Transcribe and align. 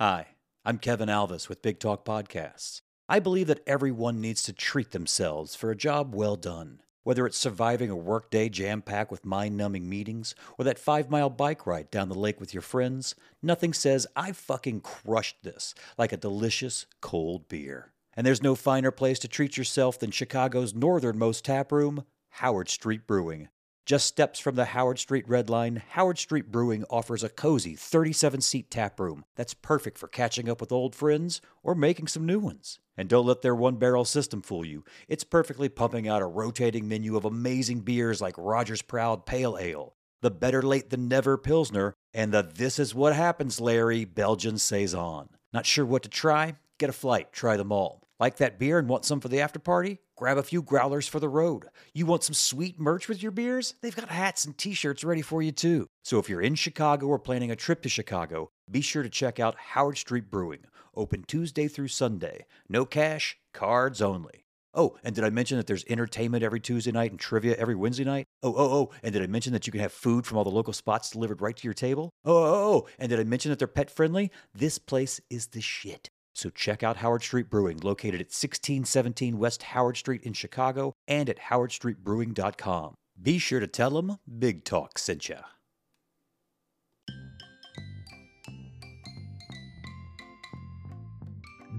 Hi, 0.00 0.28
I'm 0.64 0.78
Kevin 0.78 1.08
Alvis 1.08 1.48
with 1.48 1.60
Big 1.60 1.80
Talk 1.80 2.04
Podcasts. 2.04 2.82
I 3.08 3.18
believe 3.18 3.48
that 3.48 3.64
everyone 3.66 4.20
needs 4.20 4.44
to 4.44 4.52
treat 4.52 4.92
themselves 4.92 5.56
for 5.56 5.72
a 5.72 5.76
job 5.76 6.14
well 6.14 6.36
done. 6.36 6.82
Whether 7.02 7.26
it's 7.26 7.36
surviving 7.36 7.90
a 7.90 7.96
workday 7.96 8.48
jam 8.48 8.80
packed 8.80 9.10
with 9.10 9.24
mind 9.24 9.56
numbing 9.56 9.88
meetings 9.88 10.36
or 10.56 10.64
that 10.66 10.78
five 10.78 11.10
mile 11.10 11.30
bike 11.30 11.66
ride 11.66 11.90
down 11.90 12.08
the 12.08 12.14
lake 12.14 12.38
with 12.38 12.54
your 12.54 12.62
friends, 12.62 13.16
nothing 13.42 13.72
says, 13.72 14.06
I 14.14 14.30
fucking 14.30 14.82
crushed 14.82 15.42
this 15.42 15.74
like 15.98 16.12
a 16.12 16.16
delicious 16.16 16.86
cold 17.00 17.48
beer. 17.48 17.92
And 18.16 18.24
there's 18.24 18.40
no 18.40 18.54
finer 18.54 18.92
place 18.92 19.18
to 19.18 19.26
treat 19.26 19.56
yourself 19.56 19.98
than 19.98 20.12
Chicago's 20.12 20.76
northernmost 20.76 21.44
tap 21.44 21.72
room, 21.72 22.04
Howard 22.28 22.68
Street 22.68 23.04
Brewing. 23.08 23.48
Just 23.88 24.06
steps 24.06 24.38
from 24.38 24.54
the 24.54 24.66
Howard 24.66 24.98
Street 24.98 25.26
Red 25.26 25.48
Line, 25.48 25.82
Howard 25.92 26.18
Street 26.18 26.52
Brewing 26.52 26.84
offers 26.90 27.24
a 27.24 27.30
cozy 27.30 27.74
37 27.74 28.42
seat 28.42 28.70
tap 28.70 29.00
room 29.00 29.24
that's 29.34 29.54
perfect 29.54 29.96
for 29.96 30.08
catching 30.08 30.46
up 30.46 30.60
with 30.60 30.70
old 30.70 30.94
friends 30.94 31.40
or 31.62 31.74
making 31.74 32.08
some 32.08 32.26
new 32.26 32.38
ones. 32.38 32.80
And 32.98 33.08
don't 33.08 33.24
let 33.24 33.40
their 33.40 33.54
one 33.54 33.76
barrel 33.76 34.04
system 34.04 34.42
fool 34.42 34.62
you. 34.62 34.84
It's 35.08 35.24
perfectly 35.24 35.70
pumping 35.70 36.06
out 36.06 36.20
a 36.20 36.26
rotating 36.26 36.86
menu 36.86 37.16
of 37.16 37.24
amazing 37.24 37.80
beers 37.80 38.20
like 38.20 38.34
Roger's 38.36 38.82
Proud 38.82 39.24
Pale 39.24 39.56
Ale, 39.58 39.94
the 40.20 40.30
Better 40.30 40.60
Late 40.60 40.90
Than 40.90 41.08
Never 41.08 41.38
Pilsner, 41.38 41.94
and 42.12 42.30
the 42.30 42.42
This 42.42 42.78
Is 42.78 42.94
What 42.94 43.16
Happens 43.16 43.58
Larry 43.58 44.04
Belgian 44.04 44.58
Saison. 44.58 45.30
Not 45.54 45.64
sure 45.64 45.86
what 45.86 46.02
to 46.02 46.10
try? 46.10 46.56
Get 46.76 46.90
a 46.90 46.92
flight, 46.92 47.32
try 47.32 47.56
them 47.56 47.72
all. 47.72 48.02
Like 48.20 48.36
that 48.36 48.58
beer 48.58 48.78
and 48.78 48.86
want 48.86 49.06
some 49.06 49.20
for 49.20 49.28
the 49.28 49.40
after 49.40 49.58
party? 49.58 50.00
Grab 50.18 50.36
a 50.36 50.42
few 50.42 50.62
growlers 50.62 51.06
for 51.06 51.20
the 51.20 51.28
road. 51.28 51.66
You 51.94 52.04
want 52.04 52.24
some 52.24 52.34
sweet 52.34 52.80
merch 52.80 53.06
with 53.06 53.22
your 53.22 53.30
beers? 53.30 53.74
They've 53.80 53.94
got 53.94 54.08
hats 54.08 54.44
and 54.44 54.58
t 54.58 54.74
shirts 54.74 55.04
ready 55.04 55.22
for 55.22 55.42
you 55.42 55.52
too. 55.52 55.86
So 56.02 56.18
if 56.18 56.28
you're 56.28 56.42
in 56.42 56.56
Chicago 56.56 57.06
or 57.06 57.20
planning 57.20 57.52
a 57.52 57.56
trip 57.56 57.82
to 57.82 57.88
Chicago, 57.88 58.50
be 58.68 58.80
sure 58.80 59.04
to 59.04 59.08
check 59.08 59.38
out 59.38 59.54
Howard 59.54 59.96
Street 59.96 60.28
Brewing, 60.28 60.64
open 60.96 61.22
Tuesday 61.22 61.68
through 61.68 61.86
Sunday. 61.86 62.46
No 62.68 62.84
cash, 62.84 63.38
cards 63.54 64.02
only. 64.02 64.44
Oh, 64.74 64.96
and 65.04 65.14
did 65.14 65.22
I 65.22 65.30
mention 65.30 65.56
that 65.56 65.68
there's 65.68 65.84
entertainment 65.88 66.42
every 66.42 66.58
Tuesday 66.58 66.90
night 66.90 67.12
and 67.12 67.20
trivia 67.20 67.54
every 67.54 67.76
Wednesday 67.76 68.04
night? 68.04 68.26
Oh, 68.42 68.52
oh, 68.56 68.72
oh, 68.72 68.90
and 69.04 69.12
did 69.12 69.22
I 69.22 69.28
mention 69.28 69.52
that 69.52 69.68
you 69.68 69.70
can 69.70 69.80
have 69.80 69.92
food 69.92 70.26
from 70.26 70.36
all 70.36 70.44
the 70.44 70.50
local 70.50 70.72
spots 70.72 71.10
delivered 71.10 71.40
right 71.40 71.56
to 71.56 71.64
your 71.64 71.74
table? 71.74 72.10
Oh, 72.24 72.36
oh, 72.36 72.74
oh, 72.74 72.88
and 72.98 73.08
did 73.08 73.20
I 73.20 73.24
mention 73.24 73.50
that 73.50 73.60
they're 73.60 73.68
pet 73.68 73.88
friendly? 73.88 74.32
This 74.52 74.78
place 74.78 75.20
is 75.30 75.46
the 75.46 75.60
shit. 75.60 76.10
So 76.38 76.50
check 76.50 76.84
out 76.84 76.98
Howard 76.98 77.24
Street 77.24 77.50
Brewing, 77.50 77.78
located 77.82 78.20
at 78.20 78.30
1617 78.30 79.38
West 79.38 79.64
Howard 79.64 79.96
Street 79.96 80.22
in 80.22 80.34
Chicago 80.34 80.94
and 81.08 81.28
at 81.28 81.40
howardstreetbrewing.com. 81.50 82.94
Be 83.20 83.38
sure 83.38 83.58
to 83.58 83.66
tell 83.66 83.90
them 83.90 84.18
Big 84.38 84.62
Talk 84.62 85.00
sent 85.00 85.28
ya. 85.28 85.38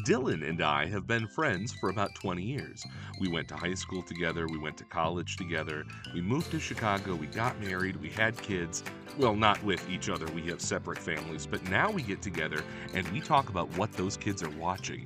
Dylan 0.10 0.50
and 0.50 0.64
I 0.64 0.88
have 0.88 1.06
been 1.06 1.28
friends 1.28 1.72
for 1.72 1.92
about 1.92 2.16
20 2.16 2.42
years. 2.42 2.84
We 3.20 3.28
went 3.28 3.48
to 3.50 3.56
high 3.56 3.76
school 3.76 4.02
together, 4.02 4.48
we 4.48 4.58
went 4.58 4.76
to 4.78 4.84
college 4.86 5.38
together, 5.38 5.86
we 6.16 6.22
moved 6.22 6.50
to 6.50 6.60
Chicago, 6.60 7.14
we 7.14 7.28
got 7.28 7.62
married, 7.62 7.96
we 7.98 8.10
had 8.10 8.36
kids. 8.42 8.84
Well, 9.20 9.36
not 9.36 9.64
with 9.64 9.88
each 9.88 10.10
other, 10.10 10.26
we 10.34 10.42
have 10.48 10.62
separate 10.62 10.98
families, 10.98 11.46
but 11.46 11.62
now 11.70 11.92
we 11.92 12.02
get 12.02 12.24
together 12.24 12.64
and 12.96 13.08
we 13.10 13.22
talk 13.22 13.50
about 13.50 13.70
what 13.78 13.94
those 13.94 14.18
kids 14.18 14.42
are 14.42 14.50
watching. 14.58 15.06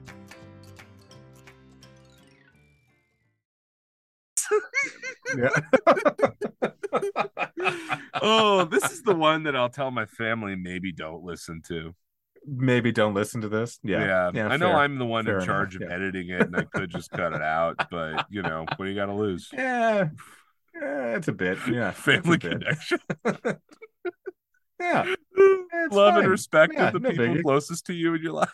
Yeah. 5.35 5.49
oh, 8.21 8.63
this 8.71 8.89
is 8.89 9.01
the 9.01 9.15
one 9.15 9.43
that 9.43 9.57
I'll 9.57 9.67
tell 9.67 9.91
my 9.91 10.05
family 10.05 10.55
maybe 10.55 10.93
don't 10.93 11.25
listen 11.25 11.61
to. 11.67 11.93
Maybe 12.45 12.91
don't 12.91 13.13
listen 13.13 13.41
to 13.41 13.49
this. 13.49 13.79
Yeah. 13.83 14.31
Yeah, 14.33 14.47
I 14.47 14.57
know 14.57 14.69
fair. 14.69 14.77
I'm 14.77 14.97
the 14.97 15.05
one 15.05 15.25
Fair 15.25 15.35
in 15.37 15.43
enough, 15.43 15.47
charge 15.47 15.75
of 15.75 15.81
yeah. 15.83 15.93
editing 15.93 16.29
it, 16.29 16.41
and 16.41 16.55
I 16.55 16.63
could 16.63 16.89
just 16.89 17.09
cut 17.11 17.33
it 17.33 17.41
out. 17.41 17.75
But 17.91 18.25
you 18.29 18.41
know, 18.41 18.65
what 18.75 18.85
do 18.85 18.91
you 18.91 18.95
got 18.95 19.05
to 19.07 19.13
lose? 19.15 19.49
Yeah. 19.53 20.09
Yeah, 20.75 21.15
it's 21.17 21.27
a 21.27 21.33
bit. 21.33 21.57
Yeah. 21.69 21.91
Family 22.09 22.37
bit. 22.37 22.51
connection. 22.51 22.99
Yeah. 24.79 25.05
It's 25.35 25.95
Love 25.95 26.17
and 26.17 26.27
respect 26.27 26.73
Yeah, 26.75 26.87
of 26.87 26.93
the 26.93 26.99
no 26.99 27.09
people 27.11 27.25
biggie. 27.25 27.43
closest 27.43 27.85
to 27.85 27.93
you 27.93 28.15
in 28.15 28.21
your 28.21 28.33
life. 28.33 28.51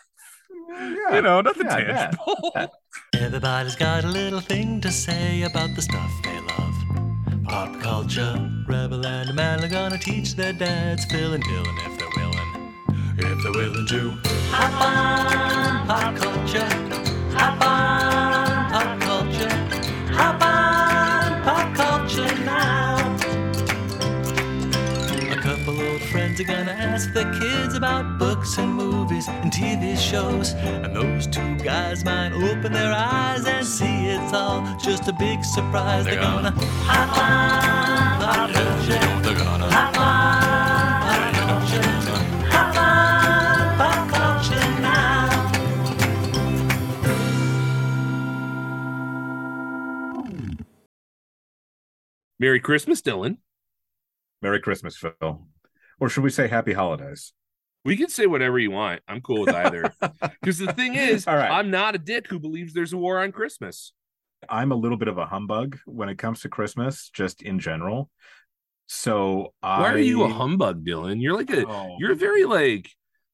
Mm, 0.70 0.94
yeah. 1.08 1.14
You 1.16 1.22
know, 1.22 1.40
nothing 1.40 1.66
Yeah, 1.66 1.78
yeah. 1.78 1.92
tangible. 2.10 2.52
Yeah. 2.54 2.66
Everybody's 3.14 3.74
got 3.74 4.04
a 4.04 4.08
little 4.08 4.40
thing 4.40 4.80
to 4.82 4.92
say 4.92 5.42
about 5.42 5.74
the 5.74 5.82
stuff 5.82 6.10
they 6.22 6.38
love. 6.40 6.74
Pop 7.44 7.80
culture, 7.80 8.48
Rebel 8.68 9.04
and 9.04 9.34
man 9.34 9.64
are 9.64 9.68
gonna 9.68 9.98
teach 9.98 10.36
their 10.36 10.52
dads, 10.52 11.04
Phil 11.06 11.32
and 11.34 11.42
Dylan 11.42 11.76
if 11.78 11.98
they're 11.98 11.99
willing. 11.99 11.99
If 13.22 13.42
they're 13.42 13.52
willing 13.52 13.86
to. 13.86 14.10
Hop 14.50 14.80
on, 14.80 15.86
pop 15.86 16.16
culture. 16.16 16.68
Hop 17.36 17.60
on, 17.62 18.70
pop 18.70 19.00
culture. 19.00 19.54
Hop 20.12 20.42
on, 20.42 21.42
pop 21.42 21.74
culture 21.74 22.34
now. 22.44 22.96
A 25.30 25.36
couple 25.36 25.80
old 25.80 26.02
friends 26.02 26.40
are 26.40 26.44
gonna 26.44 26.72
ask 26.72 27.12
their 27.12 27.30
kids 27.38 27.74
about 27.74 28.18
books 28.18 28.58
and 28.58 28.72
movies 28.74 29.28
and 29.28 29.52
TV 29.52 29.96
shows. 29.96 30.54
And 30.54 30.96
those 30.96 31.26
two 31.26 31.56
guys 31.56 32.04
might 32.04 32.32
open 32.32 32.72
their 32.72 32.92
eyes 32.92 33.44
and 33.46 33.66
see 33.66 34.08
it's 34.08 34.32
all 34.32 34.62
just 34.78 35.08
a 35.08 35.12
big 35.12 35.44
surprise. 35.44 36.04
They're 36.06 36.20
gonna 36.20 36.52
hop 36.84 37.18
on 37.18 38.20
pop 38.20 38.50
culture. 38.52 39.22
They're 39.22 39.38
gonna 39.44 39.70
hop 39.70 39.98
on 39.98 40.19
Merry 52.40 52.58
Christmas, 52.58 53.02
Dylan. 53.02 53.36
Merry 54.40 54.60
Christmas, 54.60 54.96
Phil. 54.96 55.46
Or 56.00 56.08
should 56.08 56.24
we 56.24 56.30
say 56.30 56.48
Happy 56.48 56.72
Holidays? 56.72 57.34
We 57.84 57.98
can 57.98 58.08
say 58.08 58.26
whatever 58.26 58.58
you 58.58 58.70
want. 58.70 59.02
I'm 59.06 59.20
cool 59.20 59.42
with 59.42 59.54
either. 59.54 59.92
Because 60.40 60.56
the 60.58 60.72
thing 60.72 60.94
is, 60.94 61.26
All 61.26 61.36
right. 61.36 61.50
I'm 61.50 61.70
not 61.70 61.94
a 61.94 61.98
dick 61.98 62.26
who 62.28 62.38
believes 62.38 62.72
there's 62.72 62.94
a 62.94 62.96
war 62.96 63.20
on 63.20 63.30
Christmas. 63.30 63.92
I'm 64.48 64.72
a 64.72 64.74
little 64.74 64.96
bit 64.96 65.08
of 65.08 65.18
a 65.18 65.26
humbug 65.26 65.78
when 65.84 66.08
it 66.08 66.16
comes 66.16 66.40
to 66.40 66.48
Christmas, 66.48 67.10
just 67.12 67.42
in 67.42 67.58
general. 67.58 68.08
So 68.86 69.52
I 69.62 69.80
Why 69.82 69.92
are 69.92 69.98
you 69.98 70.22
a 70.22 70.28
humbug, 70.28 70.82
Dylan? 70.84 71.20
You're 71.20 71.36
like 71.36 71.50
a 71.50 71.66
Oh, 71.66 71.96
you're 71.98 72.12
a 72.12 72.16
very 72.16 72.44
like 72.44 72.90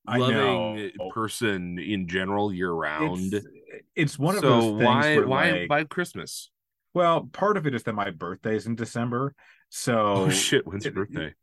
loving 0.09 0.91
person 1.15 1.79
in 1.79 2.09
general 2.09 2.53
year 2.53 2.73
round. 2.73 3.35
It's, 3.35 3.47
it's 3.95 4.19
one 4.19 4.35
of 4.35 4.41
so 4.41 4.49
those 4.49 4.71
things 4.81 4.85
why 4.85 5.19
why 5.21 5.51
like- 5.53 5.71
why 5.71 5.85
Christmas? 5.85 6.51
Well, 6.97 7.29
part 7.31 7.59
of 7.59 7.67
it 7.67 7.75
is 7.75 7.83
that 7.83 7.93
my 7.93 8.09
birthday 8.09 8.57
is 8.57 8.67
in 8.67 8.75
December. 8.75 9.35
So 9.69 9.99
Oh, 9.99 10.31
shit, 10.31 10.67
when's 10.67 10.87
your 10.87 10.95
birthday? 10.95 11.35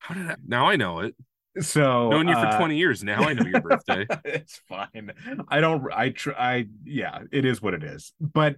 How 0.00 0.14
did 0.14 0.26
I 0.26 0.34
now 0.44 0.68
I 0.68 0.74
know 0.74 0.98
it. 0.98 1.14
So 1.60 2.10
Knowing 2.10 2.26
you 2.26 2.34
for 2.34 2.46
uh, 2.46 2.58
20 2.58 2.76
years 2.76 3.04
now, 3.04 3.22
I 3.22 3.34
know 3.34 3.46
your 3.46 3.60
birthday. 3.60 4.04
it's 4.24 4.60
fine. 4.68 5.12
I 5.46 5.60
don't. 5.60 5.84
I 5.92 6.08
try. 6.08 6.34
I 6.36 6.66
yeah. 6.82 7.20
It 7.30 7.44
is 7.44 7.62
what 7.62 7.72
it 7.72 7.84
is. 7.84 8.14
But 8.20 8.56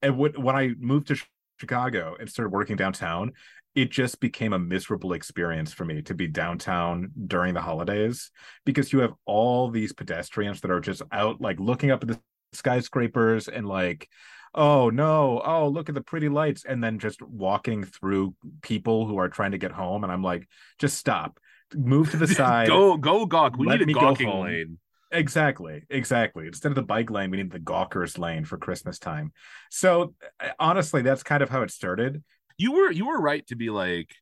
and 0.00 0.16
when 0.16 0.32
when 0.40 0.56
I 0.56 0.70
moved 0.78 1.08
to 1.08 1.20
Chicago 1.60 2.16
and 2.18 2.30
started 2.30 2.48
working 2.48 2.76
downtown, 2.76 3.32
it 3.74 3.90
just 3.90 4.20
became 4.20 4.54
a 4.54 4.58
miserable 4.58 5.12
experience 5.12 5.70
for 5.70 5.84
me 5.84 6.00
to 6.00 6.14
be 6.14 6.28
downtown 6.28 7.10
during 7.26 7.52
the 7.52 7.60
holidays 7.60 8.30
because 8.64 8.90
you 8.90 9.00
have 9.00 9.12
all 9.26 9.68
these 9.68 9.92
pedestrians 9.92 10.62
that 10.62 10.70
are 10.70 10.80
just 10.80 11.02
out 11.12 11.42
like 11.42 11.60
looking 11.60 11.90
up 11.90 12.02
at 12.02 12.08
the 12.08 12.18
skyscrapers 12.54 13.48
and 13.48 13.68
like 13.68 14.08
oh 14.54 14.90
no 14.90 15.42
oh 15.44 15.68
look 15.68 15.88
at 15.88 15.94
the 15.94 16.00
pretty 16.00 16.28
lights 16.28 16.64
and 16.64 16.82
then 16.82 16.98
just 16.98 17.20
walking 17.22 17.84
through 17.84 18.34
people 18.62 19.06
who 19.06 19.18
are 19.18 19.28
trying 19.28 19.52
to 19.52 19.58
get 19.58 19.72
home 19.72 20.02
and 20.02 20.12
i'm 20.12 20.22
like 20.22 20.48
just 20.78 20.96
stop 20.96 21.38
move 21.74 22.10
to 22.10 22.16
the 22.16 22.26
side 22.28 22.68
go 22.68 22.96
go 22.96 23.26
gawk. 23.26 23.56
We 23.56 23.66
Let 23.66 23.80
need 23.80 23.90
a 23.90 23.92
gawking 23.92 24.28
lane. 24.28 24.78
Exactly, 25.12 25.84
exactly. 25.88 26.48
Instead 26.48 26.72
of 26.72 26.74
the 26.74 26.82
bike 26.82 27.10
lane, 27.10 27.30
we 27.30 27.36
need 27.36 27.50
the 27.50 27.58
gawkers 27.58 28.18
lane 28.18 28.44
for 28.44 28.58
Christmas 28.58 28.98
time. 28.98 29.32
So 29.70 30.14
uh, 30.40 30.48
honestly, 30.58 31.02
that's 31.02 31.22
kind 31.22 31.42
of 31.42 31.48
how 31.48 31.62
it 31.62 31.70
started. 31.70 32.22
You 32.58 32.72
were 32.72 32.90
you 32.90 33.06
were 33.06 33.20
right 33.20 33.46
to 33.48 33.56
be 33.56 33.70
like 33.70 34.14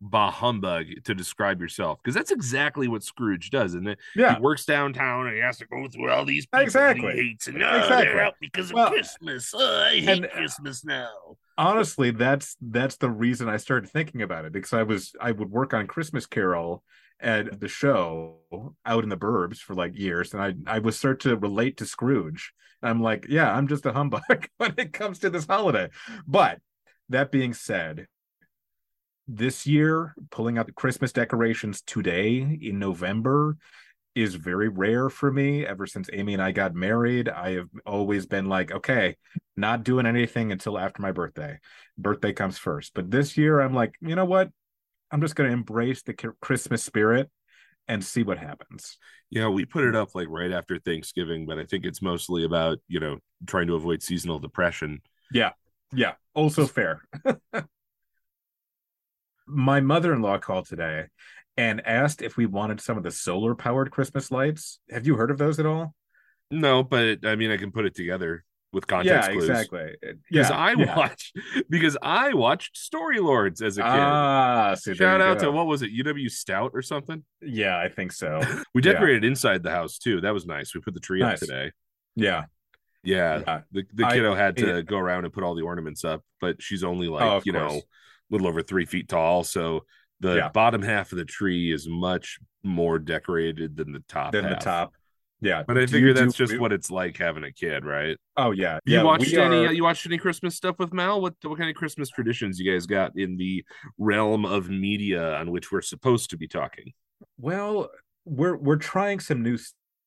bah 0.00 0.30
humbug 0.30 0.86
to 1.04 1.14
describe 1.14 1.60
yourself 1.60 1.98
because 2.02 2.14
that's 2.14 2.30
exactly 2.30 2.88
what 2.88 3.02
Scrooge 3.02 3.50
does, 3.50 3.74
it? 3.74 3.98
Yeah, 4.16 4.36
He 4.36 4.40
works 4.40 4.64
downtown 4.64 5.26
and 5.26 5.36
he 5.36 5.42
has 5.42 5.58
to 5.58 5.66
go 5.66 5.86
through 5.88 6.10
all 6.10 6.24
these 6.24 6.46
people 6.46 6.60
Exactly. 6.60 7.12
he 7.12 7.18
hates 7.28 7.48
and 7.48 7.62
oh, 7.62 7.76
Exactly. 7.78 8.06
they're 8.06 8.24
out 8.24 8.34
because 8.40 8.70
of 8.70 8.74
Well, 8.74 8.90
Christmas. 8.90 9.52
Oh, 9.54 9.82
I 9.86 9.90
hate 10.00 10.08
and- 10.08 10.24
uh, 10.26 10.28
Christmas 10.28 10.84
now. 10.84 11.10
honestly, 11.58 12.10
that's 12.12 12.56
that's 12.62 12.96
the 12.96 13.10
reason 13.10 13.48
I 13.48 13.58
started 13.58 13.90
thinking 13.90 14.22
about 14.22 14.44
it 14.46 14.52
because 14.52 14.72
I 14.72 14.82
was 14.84 15.12
I 15.20 15.32
would 15.32 15.50
work 15.50 15.74
on 15.74 15.86
Christmas 15.86 16.24
Carol 16.26 16.82
at 17.22 17.60
the 17.60 17.68
show 17.68 18.38
out 18.86 19.04
in 19.04 19.10
the 19.10 19.16
burbs 19.18 19.58
for 19.58 19.74
like 19.74 19.98
years, 19.98 20.32
and 20.32 20.42
I 20.42 20.54
I 20.66 20.78
would 20.78 20.94
start 20.94 21.20
to 21.20 21.36
relate 21.36 21.76
to 21.76 21.84
Scrooge. 21.86 22.52
I'm 22.82 23.02
like, 23.02 23.26
yeah, 23.28 23.52
I'm 23.54 23.68
just 23.68 23.84
a 23.84 23.92
humbug 23.92 24.22
when 24.56 24.72
it 24.78 24.94
comes 24.94 25.18
to 25.18 25.28
this 25.28 25.44
holiday. 25.46 25.90
But 26.26 26.60
that 27.10 27.30
being 27.30 27.52
said, 27.52 28.06
this 29.32 29.66
year 29.66 30.14
pulling 30.30 30.58
out 30.58 30.66
the 30.66 30.72
Christmas 30.72 31.12
decorations 31.12 31.82
today 31.82 32.58
in 32.60 32.78
November 32.78 33.56
is 34.16 34.34
very 34.34 34.68
rare 34.68 35.08
for 35.08 35.30
me. 35.30 35.64
Ever 35.64 35.86
since 35.86 36.10
Amy 36.12 36.34
and 36.34 36.42
I 36.42 36.50
got 36.50 36.74
married, 36.74 37.28
I 37.28 37.52
have 37.52 37.68
always 37.86 38.26
been 38.26 38.46
like, 38.46 38.72
okay, 38.72 39.16
not 39.56 39.84
doing 39.84 40.04
anything 40.04 40.50
until 40.50 40.78
after 40.78 41.00
my 41.00 41.12
birthday. 41.12 41.58
Birthday 41.96 42.32
comes 42.32 42.58
first. 42.58 42.92
But 42.92 43.10
this 43.10 43.36
year, 43.36 43.60
I'm 43.60 43.72
like, 43.72 43.94
you 44.00 44.16
know 44.16 44.24
what? 44.24 44.50
I'm 45.12 45.20
just 45.20 45.36
going 45.36 45.48
to 45.48 45.54
embrace 45.54 46.02
the 46.02 46.14
Christmas 46.40 46.82
spirit 46.82 47.30
and 47.86 48.04
see 48.04 48.24
what 48.24 48.38
happens. 48.38 48.98
Yeah, 49.30 49.48
we 49.48 49.64
put 49.64 49.84
it 49.84 49.94
up 49.94 50.14
like 50.14 50.28
right 50.28 50.50
after 50.50 50.78
Thanksgiving, 50.80 51.46
but 51.46 51.58
I 51.58 51.64
think 51.64 51.84
it's 51.84 52.02
mostly 52.02 52.44
about, 52.44 52.78
you 52.88 52.98
know, 52.98 53.18
trying 53.46 53.68
to 53.68 53.76
avoid 53.76 54.02
seasonal 54.02 54.40
depression. 54.40 55.02
Yeah. 55.32 55.50
Yeah. 55.92 56.14
Also 56.34 56.66
fair. 56.66 57.02
My 59.50 59.80
mother 59.80 60.14
in 60.14 60.22
law 60.22 60.38
called 60.38 60.66
today 60.66 61.06
and 61.56 61.86
asked 61.86 62.22
if 62.22 62.36
we 62.36 62.46
wanted 62.46 62.80
some 62.80 62.96
of 62.96 63.02
the 63.02 63.10
solar 63.10 63.54
powered 63.54 63.90
Christmas 63.90 64.30
lights. 64.30 64.78
Have 64.90 65.06
you 65.06 65.16
heard 65.16 65.30
of 65.30 65.38
those 65.38 65.58
at 65.58 65.66
all? 65.66 65.94
No, 66.50 66.82
but 66.82 67.24
I 67.24 67.36
mean, 67.36 67.50
I 67.50 67.56
can 67.56 67.70
put 67.70 67.86
it 67.86 67.94
together 67.94 68.44
with 68.72 68.86
context 68.86 69.28
yeah, 69.28 69.34
clues. 69.34 69.48
exactly. 69.48 69.94
Because 70.00 70.50
yeah, 70.50 70.56
I 70.56 70.72
yeah. 70.72 70.96
watched 70.96 71.36
because 71.68 71.96
I 72.02 72.34
watched 72.34 72.76
Storylords 72.76 73.62
as 73.62 73.78
a 73.78 73.82
kid. 73.82 73.88
Ah, 73.90 74.74
so 74.74 74.94
Shout 74.94 75.20
out 75.20 75.38
go. 75.38 75.46
to 75.46 75.52
what 75.52 75.66
was 75.66 75.82
it, 75.82 75.90
UW 75.92 76.30
Stout 76.30 76.72
or 76.74 76.82
something? 76.82 77.24
Yeah, 77.40 77.78
I 77.78 77.88
think 77.88 78.12
so. 78.12 78.40
we 78.74 78.82
decorated 78.82 79.24
inside 79.24 79.62
the 79.62 79.70
house 79.70 79.98
too. 79.98 80.20
That 80.20 80.34
was 80.34 80.46
nice. 80.46 80.74
We 80.74 80.80
put 80.80 80.94
the 80.94 81.00
tree 81.00 81.20
nice. 81.20 81.34
up 81.34 81.40
today. 81.40 81.72
Yeah. 82.16 82.44
Yeah. 83.02 83.60
The 83.72 83.84
the 83.92 84.06
kiddo 84.06 84.34
I, 84.34 84.38
had 84.38 84.56
to 84.58 84.82
go 84.82 84.98
around 84.98 85.24
and 85.24 85.32
put 85.32 85.42
all 85.42 85.54
the 85.54 85.62
ornaments 85.62 86.04
up, 86.04 86.22
but 86.40 86.62
she's 86.62 86.84
only 86.84 87.08
like, 87.08 87.22
oh, 87.22 87.40
you 87.44 87.52
course. 87.52 87.72
know, 87.72 87.80
little 88.30 88.46
over 88.46 88.62
three 88.62 88.86
feet 88.86 89.08
tall. 89.08 89.44
So 89.44 89.84
the 90.20 90.36
yeah. 90.36 90.48
bottom 90.48 90.82
half 90.82 91.12
of 91.12 91.18
the 91.18 91.24
tree 91.24 91.72
is 91.72 91.88
much 91.88 92.38
more 92.62 92.98
decorated 92.98 93.76
than 93.76 93.92
the 93.92 94.04
top 94.08 94.32
than 94.32 94.44
half. 94.44 94.58
the 94.58 94.64
top 94.64 94.92
yeah 95.40 95.62
but 95.66 95.76
i 95.78 95.80
do 95.80 95.92
figure 95.92 96.12
that's 96.12 96.34
just 96.34 96.58
what 96.58 96.72
it's 96.72 96.90
like 96.90 97.16
having 97.16 97.44
a 97.44 97.52
kid 97.52 97.84
right 97.84 98.16
oh 98.36 98.50
yeah 98.50 98.78
you 98.84 98.96
yeah, 98.96 99.02
watched 99.02 99.32
any 99.32 99.66
are... 99.66 99.72
you 99.72 99.82
watched 99.82 100.04
any 100.06 100.18
christmas 100.18 100.54
stuff 100.54 100.78
with 100.78 100.92
mal 100.92 101.20
what 101.20 101.34
what 101.42 101.58
kind 101.58 101.70
of 101.70 101.76
christmas 101.76 102.10
traditions 102.10 102.58
you 102.58 102.70
guys 102.70 102.86
got 102.86 103.18
in 103.18 103.36
the 103.36 103.64
realm 103.98 104.44
of 104.44 104.68
media 104.68 105.36
on 105.36 105.50
which 105.50 105.72
we're 105.72 105.80
supposed 105.80 106.28
to 106.28 106.36
be 106.36 106.46
talking 106.46 106.92
well 107.38 107.88
we're 108.26 108.56
we're 108.56 108.76
trying 108.76 109.18
some 109.18 109.42
new 109.42 109.58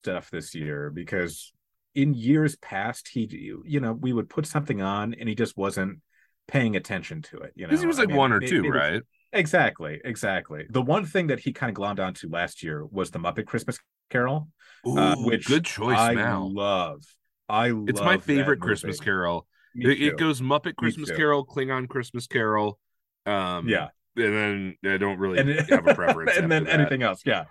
stuff 0.04 0.30
this 0.30 0.54
year 0.54 0.92
because 0.92 1.52
in 1.96 2.14
years 2.14 2.56
past 2.58 3.08
he 3.08 3.28
you 3.66 3.80
know 3.80 3.94
we 3.94 4.14
would 4.14 4.30
put 4.30 4.46
something 4.46 4.82
on 4.82 5.16
and 5.16 5.28
he 5.28 5.36
just 5.36 5.58
wasn't 5.58 6.00
paying 6.48 6.76
attention 6.76 7.22
to 7.22 7.38
it 7.38 7.52
you 7.56 7.66
know 7.66 7.76
he 7.76 7.86
was 7.86 7.98
like 7.98 8.10
I 8.10 8.12
mean, 8.12 8.18
one 8.18 8.32
or 8.32 8.40
two 8.40 8.64
right 8.70 9.02
Exactly, 9.34 10.00
exactly. 10.06 10.66
The 10.70 10.82
one 10.82 11.06
thing 11.06 11.28
that 11.28 11.40
he 11.40 11.54
kind 11.54 11.76
of 11.76 11.76
glommed 11.76 12.00
onto 12.00 12.30
last 12.30 12.62
year 12.62 12.86
was 12.86 13.10
the 13.10 13.20
Muppet 13.20 13.48
Christmas 13.48 13.80
Carol, 14.10 14.48
Ooh, 14.88 14.98
uh, 14.98 15.16
which 15.18 15.48
good 15.48 15.66
choice. 15.66 15.98
I 15.98 16.14
now. 16.14 16.44
love. 16.44 17.02
I 17.50 17.70
love 17.70 17.90
it's 17.90 18.00
my 18.00 18.18
favorite 18.18 18.60
Christmas 18.60 19.00
Carol. 19.00 19.48
It, 19.76 20.02
it, 20.02 20.18
goes 20.18 20.40
Muppet 20.40 20.76
Christmas 20.76 21.10
Carol, 21.10 21.46
Klingon 21.46 21.90
Christmas 21.90 22.28
Carol. 22.28 22.78
Um, 23.26 23.68
yeah, 23.68 23.88
and 24.16 24.76
then 24.84 24.94
I 24.94 24.98
don't 24.98 25.18
really 25.18 25.44
have 25.70 25.88
a 25.88 25.96
preference. 25.96 26.38
and 26.38 26.52
then 26.52 26.66
that. 26.66 26.80
anything 26.80 27.02
else, 27.02 27.24
yeah, 27.26 27.46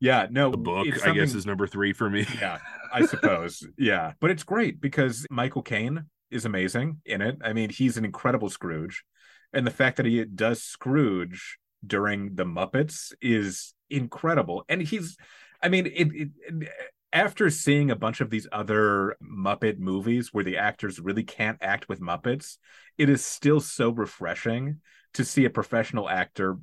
yeah. 0.00 0.26
No, 0.28 0.50
the 0.50 0.56
book 0.56 0.88
I 1.06 1.12
guess 1.12 1.34
is 1.34 1.46
number 1.46 1.68
three 1.68 1.92
for 1.92 2.10
me. 2.10 2.26
yeah, 2.40 2.58
I 2.92 3.06
suppose. 3.06 3.64
yeah, 3.78 4.14
but 4.18 4.32
it's 4.32 4.42
great 4.42 4.80
because 4.80 5.24
Michael 5.30 5.62
Caine 5.62 6.06
is 6.30 6.44
amazing 6.44 7.00
in 7.04 7.20
it. 7.20 7.38
I 7.42 7.52
mean, 7.52 7.70
he's 7.70 7.96
an 7.96 8.04
incredible 8.04 8.50
Scrooge 8.50 9.04
and 9.52 9.66
the 9.66 9.72
fact 9.72 9.96
that 9.96 10.06
he 10.06 10.24
does 10.24 10.62
Scrooge 10.62 11.58
during 11.86 12.34
the 12.34 12.44
Muppets 12.44 13.12
is 13.20 13.74
incredible. 13.88 14.64
And 14.68 14.82
he's, 14.82 15.16
I 15.62 15.68
mean, 15.68 15.86
it, 15.86 16.08
it, 16.12 16.68
after 17.12 17.48
seeing 17.48 17.90
a 17.90 17.96
bunch 17.96 18.20
of 18.20 18.30
these 18.30 18.46
other 18.52 19.16
Muppet 19.22 19.78
movies 19.78 20.32
where 20.32 20.44
the 20.44 20.58
actors 20.58 21.00
really 21.00 21.22
can't 21.22 21.58
act 21.62 21.88
with 21.88 22.00
Muppets, 22.00 22.58
it 22.98 23.08
is 23.08 23.24
still 23.24 23.60
so 23.60 23.90
refreshing 23.90 24.80
to 25.14 25.24
see 25.24 25.44
a 25.46 25.50
professional 25.50 26.08
actor 26.08 26.58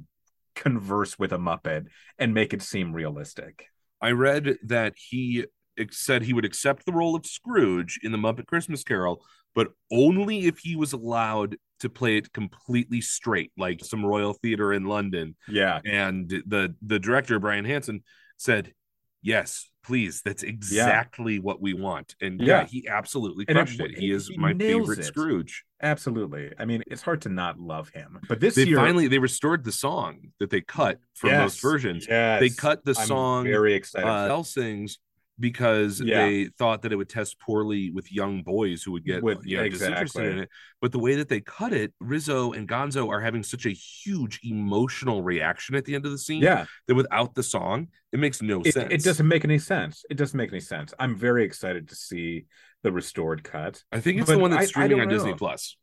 converse 0.53 1.18
with 1.18 1.33
a 1.33 1.38
Muppet 1.38 1.88
and 2.19 2.33
make 2.33 2.53
it 2.53 2.61
seem 2.61 2.94
realistic. 2.94 3.65
I 4.00 4.11
read 4.11 4.57
that 4.63 4.94
he 4.95 5.45
said 5.89 6.21
he 6.21 6.33
would 6.33 6.45
accept 6.45 6.85
the 6.85 6.94
role 6.94 7.15
of 7.15 7.25
Scrooge 7.25 8.00
in 8.03 8.11
the 8.11 8.18
Muppet 8.18 8.45
Christmas 8.45 8.83
Carol, 8.83 9.25
but 9.56 9.69
only 9.92 10.46
if 10.46 10.60
he 10.60 10.75
was 10.75 10.94
allowed 10.94 11.56
to 11.80 11.90
play 11.90 12.18
it 12.18 12.31
completely 12.34 13.02
straight, 13.02 13.52
like 13.57 13.84
some 13.84 14.06
Royal 14.06 14.34
Theatre 14.34 14.74
in 14.74 14.86
London. 14.86 15.36
Yeah. 15.48 15.80
And 15.86 16.30
the 16.30 16.75
the 16.81 17.00
director 17.00 17.40
Brian 17.40 17.66
Henson 17.66 18.04
said, 18.38 18.74
"Yes, 19.22 19.69
please. 19.84 20.22
That's 20.24 20.44
exactly 20.44 21.36
yeah. 21.36 21.40
what 21.40 21.62
we 21.62 21.74
want." 21.74 22.16
And 22.22 22.40
yeah, 22.40 22.62
yeah 22.62 22.66
he 22.68 22.88
absolutely 22.88 23.46
crushed 23.46 23.80
it, 23.80 23.92
it. 23.92 23.98
He 23.98 24.12
is 24.12 24.28
he 24.28 24.38
my 24.38 24.54
favorite 24.54 25.00
it. 25.00 25.06
Scrooge. 25.06 25.63
Absolutely. 25.81 26.52
I 26.57 26.66
mean, 26.66 26.84
it's 26.88 27.02
hard 27.02 27.22
to 27.24 27.30
not 27.30 27.60
love 27.60 27.90
him. 27.90 28.19
But 28.28 28.40
this 28.40 28.56
they 28.56 28.63
year, 28.63 28.78
finally 28.78 29.07
they 29.07 29.19
restored 29.19 29.63
the 29.63 29.72
song 29.72 30.31
that 30.40 30.50
they 30.50 30.62
cut 30.62 31.00
from 31.13 31.31
yes, 31.31 31.42
most 31.42 31.62
versions. 31.62 32.07
Yes. 32.10 32.40
They 32.40 32.50
cut 32.50 32.84
the 32.86 32.96
I'm 32.98 33.07
song. 33.07 33.44
Very 33.44 33.75
excited. 33.75 34.07
Uh, 34.07 34.28
Helsing's 34.28 34.98
because 35.39 36.01
yeah. 36.01 36.25
they 36.25 36.45
thought 36.45 36.81
that 36.83 36.91
it 36.91 36.95
would 36.95 37.09
test 37.09 37.39
poorly 37.39 37.91
with 37.91 38.11
young 38.11 38.41
boys 38.41 38.83
who 38.83 38.91
would 38.93 39.05
get 39.05 39.21
with, 39.21 39.45
you 39.45 39.57
know, 39.57 39.63
exactly. 39.63 39.87
disinterested 39.87 40.25
in 40.25 40.39
it. 40.43 40.49
But 40.81 40.91
the 40.91 40.99
way 40.99 41.15
that 41.15 41.29
they 41.29 41.41
cut 41.41 41.73
it, 41.73 41.93
Rizzo 41.99 42.53
and 42.53 42.67
Gonzo 42.67 43.09
are 43.09 43.19
having 43.19 43.43
such 43.43 43.65
a 43.65 43.71
huge 43.71 44.39
emotional 44.43 45.23
reaction 45.23 45.75
at 45.75 45.85
the 45.85 45.95
end 45.95 46.05
of 46.05 46.11
the 46.11 46.17
scene. 46.17 46.41
Yeah. 46.41 46.65
That 46.87 46.95
without 46.95 47.35
the 47.35 47.43
song, 47.43 47.89
it 48.13 48.19
makes 48.19 48.41
no 48.41 48.61
it, 48.61 48.73
sense. 48.73 48.93
It 48.93 49.03
doesn't 49.03 49.27
make 49.27 49.43
any 49.43 49.59
sense. 49.59 50.05
It 50.09 50.15
doesn't 50.15 50.37
make 50.37 50.51
any 50.51 50.61
sense. 50.61 50.93
I'm 50.99 51.17
very 51.17 51.43
excited 51.43 51.89
to 51.89 51.95
see 51.95 52.45
the 52.83 52.91
restored 52.91 53.43
cut. 53.43 53.83
I 53.91 53.99
think 53.99 54.19
it's 54.19 54.27
but 54.27 54.35
the 54.35 54.39
one 54.39 54.51
that's 54.51 54.67
streaming 54.67 55.01
on 55.01 55.07
know. 55.07 55.13
Disney 55.13 55.33
Plus. 55.33 55.75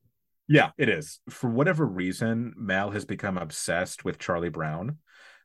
Yeah, 0.49 0.70
it 0.76 0.88
is. 0.88 1.20
For 1.31 1.49
whatever 1.49 1.87
reason, 1.87 2.54
Mal 2.56 2.90
has 2.90 3.04
become 3.04 3.38
obsessed 3.38 4.04
with 4.04 4.19
Charlie 4.19 4.49
Brown. 4.49 4.99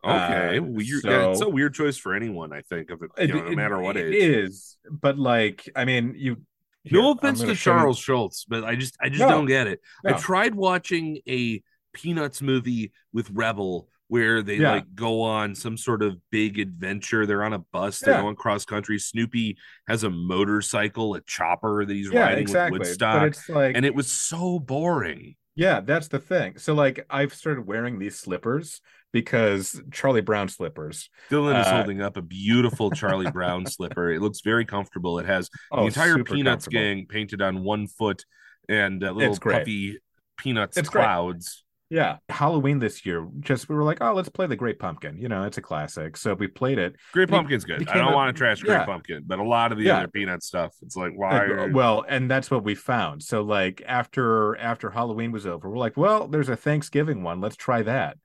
Okay, 0.06 0.58
uh, 0.58 0.62
weird. 0.62 1.02
So, 1.02 1.10
yeah, 1.10 1.32
it's 1.32 1.42
a 1.42 1.50
weird 1.50 1.74
choice 1.74 1.98
for 1.98 2.14
anyone. 2.14 2.54
I 2.54 2.62
think 2.62 2.90
of 2.90 3.02
it, 3.02 3.12
you 3.28 3.34
know, 3.34 3.50
no 3.50 3.56
matter 3.56 3.80
what 3.80 3.98
it 3.98 4.14
age. 4.14 4.24
It 4.24 4.30
is, 4.30 4.78
but 4.90 5.18
like, 5.18 5.70
I 5.76 5.86
mean, 5.86 6.14
you. 6.18 6.38
Here, 6.84 7.02
no 7.02 7.12
offense 7.12 7.42
to 7.42 7.54
Charles 7.54 7.98
you... 7.98 8.04
Schulz, 8.04 8.46
but 8.48 8.64
I 8.64 8.76
just, 8.76 8.96
I 9.02 9.10
just 9.10 9.20
no, 9.20 9.28
don't 9.28 9.46
get 9.46 9.68
it. 9.68 9.82
No. 10.06 10.14
I 10.14 10.18
tried 10.18 10.56
watching 10.56 11.20
a 11.28 11.62
Peanuts 11.92 12.42
movie 12.42 12.94
with 13.12 13.30
Rebel 13.32 13.90
where 14.08 14.42
they 14.42 14.56
yeah. 14.56 14.72
like 14.72 14.96
go 14.96 15.22
on 15.22 15.54
some 15.54 15.76
sort 15.76 16.02
of 16.02 16.16
big 16.32 16.60
adventure. 16.60 17.26
They're 17.26 17.44
on 17.44 17.52
a 17.52 17.60
bus, 17.60 18.00
they're 18.00 18.14
yeah. 18.14 18.22
going 18.22 18.38
cross 18.38 18.64
country. 18.64 19.00
Snoopy 19.00 19.58
has 19.90 20.06
a 20.06 20.10
motorcycle, 20.10 21.16
a 21.16 21.22
chopper 21.22 21.86
that 21.86 21.94
he's 21.94 22.10
yeah, 22.10 22.22
riding 22.22 22.40
exactly. 22.44 22.80
with 22.80 22.88
Woodstock. 22.88 23.36
Like, 23.50 23.76
and 23.76 23.86
it 23.86 23.94
was 23.94 24.10
so 24.10 24.58
boring. 24.58 25.36
Yeah, 25.56 25.82
that's 25.82 26.08
the 26.08 26.20
thing. 26.20 26.58
So 26.58 26.74
like 26.74 27.06
I've 27.10 27.34
started 27.34 27.68
wearing 27.68 28.00
these 28.00 28.18
slippers 28.18 28.80
because 29.22 29.82
Charlie 29.92 30.22
Brown 30.22 30.48
slippers. 30.48 31.10
Dylan 31.32 31.60
is 31.60 31.66
uh, 31.66 31.78
holding 31.78 32.04
up 32.04 32.18
a 32.18 32.22
beautiful 32.22 32.92
Charlie 32.92 33.32
Brown 33.32 33.66
slipper. 33.66 34.12
It 34.12 34.22
looks 34.22 34.42
very 34.42 34.64
comfortable. 34.64 35.18
It 35.18 35.26
has 35.26 35.50
oh, 35.72 35.82
the 35.82 35.86
entire 35.88 36.24
Peanuts 36.24 36.68
gang 36.68 37.08
painted 37.08 37.42
on 37.42 37.64
one 37.64 37.88
foot 37.88 38.26
and 38.70 39.04
uh, 39.04 39.12
little 39.12 39.36
puffy 39.36 39.98
Peanuts 40.38 40.78
it's 40.78 40.90
clouds. 40.90 41.48
Great. 41.48 41.64
Yeah, 41.90 42.18
Halloween 42.30 42.80
this 42.80 43.06
year, 43.06 43.28
just 43.40 43.70
we 43.70 43.76
were 43.76 43.86
like, 43.86 44.00
oh, 44.02 44.14
let's 44.14 44.30
play 44.30 44.46
the 44.46 44.58
Great 44.58 44.78
Pumpkin. 44.78 45.18
You 45.18 45.30
know, 45.30 45.44
it's 45.44 45.58
a 45.58 45.62
classic. 45.62 46.18
So 46.18 46.34
we 46.34 46.48
played 46.48 46.78
it. 46.78 46.96
Great 47.14 47.30
Pumpkin's 47.30 47.64
good. 47.64 47.88
I 47.88 47.98
don't 47.98 48.12
a, 48.12 48.16
want 48.16 48.36
to 48.36 48.38
trash 48.38 48.62
Great 48.62 48.74
yeah. 48.74 48.86
Pumpkin, 48.86 49.24
but 49.26 49.40
a 49.40 49.44
lot 49.44 49.72
of 49.72 49.78
the 49.80 49.86
yeah. 49.86 49.98
other 49.98 50.10
Peanut 50.10 50.44
stuff, 50.44 50.76
it's 50.82 50.98
like 50.98 51.14
why? 51.16 51.70
Well, 51.72 52.06
and 52.08 52.30
that's 52.30 52.52
what 52.52 52.64
we 52.64 52.76
found. 52.76 53.24
So 53.24 53.42
like 53.42 53.82
after 53.88 54.58
after 54.58 54.92
Halloween 54.92 55.32
was 55.32 55.48
over, 55.48 55.70
we're 55.70 55.78
like, 55.78 55.98
well, 55.98 56.28
there's 56.28 56.50
a 56.50 56.58
Thanksgiving 56.58 57.24
one. 57.24 57.40
Let's 57.40 57.56
try 57.56 57.82
that 57.84 58.18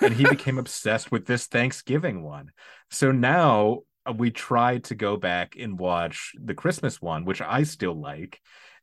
and 0.00 0.14
he 0.14 0.24
became 0.24 0.58
obsessed 0.58 1.10
with 1.10 1.26
this 1.26 1.46
Thanksgiving 1.46 2.22
one. 2.22 2.50
So 2.90 3.12
now 3.12 3.80
uh, 4.06 4.12
we 4.12 4.30
tried 4.30 4.84
to 4.84 4.94
go 4.94 5.16
back 5.16 5.56
and 5.58 5.78
watch 5.78 6.32
the 6.42 6.54
Christmas 6.54 7.00
one, 7.00 7.24
which 7.24 7.40
I 7.40 7.62
still 7.64 8.00
like, 8.00 8.40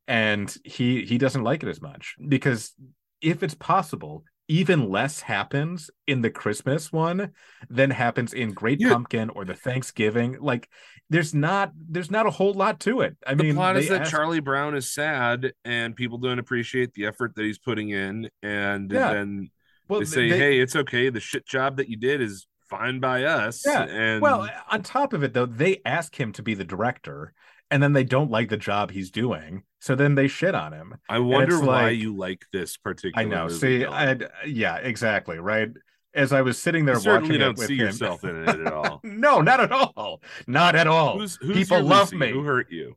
and 0.08 0.56
he 0.64 1.06
he 1.06 1.18
doesn't 1.18 1.44
like 1.44 1.64
it 1.64 1.70
as 1.70 1.82
much 1.82 2.16
because 2.28 2.74
if 3.22 3.44
it's 3.44 3.56
possible, 3.56 4.24
even 4.48 4.90
less 4.90 5.20
happens 5.20 5.90
in 6.06 6.22
the 6.22 6.30
Christmas 6.30 6.92
one 6.92 7.32
than 7.70 7.90
happens 7.90 8.34
in 8.34 8.54
Great 8.54 8.80
yeah. 8.80 8.90
Pumpkin 8.90 9.30
or 9.32 9.44
the 9.44 9.54
Thanksgiving. 9.54 10.38
Like 10.40 10.70
there's 11.10 11.34
not 11.34 11.72
there's 11.90 12.12
not 12.12 12.26
a 12.26 12.32
whole 12.32 12.54
lot 12.54 12.80
to 12.82 13.02
it. 13.02 13.18
I 13.26 13.34
the 13.34 13.44
mean, 13.44 13.56
plot 13.56 13.78
is 13.78 13.90
that 13.90 14.02
ask... 14.02 14.12
Charlie 14.12 14.40
Brown 14.40 14.76
is 14.76 14.94
sad 14.94 15.54
and 15.66 15.96
people 15.96 16.18
don't 16.18 16.40
appreciate 16.40 16.94
the 16.94 17.08
effort 17.08 17.36
that 17.36 17.44
he's 17.44 17.60
putting 17.60 17.90
in, 17.90 18.30
and 18.42 18.92
yeah. 18.92 19.14
then 19.14 19.50
well, 19.88 20.00
they 20.00 20.06
say, 20.06 20.30
they, 20.30 20.38
"Hey, 20.38 20.60
it's 20.60 20.76
okay. 20.76 21.10
The 21.10 21.20
shit 21.20 21.46
job 21.46 21.78
that 21.78 21.90
you 21.90 21.98
did 21.98 22.22
is 22.22 22.48
fine 22.70 23.00
by 23.00 23.24
us." 23.24 23.64
Yeah. 23.66 23.84
And 23.84 24.22
well, 24.22 24.50
on 24.70 24.84
top 24.84 25.14
of 25.14 25.24
it, 25.24 25.34
though, 25.34 25.46
they 25.46 25.82
ask 25.86 26.20
him 26.20 26.32
to 26.34 26.44
be 26.44 26.54
the 26.54 26.64
director, 26.66 27.34
and 27.72 27.82
then 27.82 27.94
they 27.94 28.04
don't 28.04 28.32
like 28.32 28.50
the 28.50 28.58
job 28.58 28.92
he's 28.92 29.12
doing, 29.12 29.64
so 29.80 29.96
then 29.96 30.16
they 30.16 30.28
shit 30.28 30.56
on 30.56 30.74
him. 30.74 30.96
I 31.10 31.20
wonder 31.20 31.60
why 31.60 31.84
like, 31.84 31.98
you 31.98 32.16
like 32.16 32.46
this 32.52 32.78
particular. 32.78 33.26
I 33.26 33.30
know. 33.30 33.48
See, 33.50 33.86
I 33.86 34.18
yeah, 34.46 34.78
exactly. 34.78 35.40
Right. 35.40 35.70
as 36.14 36.34
I 36.34 36.42
was 36.42 36.58
sitting 36.58 36.86
there 36.86 36.96
You 36.96 37.02
certainly 37.02 37.30
watching 37.30 37.36
it 37.36 37.46
don't 37.46 37.58
with 37.58 37.68
see 37.68 37.76
him- 37.76 37.86
yourself 37.88 38.24
in 38.24 38.44
it 38.44 38.50
at 38.50 38.74
all. 38.74 39.02
no, 39.04 39.42
not 39.42 39.60
at 39.60 39.72
all. 39.72 40.22
Not 40.48 40.76
at 40.76 40.88
all. 40.88 41.20
Who's, 41.20 41.38
who's 41.42 41.56
People 41.58 41.84
love 41.84 42.12
Lucy? 42.12 42.18
me. 42.18 42.32
Who 42.32 42.44
hurt 42.44 42.72
you? 42.72 42.96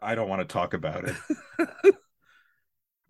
I 0.00 0.14
don't 0.14 0.28
want 0.28 0.40
to 0.40 0.52
talk 0.52 0.74
about 0.74 1.04
it. 1.08 1.94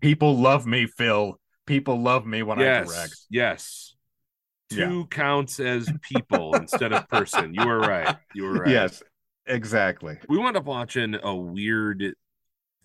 People 0.01 0.37
love 0.37 0.65
me, 0.65 0.87
Phil. 0.87 1.39
People 1.65 2.01
love 2.01 2.25
me 2.25 2.43
when 2.43 2.59
I 2.59 2.63
yes, 2.63 2.93
direct. 2.93 3.15
yes. 3.29 3.95
Yeah. 4.71 4.87
Two 4.87 5.05
counts 5.07 5.59
as 5.59 5.91
people 6.01 6.55
instead 6.55 6.93
of 6.93 7.07
person. 7.07 7.53
You 7.53 7.67
were 7.67 7.79
right. 7.79 8.15
You 8.33 8.43
were 8.43 8.53
right. 8.53 8.69
Yes, 8.69 9.03
exactly. 9.45 10.17
we 10.27 10.37
wound 10.37 10.57
up 10.57 10.65
watching 10.65 11.15
a 11.21 11.35
weird 11.35 12.15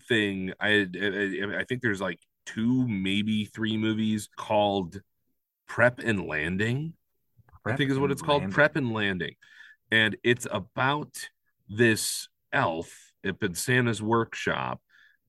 thing. 0.07 0.53
I, 0.59 0.87
I 1.01 1.59
I 1.59 1.63
think 1.67 1.81
there's 1.81 2.01
like 2.01 2.19
two, 2.45 2.87
maybe 2.87 3.45
three 3.45 3.77
movies 3.77 4.29
called 4.35 5.01
Prep 5.67 5.99
and 5.99 6.27
Landing. 6.27 6.93
I 7.65 7.75
think 7.75 7.91
is 7.91 7.99
what 7.99 8.11
it's 8.11 8.23
called, 8.23 8.49
Prep 8.51 8.75
and 8.75 8.91
Landing, 8.91 9.35
and 9.91 10.15
it's 10.23 10.47
about 10.49 11.29
this 11.69 12.27
elf 12.51 13.11
up 13.27 13.43
in 13.43 13.53
Santa's 13.53 14.01
workshop, 14.01 14.81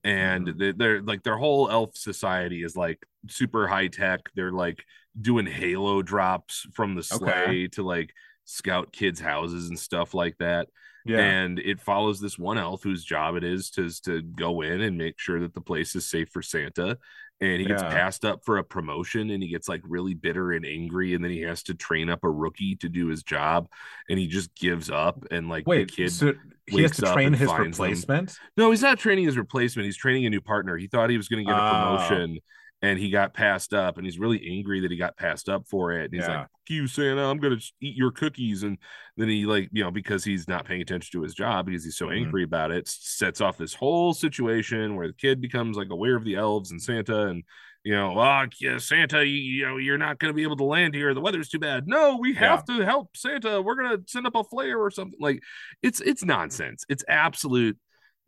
and 0.05 0.47
Mm-hmm. 0.49 0.59
they- 0.59 0.73
they're 0.73 1.03
like 1.03 1.23
their 1.23 1.37
whole 1.37 1.71
elf 1.71 1.97
society 1.97 2.63
is 2.63 2.77
like 2.77 3.05
super 3.29 3.67
high 3.69 3.89
tech. 3.89 4.21
They're 4.35 4.53
like 4.53 4.85
doing 5.21 5.47
halo 5.47 6.03
drops 6.03 6.67
from 6.73 6.95
the 6.95 7.03
sleigh 7.03 7.31
Okay. 7.45 7.69
to 7.69 7.83
like 7.83 8.13
scout 8.45 8.93
kids' 8.93 9.21
houses 9.21 9.69
and 9.69 9.79
stuff 9.79 10.15
like 10.15 10.37
that 10.39 10.69
Yeah. 11.07 11.19
and 11.21 11.59
it 11.59 11.81
follows 11.81 12.21
this 12.21 12.39
one 12.39 12.59
elf 12.59 12.83
whose 12.83 13.05
job 13.05 13.37
it 13.37 13.45
is 13.45 13.71
to, 13.73 13.89
to 14.05 14.23
go 14.23 14.63
in 14.63 14.81
and 14.81 14.97
make 14.99 15.19
sure 15.21 15.39
that 15.41 15.55
the 15.55 15.61
place 15.61 15.95
is 15.95 16.09
safe 16.09 16.31
for 16.31 16.43
Santa. 16.43 16.99
And 17.41 17.61
he 17.61 17.67
gets 17.67 17.83
Yeah. 17.83 17.91
passed 17.91 18.25
up 18.25 18.45
for 18.45 18.59
a 18.59 18.65
promotion 18.65 19.31
and 19.31 19.43
he 19.43 19.49
gets 19.49 19.69
like 19.69 19.83
really 19.85 20.15
bitter 20.15 20.53
and 20.53 20.65
angry. 20.65 21.15
And 21.15 21.23
then 21.25 21.31
he 21.33 21.41
has 21.41 21.63
to 21.65 21.75
train 21.75 22.09
up 22.09 22.23
a 22.25 22.31
rookie 22.31 22.77
to 22.77 22.89
do 22.89 23.09
his 23.09 23.23
job. 23.25 23.69
And 24.09 24.17
he 24.19 24.29
just 24.29 24.55
gives 24.55 24.91
up. 24.91 25.25
And 25.31 25.49
like 25.49 25.67
Wait, 25.67 25.89
the 25.89 25.95
kid, 25.97 26.13
so 26.13 26.35
he 26.77 26.83
has 26.83 26.97
to 26.97 27.13
train 27.13 27.33
his 27.33 27.49
them. 27.49 27.61
replacement? 27.61 28.37
no, 28.57 28.71
he's 28.71 28.83
not 28.83 28.99
training 28.99 29.25
his 29.27 29.37
replacement. 29.37 29.87
He's 29.87 29.97
training 29.97 30.27
a 30.27 30.31
new 30.31 30.41
partner. 30.41 30.77
He 30.77 30.87
thought 30.89 31.11
he 31.11 31.17
was 31.17 31.29
going 31.29 31.45
to 31.47 31.51
get 31.51 31.59
a 31.59 31.63
Oh. 31.63 31.97
promotion 32.07 32.39
and 32.85 32.99
he 32.99 33.11
got 33.11 33.33
passed 33.33 33.73
up. 33.73 33.97
And 33.97 34.05
he's 34.05 34.19
really 34.19 34.45
angry 34.51 34.81
that 34.81 34.91
he 34.91 34.97
got 34.97 35.17
passed 35.17 35.49
up 35.49 35.69
for 35.69 35.93
it. 35.93 36.07
And 36.07 36.15
he's 36.15 36.23
Yeah. 36.29 36.29
like, 36.29 36.41
"Fuck 36.41 36.71
you, 36.71 36.87
Santa, 36.89 37.23
I'm 37.23 37.39
going 37.39 37.57
to 37.59 37.65
eat 37.81 37.97
your 37.97 38.11
cookies. 38.11 38.63
And 38.65 38.77
then 39.17 39.29
he, 39.29 39.47
like, 39.47 39.69
you 39.73 39.85
know, 39.85 39.91
because 39.93 40.25
he's 40.25 40.49
not 40.49 40.65
paying 40.65 40.83
attention 40.83 41.11
to 41.13 41.23
his 41.23 41.33
job 41.35 41.67
because 41.67 41.85
he's 41.85 41.97
so 41.97 42.09
Mhm. 42.09 42.17
angry 42.25 42.43
about 42.43 42.71
it, 42.73 42.89
sets 42.89 43.41
off 43.41 43.57
this 43.57 43.75
whole 43.75 44.15
situation 44.15 44.97
where 44.97 45.07
the 45.07 45.15
kid 45.15 45.41
becomes 45.41 45.77
like 45.77 45.91
aware 45.91 46.17
of 46.17 46.25
the 46.25 46.35
elves 46.35 46.71
and 46.73 46.83
Santa 46.83 47.27
and, 47.29 47.45
you 47.85 47.95
know, 47.95 48.19
oh, 48.19 48.45
yeah, 48.61 48.79
Santa, 48.79 49.25
you, 49.27 49.35
you 49.35 49.67
know, 49.67 49.77
you're 49.77 49.99
not 49.99 50.19
going 50.19 50.31
to 50.33 50.37
be 50.37 50.45
able 50.45 50.57
to 50.59 50.65
land 50.65 50.95
here. 50.95 51.15
The 51.15 51.21
weather's 51.21 51.49
too 51.49 51.59
bad. 51.59 51.89
No, 51.89 52.17
we 52.17 52.35
have 52.35 52.65
to 52.67 52.85
help 52.85 53.17
Santa. 53.17 53.61
We're 53.61 53.75
going 53.75 53.97
to 53.97 54.05
send 54.07 54.27
up 54.27 54.37
a 54.37 54.45
flare 54.45 54.79
or 54.79 54.91
something. 54.91 55.19
Like, 55.21 55.43
it's 55.83 56.01
it's 56.01 56.25
nonsense. 56.25 56.85
It's 56.89 57.05
absolute 57.09 57.77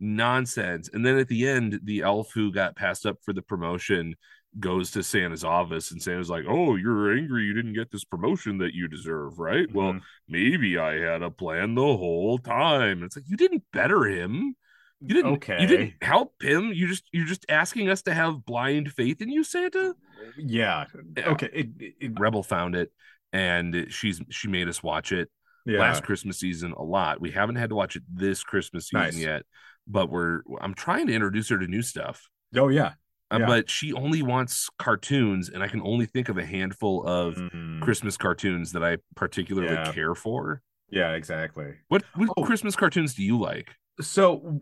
nonsense. 0.00 0.90
And 0.92 1.04
then 1.06 1.18
at 1.18 1.28
the 1.28 1.46
end, 1.48 1.80
the 1.84 2.02
elf 2.02 2.30
who 2.34 2.52
got 2.52 2.76
passed 2.76 3.06
up 3.06 3.18
for 3.24 3.32
the 3.32 3.42
promotion 3.42 4.16
goes 4.60 4.92
to 4.92 5.02
Santa's 5.02 5.42
office, 5.42 5.90
and 5.90 6.00
Santa's 6.00 6.30
like, 6.30 6.44
"Oh, 6.48 6.76
you're 6.76 7.16
angry. 7.16 7.42
You 7.44 7.54
didn't 7.54 7.72
get 7.74 7.90
this 7.90 8.04
promotion 8.04 8.58
that 8.58 8.72
you 8.72 8.86
deserve, 8.86 9.40
right? 9.40 9.66
Well, 9.72 9.94
Mhm. 9.94 10.02
maybe 10.28 10.78
I 10.78 10.94
had 10.94 11.22
a 11.22 11.30
plan 11.30 11.74
the 11.74 11.82
whole 11.82 12.38
time." 12.38 13.02
It's 13.02 13.16
like 13.16 13.28
you 13.28 13.36
didn't 13.36 13.64
better 13.72 14.04
him. 14.04 14.54
You 15.00 15.14
didn't. 15.14 15.32
Okay. 15.34 15.60
You 15.60 15.66
didn't 15.66 15.94
help 16.02 16.34
him. 16.42 16.72
You 16.72 16.86
just 16.88 17.04
you're 17.12 17.26
just 17.26 17.44
asking 17.48 17.88
us 17.90 18.02
to 18.02 18.14
have 18.14 18.44
blind 18.44 18.92
faith 18.92 19.20
in 19.20 19.28
you, 19.28 19.44
Santa. 19.44 19.94
yeah. 20.38 20.86
Okay. 21.18 21.50
It, 21.52 21.68
it- 22.00 22.18
Rebel 22.18 22.42
found 22.42 22.74
it, 22.74 22.90
and 23.32 23.86
she's 23.90 24.20
she 24.30 24.48
made 24.48 24.68
us 24.68 24.82
watch 24.82 25.12
it 25.12 25.30
yeah. 25.66 25.78
last 25.80 26.02
Christmas 26.04 26.38
season 26.38 26.72
a 26.72 26.82
lot. 26.82 27.20
We 27.20 27.30
haven't 27.32 27.56
had 27.56 27.68
to 27.70 27.74
watch 27.74 27.96
it 27.96 28.02
this 28.12 28.42
Christmas 28.44 28.84
season 28.88 29.02
Nice. 29.02 29.16
yet, 29.18 29.42
but 29.86 30.08
we're 30.10 30.40
I'm 30.60 30.74
trying 30.74 31.06
to 31.08 31.12
introduce 31.14 31.48
her 31.50 31.58
to 31.58 31.66
new 31.66 31.82
stuff. 31.82 32.28
oh 32.56 32.68
yeah. 32.68 32.92
Uh, 33.30 33.38
Yeah. 33.40 33.46
But 33.46 33.70
she 33.70 33.92
only 33.92 34.22
wants 34.22 34.68
cartoons, 34.78 35.48
and 35.48 35.62
I 35.62 35.68
can 35.68 35.80
only 35.82 36.06
think 36.06 36.28
of 36.28 36.38
a 36.38 36.44
handful 36.46 37.04
of 37.06 37.34
Mhm. 37.36 37.80
Christmas 37.82 38.16
cartoons 38.16 38.72
that 38.72 38.84
I 38.84 38.98
particularly 39.16 39.72
Yeah. 39.74 39.92
care 39.92 40.14
for. 40.14 40.62
Yeah. 40.90 41.12
Exactly. 41.12 41.74
What, 41.88 42.04
what 42.14 42.28
Oh. 42.36 42.44
Christmas 42.44 42.76
cartoons 42.76 43.14
do 43.14 43.22
you 43.24 43.38
like? 43.38 43.74
So, 44.00 44.60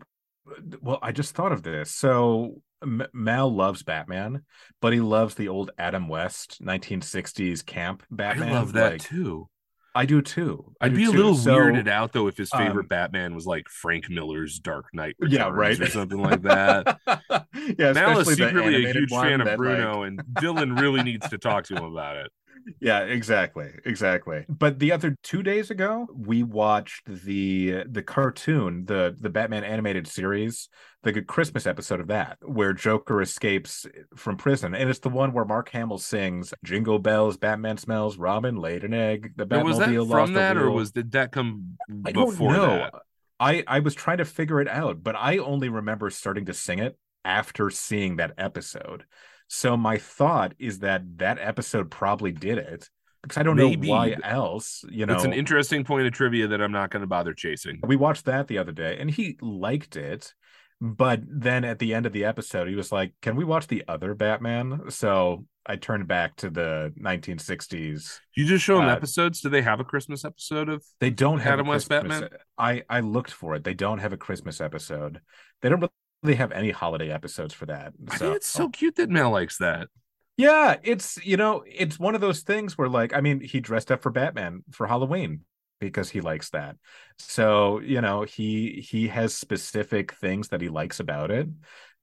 well, 0.81 0.99
I 1.01 1.11
just 1.11 1.35
thought 1.35 1.51
of 1.51 1.63
this. 1.63 1.91
So 1.91 2.61
M- 2.81 3.07
Mal 3.13 3.53
loves 3.53 3.83
Batman, 3.83 4.43
but 4.81 4.93
he 4.93 4.99
loves 4.99 5.35
the 5.35 5.47
old 5.47 5.71
Adam 5.77 6.07
West 6.07 6.63
1960s 6.63 7.65
camp 7.65 8.03
Batman. 8.11 8.49
I 8.49 8.53
love 8.53 8.73
that 8.73 8.91
Like, 8.93 9.01
too. 9.01 9.47
I 9.95 10.05
do 10.07 10.23
too. 10.23 10.73
I 10.81 10.87
I'd 10.87 10.89
do 10.93 10.97
be 10.97 11.05
a 11.05 11.11
little 11.11 11.35
So- 11.35 11.55
weirded 11.55 11.87
out 11.87 12.13
though 12.13 12.27
if 12.27 12.35
his 12.35 12.49
favorite 12.49 12.85
um, 12.85 12.87
Batman 12.87 13.35
was 13.35 13.45
like 13.45 13.69
Frank 13.69 14.09
Miller's 14.09 14.57
Dark 14.59 14.85
Knight 14.91 15.15
Yeah, 15.27 15.49
right. 15.49 15.79
or 15.79 15.87
something 15.87 16.17
like 16.19 16.41
that. 16.41 16.97
yeah, 17.77 17.93
Mal 17.93 18.19
is 18.19 18.27
secretly 18.35 18.85
a 18.85 18.91
huge 18.93 19.11
fan 19.11 19.39
of 19.39 19.45
that, 19.45 19.51
like- 19.51 19.57
Bruno, 19.57 20.01
and 20.03 20.19
Dylan 20.33 20.79
really 20.79 21.03
needs 21.03 21.29
to 21.29 21.37
talk 21.37 21.65
to 21.65 21.75
him 21.75 21.83
about 21.83 22.17
it. 22.17 22.31
Yeah 22.79 22.99
exactly 23.01 23.69
exactly 23.85 24.45
but 24.49 24.79
the 24.79 24.91
other 24.91 25.15
two 25.23 25.43
days 25.43 25.69
ago 25.69 26.07
we 26.15 26.43
watched 26.43 27.05
the 27.05 27.83
the 27.89 28.03
cartoon 28.03 28.85
the 28.85 29.15
the 29.19 29.29
batman 29.29 29.63
animated 29.63 30.07
series 30.07 30.69
the 31.03 31.11
good 31.11 31.27
christmas 31.27 31.67
episode 31.67 31.99
of 31.99 32.07
that 32.07 32.37
where 32.41 32.73
joker 32.73 33.21
escapes 33.21 33.85
eh, 33.85 34.01
from 34.15 34.37
prison 34.37 34.73
and 34.73 34.89
it's 34.89 34.99
the 34.99 35.09
one 35.09 35.33
where 35.33 35.45
mark 35.45 35.69
hamill 35.69 35.97
sings 35.97 36.53
jingle 36.63 36.99
bells 36.99 37.37
batman 37.37 37.77
smells 37.77 38.17
robin 38.17 38.55
laid 38.55 38.83
an 38.83 38.93
egg 38.93 39.31
the 39.35 39.45
Now, 39.45 39.63
was 39.63 39.77
that 39.77 39.89
batmobile 39.89 40.07
lost 40.07 40.25
from 40.27 40.33
that, 40.33 40.57
or 40.57 40.71
was 40.71 40.91
did 40.91 41.11
that 41.11 41.31
come 41.31 41.77
I 42.05 42.11
don't 42.11 42.29
before 42.31 42.53
know. 42.53 42.67
that? 42.67 42.93
I 43.39 43.63
I 43.67 43.79
was 43.79 43.95
trying 43.95 44.17
to 44.17 44.25
figure 44.25 44.61
it 44.61 44.67
out, 44.67 45.03
but 45.03 45.15
I 45.15 45.37
only 45.37 45.69
remember 45.69 46.09
starting 46.09 46.45
to 46.45 46.53
sing 46.53 46.79
it 46.79 46.97
after 47.25 47.69
seeing 47.69 48.17
that 48.17 48.33
episode. 48.37 49.05
So 49.47 49.77
my 49.77 49.97
thought 49.97 50.53
is 50.59 50.79
that 50.79 51.03
that 51.17 51.37
episode 51.39 51.91
probably 51.91 52.31
did 52.31 52.57
it 52.57 52.89
because 53.21 53.37
I 53.37 53.43
don't 53.43 53.55
Maybe. 53.55 53.87
know 53.87 53.93
why 53.93 54.15
else. 54.23 54.83
You 54.89 55.05
know, 55.05 55.13
It's 55.15 55.23
an 55.23 55.33
interesting 55.33 55.83
point 55.83 56.05
of 56.07 56.13
trivia 56.13 56.47
that 56.47 56.61
I'm 56.61 56.71
not 56.71 56.89
going 56.91 57.01
to 57.01 57.07
bother 57.07 57.33
chasing. 57.33 57.79
we 57.85 57.95
watched 57.95 58.25
that 58.25 58.47
the 58.47 58.57
other 58.57 58.71
day, 58.73 58.97
and 58.99 59.09
he 59.09 59.37
liked 59.41 59.95
it. 59.95 60.33
But 60.81 61.21
then 61.25 61.63
at 61.63 61.79
the 61.79 61.93
end 61.93 62.05
of 62.05 62.11
the 62.11 62.25
episode, 62.25 62.67
he 62.67 62.75
was 62.75 62.91
like, 62.91 63.13
"Can 63.21 63.37
we 63.37 63.45
watch 63.45 63.67
the 63.67 63.85
other 63.87 64.13
Batman?" 64.13 64.81
So 64.89 65.45
I 65.65 65.77
turned 65.77 66.07
back 66.09 66.35
to 66.37 66.49
the 66.49 66.91
1960s. 66.99 68.19
You 68.35 68.45
just 68.45 68.65
show 68.65 68.77
them 68.79 68.89
Uh, 68.89 68.93
episodes. 68.93 69.39
Do 69.39 69.47
they 69.49 69.61
have 69.61 69.79
a 69.79 69.85
Christmas 69.85 70.25
episode 70.25 70.67
of? 70.67 70.83
They 70.99 71.09
don't 71.09 71.39
have 71.39 71.53
Adam 71.53 71.67
a 71.67 71.69
West 71.69 71.87
Christmas- 71.89 72.21
Batman? 72.21 72.39
I 72.57 72.83
I 72.89 72.99
looked 72.99 73.31
for 73.31 73.55
it. 73.55 73.63
They 73.63 73.73
don't 73.73 73.99
have 73.99 74.11
a 74.11 74.17
Christmas 74.17 74.59
episode. 74.59 75.21
They 75.61 75.69
don't 75.69 75.79
really 76.23 76.35
have 76.35 76.51
any 76.51 76.71
holiday 76.71 77.11
episodes 77.11 77.53
for 77.53 77.65
that. 77.67 77.93
I 78.09 78.17
So 78.17 78.17
think 78.17 78.37
it's 78.37 78.47
so 78.47 78.65
oh. 78.65 78.69
cute 78.69 78.95
that 78.95 79.09
Mel 79.09 79.31
likes 79.31 79.57
that. 79.57 79.89
yeah, 80.37 80.77
it's 80.83 81.23
you 81.25 81.37
know 81.37 81.63
it's 81.67 81.99
one 81.99 82.15
of 82.15 82.21
those 82.21 82.41
things 82.41 82.77
where 82.77 82.89
like 82.89 83.13
I 83.13 83.21
mean 83.21 83.39
he 83.41 83.59
dressed 83.59 83.91
up 83.91 84.01
for 84.01 84.09
Batman 84.11 84.63
for 84.71 84.87
Halloween 84.87 85.41
because 85.79 86.09
he 86.09 86.21
likes 86.21 86.49
that. 86.51 86.77
So 87.17 87.79
you 87.79 88.01
know 88.01 88.23
he 88.23 88.81
he 88.87 89.07
has 89.09 89.35
specific 89.35 90.13
things 90.15 90.49
that 90.49 90.61
he 90.61 90.69
likes 90.69 90.99
about 90.99 91.29
it. 91.31 91.47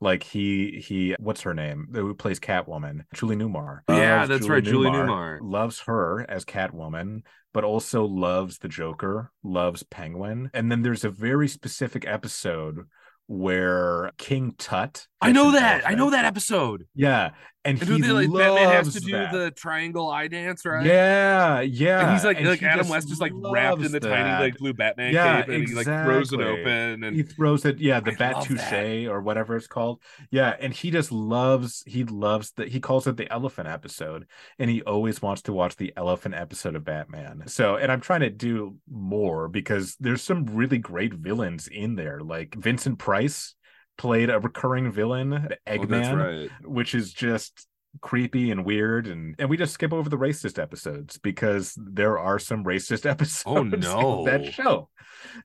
Like 0.00 0.22
he 0.22 0.80
he 0.80 1.14
what's 1.18 1.42
her 1.42 1.54
name 1.54 1.88
who 1.92 2.14
plays 2.14 2.40
Catwoman 2.40 3.04
Julie 3.12 3.36
Newmar 3.36 3.80
Yeah, 3.88 4.26
that's 4.26 4.48
right, 4.48 4.64
Julie 4.64 4.90
Newmar. 4.90 5.40
loves 5.40 5.80
her 5.80 6.24
as 6.30 6.44
Catwoman 6.44 7.22
but 7.52 7.64
also 7.64 8.04
loves 8.04 8.58
the 8.58 8.68
Joker 8.68 9.32
loves 9.42 9.82
Penguin 9.82 10.50
and 10.54 10.70
then 10.70 10.82
there's 10.82 11.04
a 11.04 11.10
very 11.10 11.48
specific 11.48 12.06
episode 12.06 12.86
where 13.30 14.10
King 14.18 14.56
Tut 14.58 15.06
I 15.20 15.30
know 15.30 15.52
that. 15.52 15.88
I 15.88 15.94
know 15.94 16.10
that 16.10 16.24
episode. 16.24 16.86
yeah 16.96 17.30
and, 17.64 17.78
And 17.80 17.88
he 17.90 18.00
they 18.00 18.10
like 18.10 18.32
Batman 18.32 18.68
has 18.70 18.92
to 18.94 19.00
do 19.00 19.12
that. 19.12 19.32
the 19.32 19.50
triangle 19.50 20.08
eye 20.08 20.28
dance, 20.28 20.64
right? 20.64 20.86
Yeah, 20.86 21.60
yeah. 21.60 22.00
And 22.02 22.10
he's 22.10 22.24
like, 22.24 22.38
and 22.38 22.46
like 22.48 22.62
Adam 22.62 22.88
West 22.88 23.10
is 23.10 23.20
like 23.20 23.32
wrapped 23.34 23.82
in 23.82 23.92
the 23.92 24.00
tiny 24.00 24.36
like 24.36 24.56
blue 24.56 24.72
Batman 24.72 25.12
Yeah, 25.12 25.42
cape, 25.42 25.48
and 25.54 25.68
he 25.68 25.74
like 25.74 25.86
throws 25.86 26.32
it 26.32 26.40
open, 26.40 27.04
and 27.04 27.16
he 27.16 27.22
throws 27.22 27.64
it, 27.64 27.78
yeah, 27.78 28.00
the 28.00 28.12
I 28.12 28.14
bat 28.14 28.40
touche 28.40 28.72
or 29.06 29.20
whatever 29.20 29.56
it's 29.56 29.66
called. 29.66 30.02
Yeah, 30.30 30.56
and 30.58 30.72
he 30.72 30.90
just 30.90 31.12
loves, 31.12 31.82
he 31.86 32.04
loves 32.04 32.52
that 32.52 32.68
he 32.68 32.80
calls 32.80 33.06
it 33.06 33.16
the 33.16 33.30
elephant 33.30 33.68
episode, 33.68 34.26
and 34.58 34.70
he 34.70 34.82
always 34.82 35.20
wants 35.20 35.42
to 35.42 35.52
watch 35.52 35.76
the 35.76 35.92
elephant 35.96 36.34
episode 36.34 36.76
of 36.76 36.84
Batman. 36.84 37.42
So, 37.46 37.76
and 37.76 37.90
I'm 37.92 38.00
trying 38.00 38.20
to 38.20 38.30
do 38.30 38.76
more 38.90 39.48
because 39.48 39.96
there's 40.00 40.22
some 40.22 40.46
really 40.46 40.78
great 40.78 41.14
villains 41.14 41.68
in 41.68 41.94
there. 41.96 42.20
Like 42.20 42.54
Vincent 42.54 42.98
Price 42.98 43.54
played 44.00 44.30
a 44.30 44.40
recurring 44.40 44.90
villain, 44.90 45.34
oh, 45.34 45.70
Eggman 45.70 46.16
right. 46.16 46.50
which 46.66 46.94
is 46.94 47.12
just 47.12 47.66
creepy 48.00 48.50
and 48.50 48.64
weird 48.64 49.08
and 49.08 49.34
and 49.38 49.50
we 49.50 49.56
just 49.56 49.74
skip 49.74 49.92
over 49.92 50.08
the 50.08 50.16
racist 50.16 50.62
episodes 50.62 51.18
because 51.18 51.74
there 51.76 52.20
are 52.20 52.38
some 52.38 52.62
racist 52.62 53.04
oh, 53.06 53.10
episodes 53.10 53.46
Oh, 53.46 53.62
no. 53.64 54.24
that 54.24 54.52
show 54.54 54.88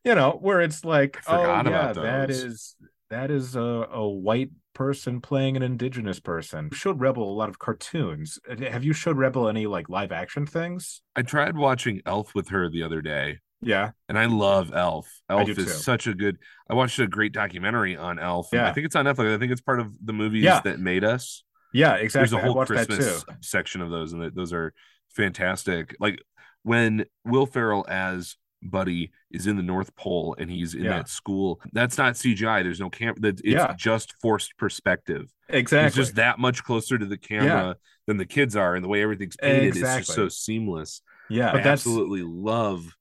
you 0.03 0.13
know 0.13 0.37
where 0.39 0.61
it's 0.61 0.85
like 0.85 1.17
oh 1.27 1.41
yeah, 1.41 1.91
that 1.93 2.29
is 2.29 2.75
that 3.09 3.31
is 3.31 3.55
a, 3.55 3.87
a 3.91 4.07
white 4.07 4.51
person 4.73 5.21
playing 5.21 5.55
an 5.55 5.63
indigenous 5.63 6.19
person. 6.19 6.69
Showed 6.71 6.99
Rebel 6.99 7.23
a 7.29 7.33
lot 7.33 7.49
of 7.49 7.59
cartoons. 7.59 8.39
Have 8.59 8.83
you 8.83 8.93
showed 8.93 9.17
Rebel 9.17 9.47
any 9.47 9.67
like 9.67 9.89
live 9.89 10.11
action 10.11 10.45
things? 10.45 11.01
I 11.15 11.21
tried 11.21 11.57
watching 11.57 12.01
Elf 12.05 12.35
with 12.35 12.49
her 12.49 12.69
the 12.69 12.83
other 12.83 13.01
day, 13.01 13.39
Yeah. 13.65 13.91
and 14.07 14.17
I 14.17 14.25
love 14.25 14.71
Elf. 14.73 15.09
Elf 15.29 15.49
is 15.49 15.57
too. 15.57 15.65
such 15.67 16.07
a 16.07 16.13
good. 16.13 16.37
I 16.69 16.73
watched 16.73 16.99
a 16.99 17.07
great 17.07 17.33
documentary 17.33 17.95
on 17.97 18.19
Elf. 18.19 18.49
Yeah. 18.53 18.69
I 18.69 18.73
think 18.73 18.85
it's 18.85 18.95
on 18.95 19.05
Netflix. 19.05 19.33
I 19.35 19.37
think 19.39 19.51
it's 19.51 19.61
part 19.61 19.79
of 19.79 19.91
the 20.03 20.13
movies 20.13 20.43
Yeah. 20.43 20.61
that 20.61 20.79
made 20.79 21.03
us. 21.03 21.43
Yeah, 21.73 21.95
exactly. 21.95 22.37
There's 22.37 22.43
a 22.43 22.53
whole 22.53 22.65
Christmas 22.65 23.25
section 23.41 23.81
of 23.81 23.89
those, 23.89 24.13
and 24.13 24.31
those 24.33 24.53
are 24.53 24.73
fantastic. 25.09 25.95
Like 25.99 26.21
when 26.63 27.05
Will 27.25 27.45
Ferrell 27.45 27.85
as 27.89 28.35
Buddy 28.61 29.11
is 29.29 29.45
in 29.45 29.57
the 29.57 29.63
North 29.63 29.95
Pole 29.95 30.35
and 30.39 30.49
he's 30.49 30.73
in 30.73 30.83
Yeah. 30.85 30.89
that 30.97 31.09
school. 31.09 31.61
That's 31.73 31.97
not 31.99 32.13
CGI. 32.15 32.63
There's 32.63 32.79
no 32.79 32.89
camera. 32.89 33.15
That 33.19 33.39
it's 33.41 33.43
Yeah. 33.43 33.73
just 33.77 34.15
forced 34.21 34.57
perspective. 34.57 35.31
Exactly. 35.49 35.85
He's 35.89 35.95
just 36.07 36.15
that 36.15 36.39
much 36.39 36.63
closer 36.63 36.97
to 36.97 37.05
the 37.05 37.17
camera 37.17 37.75
than 38.07 38.17
the 38.17 38.25
kids 38.25 38.55
are, 38.55 38.73
and 38.75 38.83
the 38.83 38.87
way 38.89 39.03
everything's 39.03 39.35
painted 39.37 39.75
is 39.75 39.81
just 39.81 40.13
so 40.13 40.29
seamless. 40.29 41.01
yeah, 41.29 41.51
I 41.51 41.59
absolutely 41.59 42.23
love 42.23 42.95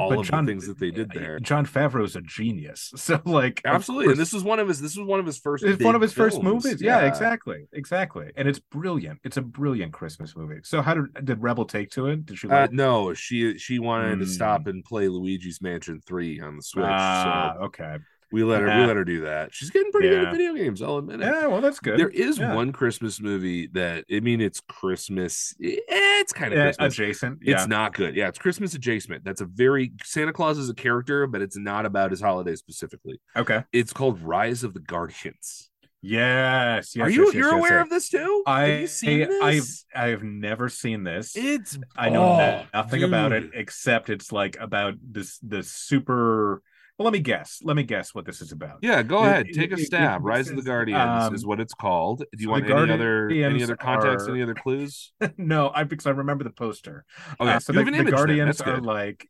all 0.00 0.10
but 0.10 0.18
of 0.20 0.26
Jon- 0.26 0.44
the 0.46 0.52
things 0.52 0.66
that 0.66 0.78
they 0.78 0.90
did 0.90 1.10
there. 1.12 1.38
Jon 1.40 1.66
Favreau's 1.66 2.16
a 2.16 2.20
genius. 2.22 2.92
So 2.96 3.20
like 3.24 3.60
Absolutely, 3.64 4.12
and 4.12 4.20
this 4.20 4.32
was 4.32 4.42
one 4.44 4.58
of 4.58 4.68
his. 4.68 4.80
This 4.80 4.96
was 4.96 5.06
one 5.06 5.20
of 5.20 5.26
his 5.26 5.38
first. 5.38 5.64
It's 5.64 5.82
one 5.82 5.94
of 5.94 6.00
his 6.00 6.12
first 6.12 6.42
movies. 6.42 6.80
Yeah. 6.80 7.06
exactly, 7.06 7.66
exactly, 7.72 8.30
and 8.36 8.48
it's 8.48 8.58
brilliant. 8.58 9.20
It's 9.24 9.36
a 9.36 9.42
brilliant 9.42 9.92
Christmas 9.92 10.34
movie. 10.36 10.60
So, 10.62 10.82
how 10.82 10.94
did 10.94 11.24
did 11.24 11.42
Rebel 11.42 11.64
take 11.64 11.90
to 11.92 12.06
it? 12.06 12.26
Did 12.26 12.38
she? 12.38 12.48
Uh, 12.48 12.62
Like, 12.62 12.72
no, 12.72 13.14
she 13.14 13.58
she 13.58 13.78
wanted 13.78 14.18
to 14.20 14.24
Hmm. 14.24 14.30
stop 14.30 14.66
and 14.66 14.84
play 14.84 15.08
Luigi's 15.08 15.60
Mansion 15.62 16.00
Three 16.06 16.40
on 16.40 16.56
the 16.56 16.62
Switch. 16.62 16.84
Ah, 16.86 17.54
so 17.58 17.64
okay. 17.66 17.96
We 18.32 18.44
let 18.44 18.60
her 18.60 18.66
we 18.68 18.86
let 18.86 18.96
her 18.96 19.04
do 19.04 19.22
that. 19.22 19.52
She's 19.54 19.70
getting 19.70 19.90
pretty 19.92 20.08
good 20.08 20.24
at 20.24 20.32
video 20.32 20.54
games. 20.54 20.80
I'll 20.82 20.98
admit 20.98 21.20
it. 21.20 21.24
Yeah, 21.24 21.46
well, 21.46 21.60
that's 21.60 21.80
good. 21.80 21.98
There 21.98 22.08
is 22.08 22.38
Yeah. 22.38 22.54
one 22.54 22.72
Christmas 22.72 23.20
movie 23.20 23.66
that 23.68 24.04
I 24.12 24.20
mean, 24.20 24.40
it's 24.40 24.60
Christmas. 24.60 25.54
eh, 25.62 25.76
It's 25.88 26.32
kind 26.32 26.52
of 26.52 26.58
Yeah, 26.58 26.64
Christmas. 26.66 26.94
adjacent. 26.94 27.38
It's 27.42 27.66
not 27.66 27.94
good. 27.94 28.14
Yeah, 28.14 28.28
it's 28.28 28.38
Christmas 28.38 28.74
adjacent. 28.74 29.24
That's 29.24 29.40
a 29.40 29.46
very 29.46 29.92
Santa 30.04 30.32
Claus 30.32 30.58
is 30.58 30.68
a 30.68 30.74
character, 30.74 31.26
but 31.26 31.40
it's 31.42 31.56
not 31.56 31.86
about 31.86 32.10
his 32.10 32.20
holiday 32.20 32.54
specifically. 32.56 33.20
okay. 33.36 33.64
It's 33.72 33.92
called 33.92 34.20
Rise 34.20 34.62
of 34.64 34.74
the 34.74 34.80
Guardians. 34.80 35.70
Yes. 36.02 36.96
yes 36.96 37.06
Are 37.06 37.10
you 37.10 37.26
yes, 37.26 37.34
you're 37.34 37.48
yes, 37.50 37.58
aware 37.58 37.72
yes. 37.78 37.82
of 37.82 37.90
this 37.90 38.08
too? 38.08 38.42
I 38.46 38.62
Have 38.62 38.80
you 38.80 38.86
seen 38.86 39.28
I've 39.42 39.54
this? 39.56 39.84
I've 39.94 40.22
never 40.22 40.68
seen 40.68 41.04
this. 41.04 41.36
It's 41.36 41.78
I 41.96 42.08
know 42.08 42.22
oh, 42.24 42.66
nothing 42.72 43.02
about 43.02 43.32
it 43.32 43.50
except 43.54 44.08
it's 44.08 44.32
like 44.32 44.56
about 44.60 44.94
this 45.02 45.38
the 45.38 45.62
super. 45.62 46.62
Well, 47.00 47.06
let 47.06 47.14
me 47.14 47.20
guess. 47.20 47.62
Let 47.64 47.76
me 47.76 47.82
guess 47.82 48.14
what 48.14 48.26
this 48.26 48.42
is 48.42 48.52
about. 48.52 48.80
Yeah, 48.82 49.02
go 49.02 49.24
It- 49.24 49.28
ahead. 49.28 49.46
Take 49.54 49.70
a 49.70 49.72
it- 49.72 49.80
it- 49.80 49.86
stab. 49.86 50.20
it 50.20 50.24
Rise 50.24 50.50
of 50.50 50.56
the 50.56 50.62
Guardians 50.62 51.24
um, 51.28 51.34
is 51.34 51.46
what 51.46 51.58
it's 51.58 51.72
called. 51.72 52.18
Do 52.18 52.26
you 52.36 52.44
so 52.44 52.50
want 52.50 52.66
the 52.66 52.74
any 52.76 52.92
other 52.92 53.30
any 53.30 53.62
other 53.62 53.74
context? 53.74 54.28
are- 54.28 54.32
Any 54.32 54.42
other 54.42 54.52
clues? 54.52 55.10
no, 55.38 55.70
I 55.74 55.84
because 55.84 56.06
I 56.06 56.10
remember 56.10 56.44
the 56.44 56.50
poster. 56.50 57.06
Okay, 57.40 57.52
Uh, 57.52 57.58
so 57.58 57.72
the, 57.72 57.78
have 57.78 57.88
an 57.88 57.94
the 57.94 58.04
then. 58.04 58.12
Guardians 58.12 58.60
are 58.60 58.82
like 58.82 59.26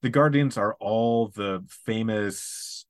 the 0.00 0.08
Guardians 0.10 0.58
are 0.58 0.74
all 0.80 1.28
the 1.28 1.64
famous 1.86 2.86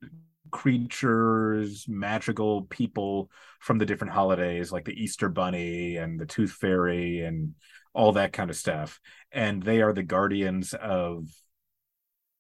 creatures, 0.50 1.86
magical 1.86 2.62
people 2.62 3.30
from 3.60 3.76
the 3.76 3.84
different 3.84 4.14
holidays, 4.14 4.72
like 4.72 4.86
the 4.86 4.98
Easter 4.98 5.28
Bunny 5.28 5.98
and 5.98 6.18
the 6.18 6.24
Tooth 6.24 6.52
Fairy 6.52 7.20
and 7.20 7.52
all 7.92 8.12
that 8.12 8.32
kind 8.32 8.48
of 8.48 8.56
stuff. 8.56 8.98
And 9.30 9.62
they 9.62 9.82
are 9.82 9.92
the 9.92 10.02
guardians 10.02 10.72
of 10.72 11.26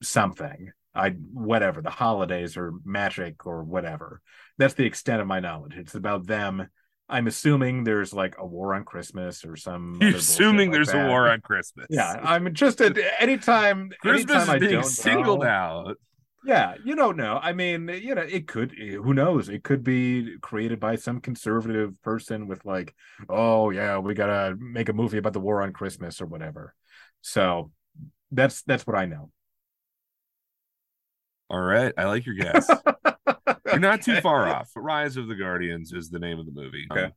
something. 0.02 0.72
I 0.94 1.10
whatever 1.10 1.80
the 1.82 1.90
holidays 1.90 2.56
or 2.56 2.74
magic 2.84 3.46
or 3.46 3.62
whatever. 3.64 4.20
That's 4.58 4.74
the 4.74 4.84
extent 4.84 5.20
of 5.20 5.26
my 5.26 5.40
knowledge. 5.40 5.74
It's 5.76 5.94
about 5.94 6.26
them. 6.26 6.68
I'm 7.08 7.26
assuming 7.26 7.84
there's 7.84 8.12
like 8.14 8.36
a 8.38 8.46
war 8.46 8.74
on 8.74 8.84
Christmas 8.84 9.44
or 9.44 9.56
some. 9.56 9.98
You're 10.00 10.16
assuming 10.16 10.68
like 10.70 10.76
there's 10.76 10.92
that. 10.92 11.06
a 11.06 11.08
war 11.08 11.28
on 11.28 11.40
Christmas. 11.40 11.86
Yeah, 11.90 12.20
I'm 12.22 12.52
just 12.54 12.80
at 12.80 12.96
anytime. 13.18 13.90
Christmas 14.00 14.30
anytime 14.30 14.42
is 14.42 14.48
I 14.48 14.58
being 14.58 14.72
don't 14.72 14.84
singled 14.84 15.40
know- 15.40 15.46
out. 15.46 15.96
Yeah, 16.44 16.74
you 16.84 16.96
don't 16.96 17.16
know. 17.16 17.38
I 17.40 17.52
mean, 17.52 17.88
you 17.88 18.16
know, 18.16 18.22
it 18.22 18.48
could. 18.48 18.72
Who 18.76 19.14
knows? 19.14 19.48
It 19.48 19.62
could 19.62 19.84
be 19.84 20.38
created 20.40 20.80
by 20.80 20.96
some 20.96 21.20
conservative 21.20 22.00
person 22.02 22.48
with 22.48 22.64
like, 22.64 22.94
oh 23.28 23.70
yeah, 23.70 23.98
we 23.98 24.14
gotta 24.14 24.56
make 24.58 24.88
a 24.88 24.92
movie 24.92 25.18
about 25.18 25.34
the 25.34 25.40
war 25.40 25.62
on 25.62 25.72
Christmas 25.72 26.20
or 26.20 26.26
whatever. 26.26 26.74
So 27.20 27.70
that's 28.32 28.62
that's 28.62 28.86
what 28.86 28.96
I 28.96 29.06
know. 29.06 29.30
All 31.50 31.60
right, 31.60 31.92
I 31.98 32.04
like 32.04 32.24
your 32.26 32.34
guess. 32.34 32.68
You're 33.66 33.78
not 33.78 34.02
too 34.02 34.20
far 34.22 34.48
off. 34.48 34.70
Rise 34.76 35.16
of 35.16 35.28
the 35.28 35.34
Guardians 35.34 35.92
is 35.92 36.08
the 36.10 36.18
name 36.18 36.38
of 36.38 36.46
the 36.46 36.52
movie. 36.52 36.86
Okay. 36.90 37.04
Um, 37.04 37.12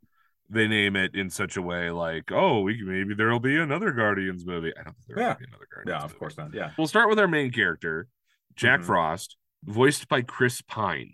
they 0.49 0.67
name 0.67 0.95
it 0.95 1.15
in 1.15 1.29
such 1.29 1.57
a 1.57 1.61
way 1.61 1.89
like, 1.89 2.31
oh, 2.31 2.61
we 2.61 2.81
maybe 2.83 3.15
there'll 3.15 3.39
be 3.39 3.57
another 3.57 3.91
Guardians 3.91 4.45
movie. 4.45 4.71
I 4.79 4.83
don't 4.83 4.95
think 4.97 5.07
there 5.07 5.19
Yeah. 5.19 5.29
will 5.29 5.39
be 5.39 5.45
another 5.47 5.67
Guardians. 5.73 5.89
Yeah, 5.99 6.03
of 6.05 6.11
movie. 6.11 6.19
course 6.19 6.38
not. 6.38 6.53
Yeah. 6.53 6.71
We'll 6.77 6.88
start 6.88 7.09
with 7.09 7.17
our 7.17 7.27
main 7.27 7.51
character, 7.51 8.07
Jack 8.55 8.81
Mhm. 8.81 8.85
Frost, 8.85 9.38
voiced 9.63 10.07
by 10.07 10.21
Chris 10.21 10.61
Pine. 10.61 11.13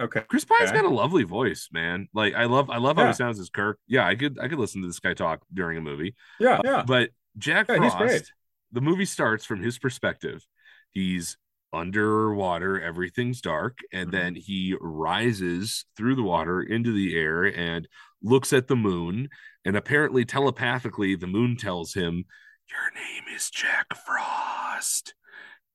Okay. 0.00 0.22
Chris 0.26 0.44
Pine's 0.44 0.70
Okay. 0.70 0.80
got 0.80 0.86
a 0.86 0.94
lovely 0.94 1.22
voice, 1.22 1.68
man. 1.72 2.08
Like 2.12 2.34
I 2.34 2.46
love 2.46 2.68
I 2.70 2.78
love 2.78 2.96
how 2.96 3.06
he 3.06 3.12
sounds 3.12 3.38
as 3.38 3.48
Kirk. 3.50 3.78
Yeah, 3.86 4.06
I 4.06 4.16
could 4.16 4.38
I 4.40 4.48
could 4.48 4.58
listen 4.58 4.80
to 4.80 4.88
this 4.88 4.98
guy 4.98 5.14
talk 5.14 5.42
during 5.54 5.78
a 5.78 5.80
movie. 5.82 6.16
Yeah. 6.40 6.60
Yeah. 6.64 6.82
But 6.84 7.10
Jack 7.38 7.66
Yeah, 7.68 7.76
Frost, 7.90 8.32
the 8.72 8.80
movie 8.80 9.04
starts 9.04 9.44
from 9.44 9.60
his 9.62 9.78
perspective. 9.78 10.44
He's 10.90 11.36
underwater, 11.72 12.80
everything's 12.80 13.40
dark, 13.40 13.78
and 13.92 14.08
Mhm. 14.08 14.12
then 14.12 14.34
he 14.34 14.76
rises 14.80 15.84
through 15.96 16.14
the 16.16 16.22
water 16.22 16.62
into 16.62 16.92
the 16.92 17.16
air 17.16 17.44
and 17.44 17.88
looks 18.22 18.52
at 18.52 18.68
the 18.68 18.76
moon. 18.76 19.28
And 19.64 19.76
apparently, 19.76 20.24
telepathically, 20.24 21.14
the 21.14 21.26
moon 21.26 21.56
tells 21.56 21.94
him, 21.94 22.24
Your 22.70 22.90
name 22.94 23.24
is 23.34 23.50
Jack 23.50 23.86
Frost. 24.06 25.14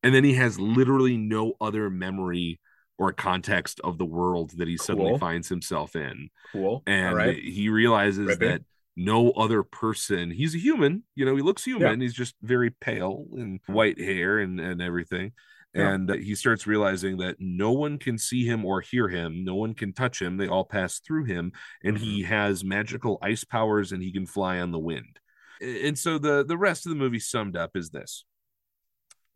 And 0.03 0.15
then 0.15 0.23
he 0.23 0.33
has 0.33 0.59
literally 0.59 1.17
no 1.17 1.53
other 1.61 1.89
memory 1.89 2.59
or 2.97 3.11
context 3.13 3.79
of 3.83 3.97
the 3.97 4.05
world 4.05 4.51
that 4.57 4.67
he 4.67 4.77
suddenly 4.77 5.17
finds 5.19 5.47
himself 5.49 5.95
in 5.95 6.29
Cool. 6.51 6.81
and 6.87 7.15
right. 7.15 7.37
he 7.37 7.69
realizes 7.69 8.27
Ripping. 8.27 8.47
that 8.47 8.61
no 8.95 9.29
other 9.31 9.61
person 9.61 10.31
he's 10.31 10.55
a 10.55 10.57
human 10.57 11.03
you 11.13 11.23
know 11.23 11.35
he 11.35 11.43
looks 11.43 11.63
human 11.63 12.01
he's 12.01 12.15
just 12.15 12.33
very 12.41 12.71
pale 12.71 13.27
and 13.33 13.59
white 13.67 13.99
hair 13.99 14.39
and, 14.39 14.59
and 14.59 14.81
everything 14.81 15.31
Yeah. 15.73 15.93
and 15.93 16.09
he 16.09 16.33
starts 16.35 16.65
realizing 16.65 17.17
that 17.17 17.35
no 17.39 17.71
one 17.71 17.97
can 17.99 18.17
see 18.17 18.45
him 18.45 18.65
or 18.65 18.81
hear 18.81 19.09
him 19.09 19.43
no 19.43 19.55
one 19.55 19.73
can 19.73 19.93
touch 19.93 20.21
him 20.21 20.37
they 20.37 20.47
all 20.47 20.63
pass 20.65 20.99
through 20.99 21.25
him 21.25 21.51
and 21.83 21.97
he 21.97 22.21
Mm-hmm. 22.23 22.33
has 22.33 22.63
magical 22.63 23.19
ice 23.21 23.43
powers 23.43 23.91
and 23.91 24.01
he 24.01 24.11
can 24.11 24.25
fly 24.25 24.59
on 24.59 24.71
the 24.71 24.79
wind 24.79 25.19
and 25.61 25.97
so 25.99 26.17
the 26.17 26.43
the 26.45 26.57
rest 26.57 26.85
of 26.85 26.91
the 26.91 26.95
movie 26.95 27.19
summed 27.19 27.55
up 27.57 27.75
is 27.75 27.89
this 27.89 28.23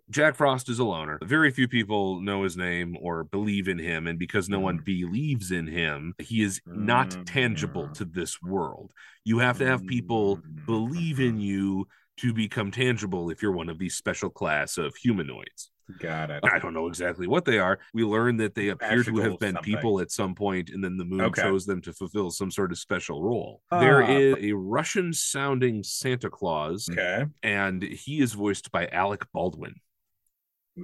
Jack 0.10 0.36
Frost 0.36 0.68
is 0.68 0.80
a 0.80 0.84
loner. 0.84 1.18
Very 1.24 1.52
few 1.52 1.70
people 1.70 2.20
know 2.20 2.44
his 2.44 2.58
name 2.58 2.98
or 3.00 3.24
believe 3.24 3.70
in 3.70 3.80
him. 3.80 4.08
And 4.08 4.20
because 4.20 4.50
no 4.50 4.60
one 4.60 4.78
believes 4.84 5.52
in 5.52 5.68
him, 5.68 6.14
he 6.20 6.42
is 6.42 6.60
not 6.66 7.26
tangible 7.26 7.88
Mm. 7.88 7.94
to 7.94 8.04
this 8.06 8.42
world. 8.42 8.92
You 9.24 9.40
have 9.40 9.58
to 9.60 9.66
have 9.66 9.86
people 9.88 10.36
Mm. 10.38 10.66
believe 10.66 11.22
in 11.22 11.40
you 11.40 11.88
to 12.18 12.34
become 12.34 12.72
tangible 12.72 13.30
if 13.30 13.42
you're 13.42 13.54
one 13.54 13.70
of 13.70 13.80
these 13.80 13.96
special 13.96 14.30
class 14.30 14.78
of 14.78 14.94
humanoids. 14.98 15.72
Got 16.00 16.32
it. 16.32 16.44
I 16.44 16.60
don't 16.60 16.74
know 16.74 16.88
exactly 16.88 17.28
what 17.28 17.46
they 17.46 17.60
are. 17.60 17.80
We 17.94 18.04
learn 18.04 18.38
that 18.38 18.56
they 18.56 18.70
appear 18.70 19.04
to 19.04 19.18
have 19.18 19.40
been 19.40 19.56
something. 19.56 19.64
people 19.76 20.00
at 20.00 20.12
some 20.12 20.36
point, 20.36 20.70
and 20.70 20.84
then 20.84 20.98
the 20.98 21.06
moon 21.06 21.22
Okay. 21.22 21.42
chose 21.42 21.66
them 21.66 21.82
to 21.82 21.94
fulfill 21.94 22.32
some 22.32 22.52
sort 22.52 22.72
of 22.72 22.78
special 22.78 23.22
role. 23.24 23.62
there 23.72 24.04
Ah. 24.04 24.08
is 24.10 24.36
a 24.40 24.54
Russian 24.54 25.14
sounding 25.14 25.84
Santa 25.84 26.30
Claus, 26.30 26.88
Okay. 26.92 27.26
and 27.44 27.82
he 27.84 28.20
is 28.22 28.34
voiced 28.34 28.72
by 28.72 28.88
Alec 28.88 29.24
Baldwin. 29.34 29.76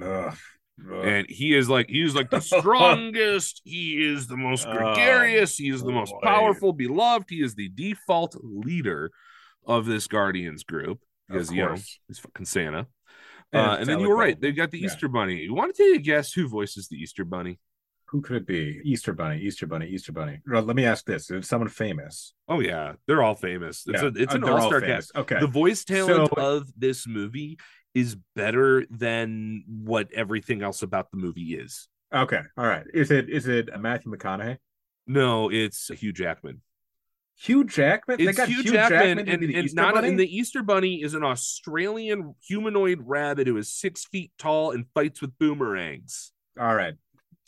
Ugh. 0.01 0.35
Ugh. 0.91 1.05
and 1.05 1.27
he 1.27 1.55
is 1.55 1.67
like 1.67 1.89
he 1.89 2.03
is 2.03 2.13
like 2.13 2.29
the 2.29 2.39
strongest 2.61 3.61
he 3.63 3.93
is 4.07 4.27
the 4.27 4.37
most 4.37 4.67
Oh, 4.67 4.73
gregarious 4.77 5.57
he 5.57 5.69
is 5.69 5.81
the 5.81 5.91
most 5.91 6.11
boy. 6.11 6.19
powerful 6.21 6.71
beloved 6.71 7.31
he 7.31 7.41
is 7.41 7.55
the 7.55 7.69
default 7.69 8.35
leader 8.43 9.09
of 9.65 9.87
this 9.87 10.05
guardians 10.05 10.63
group 10.63 10.99
because 11.27 11.49
Of 11.49 11.55
you 11.55 11.65
know 11.65 11.75
he's 12.07 12.19
fucking 12.19 12.45
santa 12.45 12.85
And 13.53 13.61
uh, 13.61 13.75
and 13.79 13.87
then 13.89 13.99
you 13.99 14.09
were 14.09 14.15
right 14.17 14.39
they've 14.39 14.55
got 14.55 14.71
the 14.71 14.79
Yeah. 14.79 14.87
easter 14.87 15.07
bunny 15.07 15.37
you 15.37 15.53
want 15.53 15.73
to 15.75 15.81
take 15.83 15.95
a 15.99 16.03
guess 16.03 16.33
who 16.33 16.47
voices 16.47 16.87
the 16.89 16.97
easter 16.97 17.23
bunny 17.25 17.59
Who 18.07 18.21
could 18.21 18.37
it 18.37 18.47
be? 18.47 18.79
Easter 18.85 19.13
Bunny, 19.13 19.39
Easter 19.41 19.67
Bunny, 19.67 19.87
Easter 19.87 20.13
Bunny. 20.13 20.39
Let 20.47 20.75
me 20.77 20.85
ask 20.85 21.05
this: 21.05 21.29
Is 21.29 21.47
someone 21.47 21.67
famous? 21.69 22.33
oh 22.47 22.59
yeah 22.61 22.93
they're 23.05 23.21
all 23.23 23.35
famous 23.35 23.83
it's, 23.87 24.01
Yeah, 24.01 24.09
a, 24.09 24.11
it's 24.23 24.33
uh, 24.33 24.37
an 24.37 24.43
all-star 24.45 24.81
cast 24.81 25.11
Okay. 25.15 25.39
the 25.39 25.47
voice 25.47 25.83
talent 25.83 26.29
So- 26.35 26.41
of 26.41 26.71
this 26.77 27.05
movie 27.07 27.57
is 27.93 28.15
better 28.35 28.85
than 28.91 29.63
what 29.67 30.07
everything 30.13 30.61
else 30.61 30.83
about 30.83 31.11
the 31.11 31.17
movie 31.17 31.55
is 31.55 31.87
Okay. 32.13 32.41
All 32.57 32.65
right. 32.65 32.85
Is 32.93 33.11
it 33.11 33.29
is 33.29 33.47
it 33.47 33.69
Matthew 33.79 34.11
McConaughey? 34.13 34.57
no 35.07 35.49
it's 35.51 35.87
hugh 35.99 36.13
jackman 36.13 36.61
Hugh 37.39 37.63
Jackman? 37.63 38.19
It's 38.19 38.43
Hugh, 38.43 38.63
Jackman, 38.63 39.25
to 39.25 39.31
and, 39.31 39.39
be 39.39 39.47
the 39.47 39.55
and 39.55 39.65
Easter 39.65 39.75
not 39.81 39.93
Bunny? 39.93 40.07
and 40.07 40.19
the 40.19 40.37
Easter 40.37 40.63
Bunny 40.63 41.01
is 41.03 41.13
an 41.13 41.23
Australian 41.23 42.35
humanoid 42.45 42.99
rabbit 43.05 43.47
who 43.47 43.57
is 43.57 43.71
six 43.71 44.05
feet 44.05 44.31
tall 44.39 44.71
and 44.71 44.85
fights 44.93 45.21
with 45.21 45.37
boomerangs. 45.37 46.31
All 46.59 46.73
right. 46.75 46.95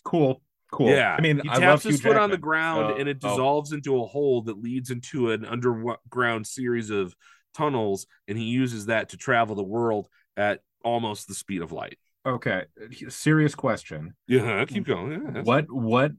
Cool. 0.03 0.41
Cool. 0.71 0.89
Yeah, 0.91 1.15
I 1.17 1.21
mean, 1.21 1.39
he 1.41 1.49
I 1.49 1.53
love 1.53 1.61
taps 1.61 1.83
Hugh 1.83 1.91
his 1.93 2.01
foot 2.01 2.15
on 2.17 2.29
the 2.29 2.37
ground, 2.37 2.93
so- 2.93 2.99
and 2.99 3.09
it 3.09 3.17
oh, 3.23 3.29
dissolves 3.29 3.71
into 3.71 3.99
a 3.99 4.05
hole 4.05 4.43
that 4.43 4.61
leads 4.61 4.91
into 4.91 5.31
an 5.31 5.43
underground 5.43 6.45
series 6.45 6.91
of 6.91 7.15
tunnels, 7.55 8.05
and 8.27 8.37
he 8.37 8.43
uses 8.43 8.85
that 8.85 9.09
to 9.09 9.17
travel 9.17 9.55
the 9.55 9.63
world 9.63 10.07
at 10.37 10.61
almost 10.83 11.27
the 11.27 11.33
speed 11.33 11.63
of 11.63 11.71
light. 11.71 11.97
okay. 12.23 12.65
Serious 13.07 13.55
question. 13.55 14.13
Yeah, 14.27 14.63
keep 14.65 14.85
going. 14.85 15.11
Yeah, 15.33 15.41
What 15.41 15.71
what 15.71 16.11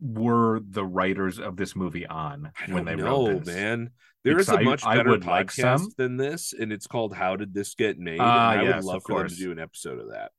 were 0.00 0.60
the 0.68 0.84
writers 0.84 1.38
of 1.38 1.56
this 1.56 1.74
movie 1.74 2.06
on 2.06 2.52
when 2.68 2.84
they 2.84 2.96
know, 2.96 3.26
wrote 3.28 3.44
this? 3.44 3.54
man. 3.54 3.90
There 4.24 4.38
is 4.38 4.46
Because 4.46 4.58
a 4.58 4.62
I- 4.62 4.64
much 4.64 4.84
I 4.84 4.96
better 4.96 5.18
like 5.18 5.48
podcast 5.48 5.78
some. 5.78 5.92
than 5.96 6.16
this, 6.16 6.52
and 6.52 6.72
it's 6.72 6.86
called 6.86 7.14
"How 7.14 7.36
Did 7.36 7.54
This 7.54 7.74
Get 7.74 7.98
Made?" 7.98 8.14
And 8.14 8.22
ah, 8.22 8.50
I 8.50 8.62
yes, 8.62 8.76
would 8.76 8.84
love 8.84 9.02
for 9.06 9.18
them 9.20 9.28
to 9.28 9.34
do 9.36 9.52
an 9.52 9.58
episode 9.60 10.00
of 10.00 10.10
that. 10.10 10.32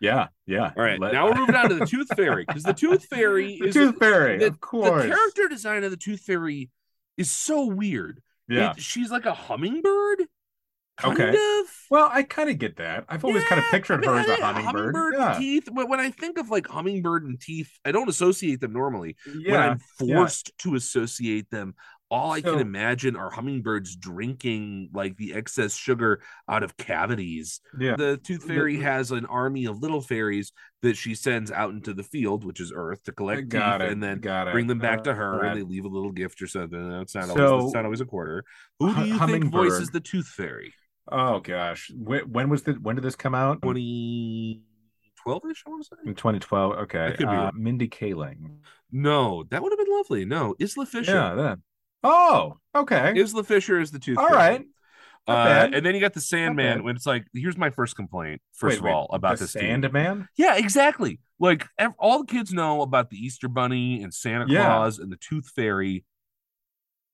Yeah, 0.00 0.28
yeah. 0.46 0.72
All 0.76 0.82
right, 0.84 0.98
Let- 1.00 1.12
now 1.14 1.26
we're 1.26 1.36
moving 1.36 1.54
on 1.54 1.68
to 1.70 1.74
the 1.76 1.86
Tooth 1.86 2.08
Fairy 2.16 2.44
because 2.46 2.62
the 2.64 2.74
Tooth 2.74 3.04
Fairy 3.06 3.58
the 3.60 3.68
is 3.68 3.74
Tooth 3.74 3.96
Fairy, 3.98 4.38
the, 4.38 4.48
of 4.48 4.60
course. 4.60 5.02
the 5.04 5.08
character 5.08 5.48
design 5.48 5.84
of 5.84 5.90
the 5.90 5.96
Tooth 5.96 6.20
Fairy 6.20 6.70
is 7.16 7.30
so 7.30 7.66
weird. 7.66 8.20
yeah. 8.48 8.72
It- 8.72 8.80
she's 8.82 9.10
like 9.10 9.26
a 9.26 9.32
hummingbird. 9.34 10.24
Kind 10.98 11.18
Okay. 11.20 11.30
of. 11.30 11.66
Well, 11.90 12.08
I 12.12 12.22
kind 12.22 12.50
of 12.50 12.58
get 12.58 12.76
that. 12.76 13.04
I've 13.08 13.24
always 13.24 13.44
kind 13.44 13.58
of 13.60 13.64
pictured 13.70 14.04
I 14.04 14.06
mean, 14.06 14.10
her 14.26 14.32
as 14.32 14.38
a 14.38 14.44
hummingbird. 14.44 14.94
Hummingbird 14.94 15.14
yeah. 15.18 15.38
teeth. 15.38 15.68
But 15.72 15.88
when 15.88 16.00
I 16.00 16.10
think 16.10 16.38
of 16.38 16.50
like 16.50 16.66
hummingbird 16.66 17.24
and 17.24 17.40
teeth, 17.40 17.70
I 17.84 17.92
don't 17.92 18.08
associate 18.08 18.60
them 18.60 18.72
normally. 18.72 19.16
yeah. 19.26 19.52
When 19.52 19.60
I'm 19.60 19.80
yeah. 20.00 20.16
forced 20.16 20.52
to 20.58 20.74
associate 20.74 21.50
them, 21.50 21.74
all 22.10 22.32
I 22.32 22.42
can 22.42 22.58
imagine 22.58 23.16
are 23.16 23.30
hummingbirds 23.30 23.96
drinking 23.96 24.90
like 24.92 25.16
the 25.16 25.32
excess 25.32 25.74
sugar 25.74 26.20
out 26.46 26.62
of 26.62 26.76
cavities. 26.76 27.60
yeah. 27.78 27.96
The 27.96 28.18
tooth 28.18 28.44
fairy 28.44 28.76
has 28.80 29.10
an 29.12 29.24
army 29.24 29.64
of 29.64 29.78
little 29.80 30.02
fairies 30.02 30.52
that 30.82 30.98
she 30.98 31.14
sends 31.14 31.50
out 31.50 31.70
into 31.70 31.94
the 31.94 32.02
field, 32.02 32.44
which 32.44 32.60
is 32.60 32.70
Earth, 32.74 33.02
to 33.04 33.12
collect 33.12 33.50
teeth 33.50 33.60
it. 33.62 33.80
and 33.82 34.02
then 34.02 34.20
bring 34.52 34.66
them 34.66 34.78
back 34.78 35.00
Uh, 35.00 35.04
to 35.04 35.14
her, 35.14 35.38
right. 35.38 35.52
and 35.52 35.58
they 35.60 35.64
leave 35.64 35.86
a 35.86 35.88
little 35.88 36.12
gift 36.12 36.42
or 36.42 36.46
something. 36.46 36.90
That's 36.90 37.14
not 37.14 37.28
So- 37.28 37.46
always. 37.46 37.64
That's 37.64 37.74
not 37.76 37.84
always 37.86 38.00
a 38.02 38.06
quarter. 38.06 38.44
Who 38.78 38.94
do 38.94 39.06
you 39.06 39.18
think 39.26 39.46
voices 39.46 39.88
the 39.90 40.00
tooth 40.00 40.28
fairy? 40.28 40.74
Oh 41.10 41.40
gosh, 41.40 41.90
Wh- 41.90 42.28
when 42.28 42.48
was 42.48 42.62
the 42.62 42.72
when 42.74 42.96
did 42.96 43.04
this 43.04 43.16
come 43.16 43.34
out? 43.34 43.60
2012 43.62 45.42
ish, 45.50 45.64
I 45.66 45.70
want 45.70 45.82
to 45.82 45.88
say. 45.88 45.96
In 46.06 46.14
2012. 46.14 46.72
Okay, 46.72 47.10
could 47.10 47.18
be 47.18 47.24
uh, 47.26 47.44
right. 47.44 47.54
Mindy 47.54 47.88
Kaling. 47.88 48.58
No, 48.90 49.44
that 49.50 49.62
would 49.62 49.72
have 49.72 49.78
been 49.78 49.94
lovely. 49.96 50.24
No, 50.24 50.54
Isla 50.60 50.86
Fisher. 50.86 51.12
Yeah, 51.12 51.34
that. 51.34 51.58
Oh, 52.04 52.58
okay. 52.74 53.14
Isla 53.16 53.44
Fisher 53.44 53.80
is 53.80 53.90
the 53.90 53.98
tooth 53.98 54.18
All 54.18 54.28
right. 54.28 54.64
Uh, 55.26 55.68
and 55.72 55.86
then 55.86 55.94
you 55.94 56.00
got 56.00 56.14
the 56.14 56.20
Sandman. 56.20 56.82
When 56.82 56.96
it's 56.96 57.06
like, 57.06 57.26
here's 57.32 57.56
my 57.56 57.70
first 57.70 57.94
complaint. 57.94 58.42
First 58.52 58.72
Wait, 58.72 58.78
of 58.78 58.84
wait, 58.84 58.92
all, 58.92 59.08
about 59.12 59.38
the 59.38 59.44
this 59.44 59.52
team. 59.52 59.82
Sandman. 59.82 60.28
Yeah, 60.36 60.56
exactly. 60.56 61.20
Like 61.38 61.66
all 61.98 62.20
the 62.20 62.26
kids 62.26 62.52
know 62.52 62.82
about 62.82 63.10
the 63.10 63.16
Easter 63.16 63.48
Bunny 63.48 64.02
and 64.02 64.12
Santa 64.12 64.46
Yeah. 64.48 64.64
Claus 64.64 64.98
and 64.98 65.12
the 65.12 65.16
Tooth 65.16 65.48
Fairy. 65.54 66.04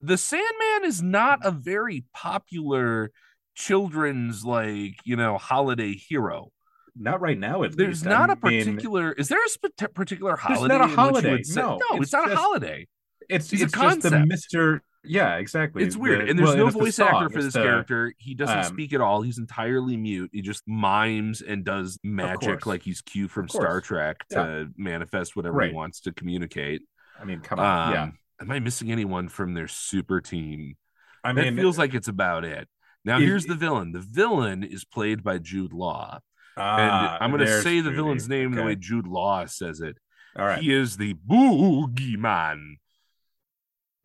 The 0.01 0.17
Sandman 0.17 0.85
is 0.85 1.03
not 1.03 1.39
a 1.43 1.51
very 1.51 2.05
popular 2.13 3.11
children's 3.59 4.43
like 4.45 4.95
you 5.03 5.15
know 5.15 5.37
holiday 5.37 5.93
hero. 5.93 6.51
Not 6.95 7.21
right 7.21 7.37
now. 7.37 7.63
At 7.63 7.77
There's 7.77 8.03
least. 8.03 8.07
I 8.07 8.27
not 8.27 8.29
a 8.31 8.47
mean, 8.47 8.65
particular. 8.65 9.11
Is 9.13 9.27
there 9.27 9.43
a 9.43 9.49
sp- 9.51 9.75
particular 9.93 10.35
holiday? 10.35 10.73
not 10.75 10.81
a 10.81 10.83
in 10.85 10.89
which 10.89 10.89
you 10.89 10.95
holiday. 10.95 11.43
say- 11.43 11.61
No, 11.61 11.69
no, 11.77 11.85
it's, 11.97 12.03
it's 12.05 12.13
not 12.13 12.31
a 12.31 12.35
holiday. 12.35 12.87
It's 13.29 13.53
It's 13.53 13.61
a 13.61 13.65
it's, 13.65 13.73
just 13.73 14.01
the. 14.01 14.25
Mister. 14.25 14.81
Yeah, 15.05 15.37
exactly. 15.37 15.83
It's 15.83 15.95
weird, 15.95 16.25
The- 16.25 16.29
and 16.31 16.37
there's 16.39 16.49
well, 16.49 16.57
no 16.57 16.65
it's 16.67 16.73
the 16.75 16.79
voice 16.81 16.95
song, 16.95 17.07
actor 17.07 17.29
for 17.29 17.41
this 17.43 17.53
the- 17.53 17.61
character. 17.61 18.13
He 18.17 18.33
doesn't 18.33 18.57
um, 18.57 18.63
speak 18.65 18.91
at 18.91 18.99
all. 19.01 19.21
He's 19.21 19.37
entirely 19.37 19.95
mute. 19.95 20.29
He 20.33 20.41
just 20.41 20.63
mimes 20.67 21.41
and 21.41 21.63
does 21.63 21.97
magic 22.03 22.65
like 22.65 22.81
he's 22.81 23.01
Q 23.01 23.27
from 23.29 23.47
Star 23.47 23.79
Trek 23.81 24.27
to 24.31 24.67
manifest 24.75 25.35
whatever 25.37 25.55
Right. 25.57 25.69
he 25.69 25.75
wants 25.75 26.01
to 26.01 26.11
communicate. 26.11 26.81
I 27.21 27.23
mean, 27.23 27.39
come 27.39 27.59
on. 27.59 27.87
Um, 27.87 27.93
yeah, 27.93 28.09
Am 28.41 28.51
I 28.51 28.59
missing 28.59 28.91
anyone 28.91 29.29
from 29.29 29.53
their 29.53 29.67
super 29.69 30.19
team? 30.21 30.75
I 31.23 31.33
mean, 31.33 31.55
feels 31.55 31.77
like 31.77 31.93
it's 31.93 32.07
about 32.07 32.43
it. 32.45 32.67
Now 33.05 33.19
here's 33.19 33.45
the 33.45 33.55
villain. 33.55 33.91
The 33.91 33.99
villain 33.99 34.63
is 34.63 34.83
played 34.85 35.23
by 35.23 35.37
Jude 35.37 35.73
Law, 35.73 36.19
and 36.57 36.91
ah, 36.91 37.17
I'm 37.21 37.31
going 37.31 37.45
to 37.45 37.61
say 37.61 37.79
the 37.79 37.91
villain's 37.91 38.27
name 38.27 38.51
the 38.53 38.63
way 38.63 38.75
Jude 38.75 39.07
Law 39.07 39.45
says 39.45 39.79
it. 39.81 39.97
All 40.37 40.45
right. 40.45 40.61
He 40.61 40.73
is 40.73 40.97
the 40.97 41.15
boogeyman. 41.27 42.75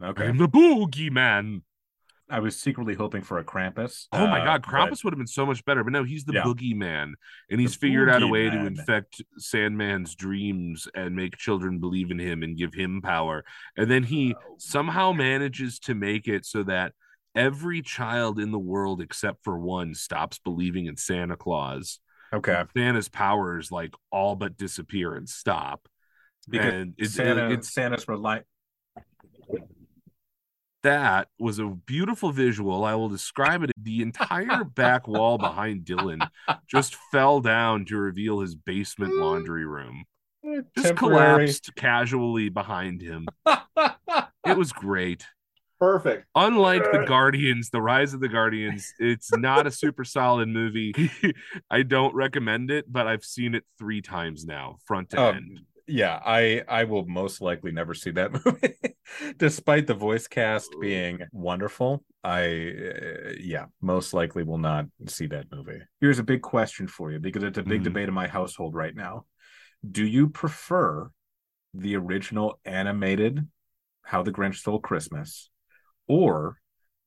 Okay. 0.03 0.29
I'm 0.29 0.39
the 0.39 0.49
boogeyman. 0.49 1.63
I 2.31 2.41
was 2.41 2.59
secretly 2.59 2.95
hoping 2.95 3.21
for 3.21 3.39
a 3.39 3.45
Krampus. 3.45 4.07
Oh 4.11 4.27
my 4.27 4.41
uh, 4.41 4.45
god, 4.45 4.63
but- 4.63 4.71
Krampus 4.71 5.05
would 5.05 5.13
have 5.13 5.19
been 5.19 5.27
so 5.27 5.45
much 5.45 5.65
better, 5.65 5.85
but 5.85 5.93
no, 5.93 6.05
he's 6.05 6.25
the 6.25 6.33
Yeah. 6.33 6.43
boogeyman, 6.43 7.13
and 7.51 7.61
he's 7.61 7.75
The 7.75 7.81
figured 7.81 8.09
out 8.09 8.23
a 8.23 8.27
way 8.27 8.49
to 8.49 8.67
infect 8.67 9.23
Sandman's 9.39 10.15
dreams 10.15 10.89
and 10.95 11.15
make 11.15 11.37
children 11.37 11.81
believe 11.81 12.11
in 12.11 12.19
him 12.19 12.43
and 12.43 12.57
give 12.57 12.73
him 12.75 13.03
power. 13.03 13.45
And 13.77 13.91
then 13.91 14.05
he 14.05 14.35
Oh. 14.35 14.55
somehow 14.59 15.13
manages 15.13 15.79
to 15.81 15.95
make 15.95 16.27
it 16.27 16.47
so 16.47 16.63
that 16.63 16.95
every 17.35 17.83
child 17.83 18.39
in 18.39 18.51
the 18.51 18.59
world 18.59 19.01
except 19.01 19.43
for 19.45 19.59
one 19.59 19.95
stops 19.95 20.39
believing 20.39 20.87
in 20.87 20.97
Santa 20.97 21.37
Claus. 21.37 22.01
Okay. 22.33 22.65
Santa's 22.77 23.09
powers 23.09 23.71
like 23.71 23.95
all 24.11 24.37
but 24.37 24.57
disappear 24.57 25.15
and 25.15 25.29
stop. 25.29 25.89
Because 26.49 26.73
and 26.73 26.95
it's, 26.99 27.15
Santa, 27.15 27.51
it's 27.51 27.73
Santa's 27.73 28.07
rely. 28.07 28.43
that 30.83 31.29
was 31.39 31.59
a 31.59 31.67
beautiful 31.67 32.33
visual. 32.33 32.85
I 32.85 32.95
will 32.95 33.09
describe 33.09 33.63
it. 33.63 33.71
The 33.81 34.03
entire 34.03 34.65
back 34.65 35.09
wall 35.09 35.39
behind 35.39 35.85
Dylan 35.85 36.29
just 36.67 36.97
fell 37.13 37.41
down 37.41 37.87
to 37.87 37.97
reveal 37.97 38.41
his 38.41 38.55
basement 38.55 39.15
laundry 39.15 39.65
room. 39.65 40.05
Just 40.75 40.89
Temporary. 40.89 41.47
collapsed 41.47 41.75
casually 41.77 42.49
behind 42.49 43.01
him. 43.01 43.27
It 44.47 44.59
was 44.59 44.73
great. 44.73 45.25
Perfect. 45.85 46.27
Unlike 46.35 46.91
the 46.93 47.05
Guardians, 47.07 47.71
the 47.71 47.83
Rise 47.83 48.15
of 48.15 48.21
the 48.21 48.29
Guardians, 48.29 48.93
it's 48.99 49.31
not 49.37 49.67
a 49.67 49.71
super 49.71 50.05
solid 50.19 50.49
movie. 50.49 50.95
I 51.71 51.83
don't 51.83 52.15
recommend 52.15 52.71
it, 52.71 52.91
but 52.91 53.07
I've 53.07 53.25
seen 53.25 53.55
it 53.55 53.65
three 53.79 54.01
times 54.01 54.45
now, 54.47 54.79
front 54.87 55.11
to 55.11 55.21
Um, 55.21 55.35
end. 55.37 55.61
yeah, 55.87 56.19
I 56.25 56.63
I 56.67 56.85
will 56.85 57.07
most 57.07 57.41
likely 57.41 57.71
never 57.71 57.93
see 57.95 58.11
that 58.13 58.33
movie, 58.47 58.75
despite 59.37 59.87
the 59.87 59.95
voice 59.95 60.27
cast 60.27 60.75
being 60.81 61.21
wonderful. 61.33 62.03
I 62.25 62.43
uh, 62.43 63.33
yeah, 63.39 63.67
most 63.83 64.15
likely 64.15 64.43
will 64.43 64.59
not 64.59 64.87
see 65.07 65.27
that 65.27 65.47
movie. 65.53 65.81
Here's 66.01 66.19
a 66.19 66.25
big 66.25 66.41
question 66.41 66.89
for 66.89 67.13
you 67.13 67.19
because 67.21 67.43
it's 67.43 67.59
a 67.59 67.63
big 67.63 67.83
Mhm. 67.83 67.85
debate 67.85 68.09
in 68.09 68.15
my 68.15 68.27
household 68.27 68.75
right 68.75 68.97
now. 68.97 69.27
Do 69.89 70.05
you 70.07 70.29
prefer 70.31 71.11
the 71.75 71.97
original 71.97 72.59
animated 72.65 73.47
How 74.03 74.23
the 74.23 74.33
Grinch 74.33 74.57
Stole 74.57 74.81
Christmas 74.81 75.51
or 76.09 76.57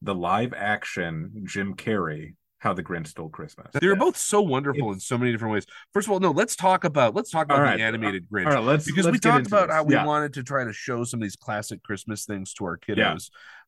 the 0.01 0.13
live 0.15 0.53
action 0.55 1.43
Jim 1.45 1.75
Carrey 1.75 2.35
How 2.59 2.73
the 2.73 2.83
Grinch 2.83 3.07
Stole 3.07 3.29
Christmas? 3.29 3.67
They're 3.73 3.95
both 3.95 4.17
so 4.17 4.41
wonderful 4.41 4.91
in 4.91 4.99
so 4.99 5.17
many 5.17 5.31
different 5.31 5.53
ways. 5.53 5.65
First 5.93 6.07
of 6.07 6.11
all, 6.11 6.19
no, 6.19 6.31
let's 6.31 6.55
talk 6.55 6.83
about 6.83 7.15
let's 7.15 7.29
talk 7.29 7.45
about 7.45 7.57
All 7.59 7.63
right. 7.63 7.77
the 7.77 7.83
animated 7.83 8.23
uh, 8.23 8.35
Grinch. 8.35 8.45
All 8.47 8.53
right, 8.53 8.63
let's 8.63 8.85
because 8.85 9.05
let's 9.05 9.15
we 9.15 9.19
talked 9.19 9.47
about 9.47 9.67
this. 9.67 9.75
how 9.75 9.83
we 9.83 9.93
Yeah. 9.93 10.05
wanted 10.05 10.33
to 10.33 10.43
try 10.43 10.63
to 10.63 10.73
show 10.73 11.03
some 11.03 11.19
of 11.19 11.23
these 11.23 11.35
classic 11.35 11.83
Christmas 11.83 12.25
things 12.25 12.53
to 12.55 12.65
our 12.65 12.79
Yeah. 12.87 13.15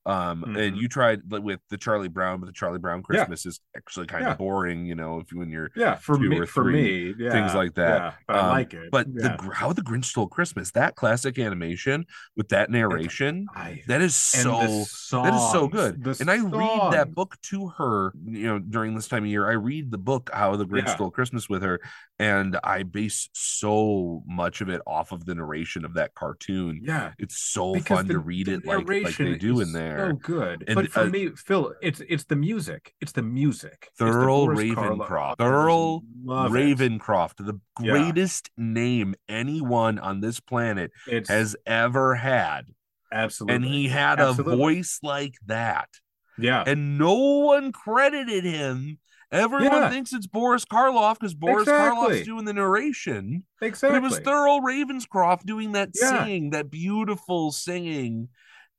Um, 0.06 0.44
and 0.44 0.76
Mhm. 0.76 0.82
you 0.82 0.88
tried 0.88 1.22
like, 1.30 1.44
with 1.44 1.60
the 1.70 1.78
Charlie 1.78 2.08
Brown, 2.08 2.40
but 2.40 2.46
the 2.48 2.54
Charlie 2.54 2.80
Brown 2.80 3.00
Yeah. 3.00 3.04
Christmas 3.26 3.46
is 3.46 3.60
actually 3.76 4.08
kind 4.08 4.24
Yeah. 4.24 4.32
of 4.32 4.38
boring, 4.38 4.86
you 4.86 4.96
know, 4.96 5.20
if 5.20 5.32
you 5.32 5.38
when 5.40 5.50
you're 5.50 5.70
yeah 5.76 5.96
for 5.96 6.18
me 6.18 6.40
or 6.40 6.46
for 6.46 6.64
me 6.64 7.14
yeah, 7.18 7.32
things 7.32 7.54
like 7.54 7.76
that. 7.76 8.02
yeah, 8.02 8.14
but 8.28 8.36
I 8.38 8.40
Um, 8.40 8.48
like 8.50 8.74
it 8.74 8.90
but 8.92 9.08
yeah. 9.14 9.36
the 9.38 9.52
how 9.54 9.74
the 9.74 9.82
Grinch 9.82 10.06
stole 10.06 10.28
Christmas, 10.28 10.72
that 10.72 10.96
classic 10.96 11.38
animation 11.38 12.06
with 12.38 12.50
that 12.50 12.70
narration, 12.72 13.48
I- 13.54 13.84
that 13.88 14.02
is 14.02 14.16
so 14.16 14.52
the 14.62 15.22
that 15.24 15.34
is 15.36 15.52
so 15.52 15.68
good. 15.68 16.06
And 16.22 16.32
I 16.32 16.38
read 16.38 16.94
that 16.94 17.14
book 17.14 17.36
to 17.44 17.68
her, 17.78 18.14
you 18.26 18.48
know, 18.48 18.58
during 18.60 18.96
this 18.96 19.08
time 19.08 19.24
of 19.26 19.30
year. 19.30 19.48
I 19.50 19.54
read 19.54 19.92
the 19.92 19.98
book 19.98 20.30
How 20.34 20.56
the 20.56 20.66
Grinch 20.66 20.88
Yeah. 20.88 20.96
Stole 20.96 21.12
Christmas 21.12 21.50
with 21.50 21.62
her, 21.62 21.80
and 22.20 22.60
I 22.66 22.84
base 22.84 23.30
so 23.34 24.24
much 24.28 24.60
of 24.60 24.68
it 24.70 24.82
off 24.86 25.12
of 25.14 25.26
the 25.26 25.34
narration 25.34 25.86
of 25.86 25.94
that 25.94 26.14
cartoon. 26.16 26.82
yeah 26.84 27.14
It's 27.18 27.38
so 27.38 27.76
fun 27.80 28.08
the- 28.08 28.14
to 28.16 28.20
read 28.20 28.48
it 28.50 28.66
like, 28.66 28.88
like 28.88 29.16
they 29.18 29.36
do 29.36 29.62
in 29.62 29.72
there. 29.72 30.10
so 30.12 30.16
good 30.18 30.66
And, 30.68 30.76
but 30.76 30.92
for 30.92 31.00
uh, 31.02 31.06
me 31.06 31.30
phil 31.36 31.74
it's 31.82 32.02
it's 32.10 32.26
the 32.26 32.36
music 32.36 32.94
it's 33.02 33.14
the 33.14 33.24
music 33.24 33.90
the 33.98 34.06
Thurl 34.06 34.46
Boris 34.46 34.60
Ravenscroft. 34.60 35.38
Thurl. 35.38 36.02
Ravenscroft, 36.26 37.38
the 37.38 37.60
Yeah. 37.82 37.92
greatest 37.94 38.50
name 38.58 39.16
anyone 39.28 40.00
on 40.00 40.22
this 40.22 40.40
planet 40.40 40.92
it's 41.08 41.30
has 41.30 41.56
ever 41.66 42.16
had. 42.16 42.68
absolutely 43.12 43.56
And 43.56 43.66
he 43.66 43.88
had 43.88 44.20
Absolutely. 44.20 44.54
a 44.54 44.58
voice 44.58 45.00
like 45.04 45.36
that. 45.48 45.90
yeah 46.38 46.64
And 46.68 46.98
no 46.98 47.14
one 47.40 47.72
credited 47.72 48.44
him. 48.44 49.00
Everyone 49.32 49.82
Yeah. 49.82 49.90
thinks 49.90 50.12
it's 50.14 50.26
Boris 50.28 50.66
Karloff 50.66 51.16
because 51.20 51.34
Boris 51.36 51.64
Exactly. 51.64 52.16
Karloff's 52.18 52.26
doing 52.26 52.46
the 52.46 52.54
narration. 52.54 53.44
exactly 53.62 54.00
But 54.00 54.06
it 54.06 54.10
was 54.10 54.20
Thurl 54.22 54.62
Ravenscroft 54.62 55.46
doing 55.46 55.74
that 55.74 55.90
Yeah. 55.94 56.24
singing, 56.24 56.50
that 56.52 56.72
beautiful 56.72 57.52
singing. 57.52 58.30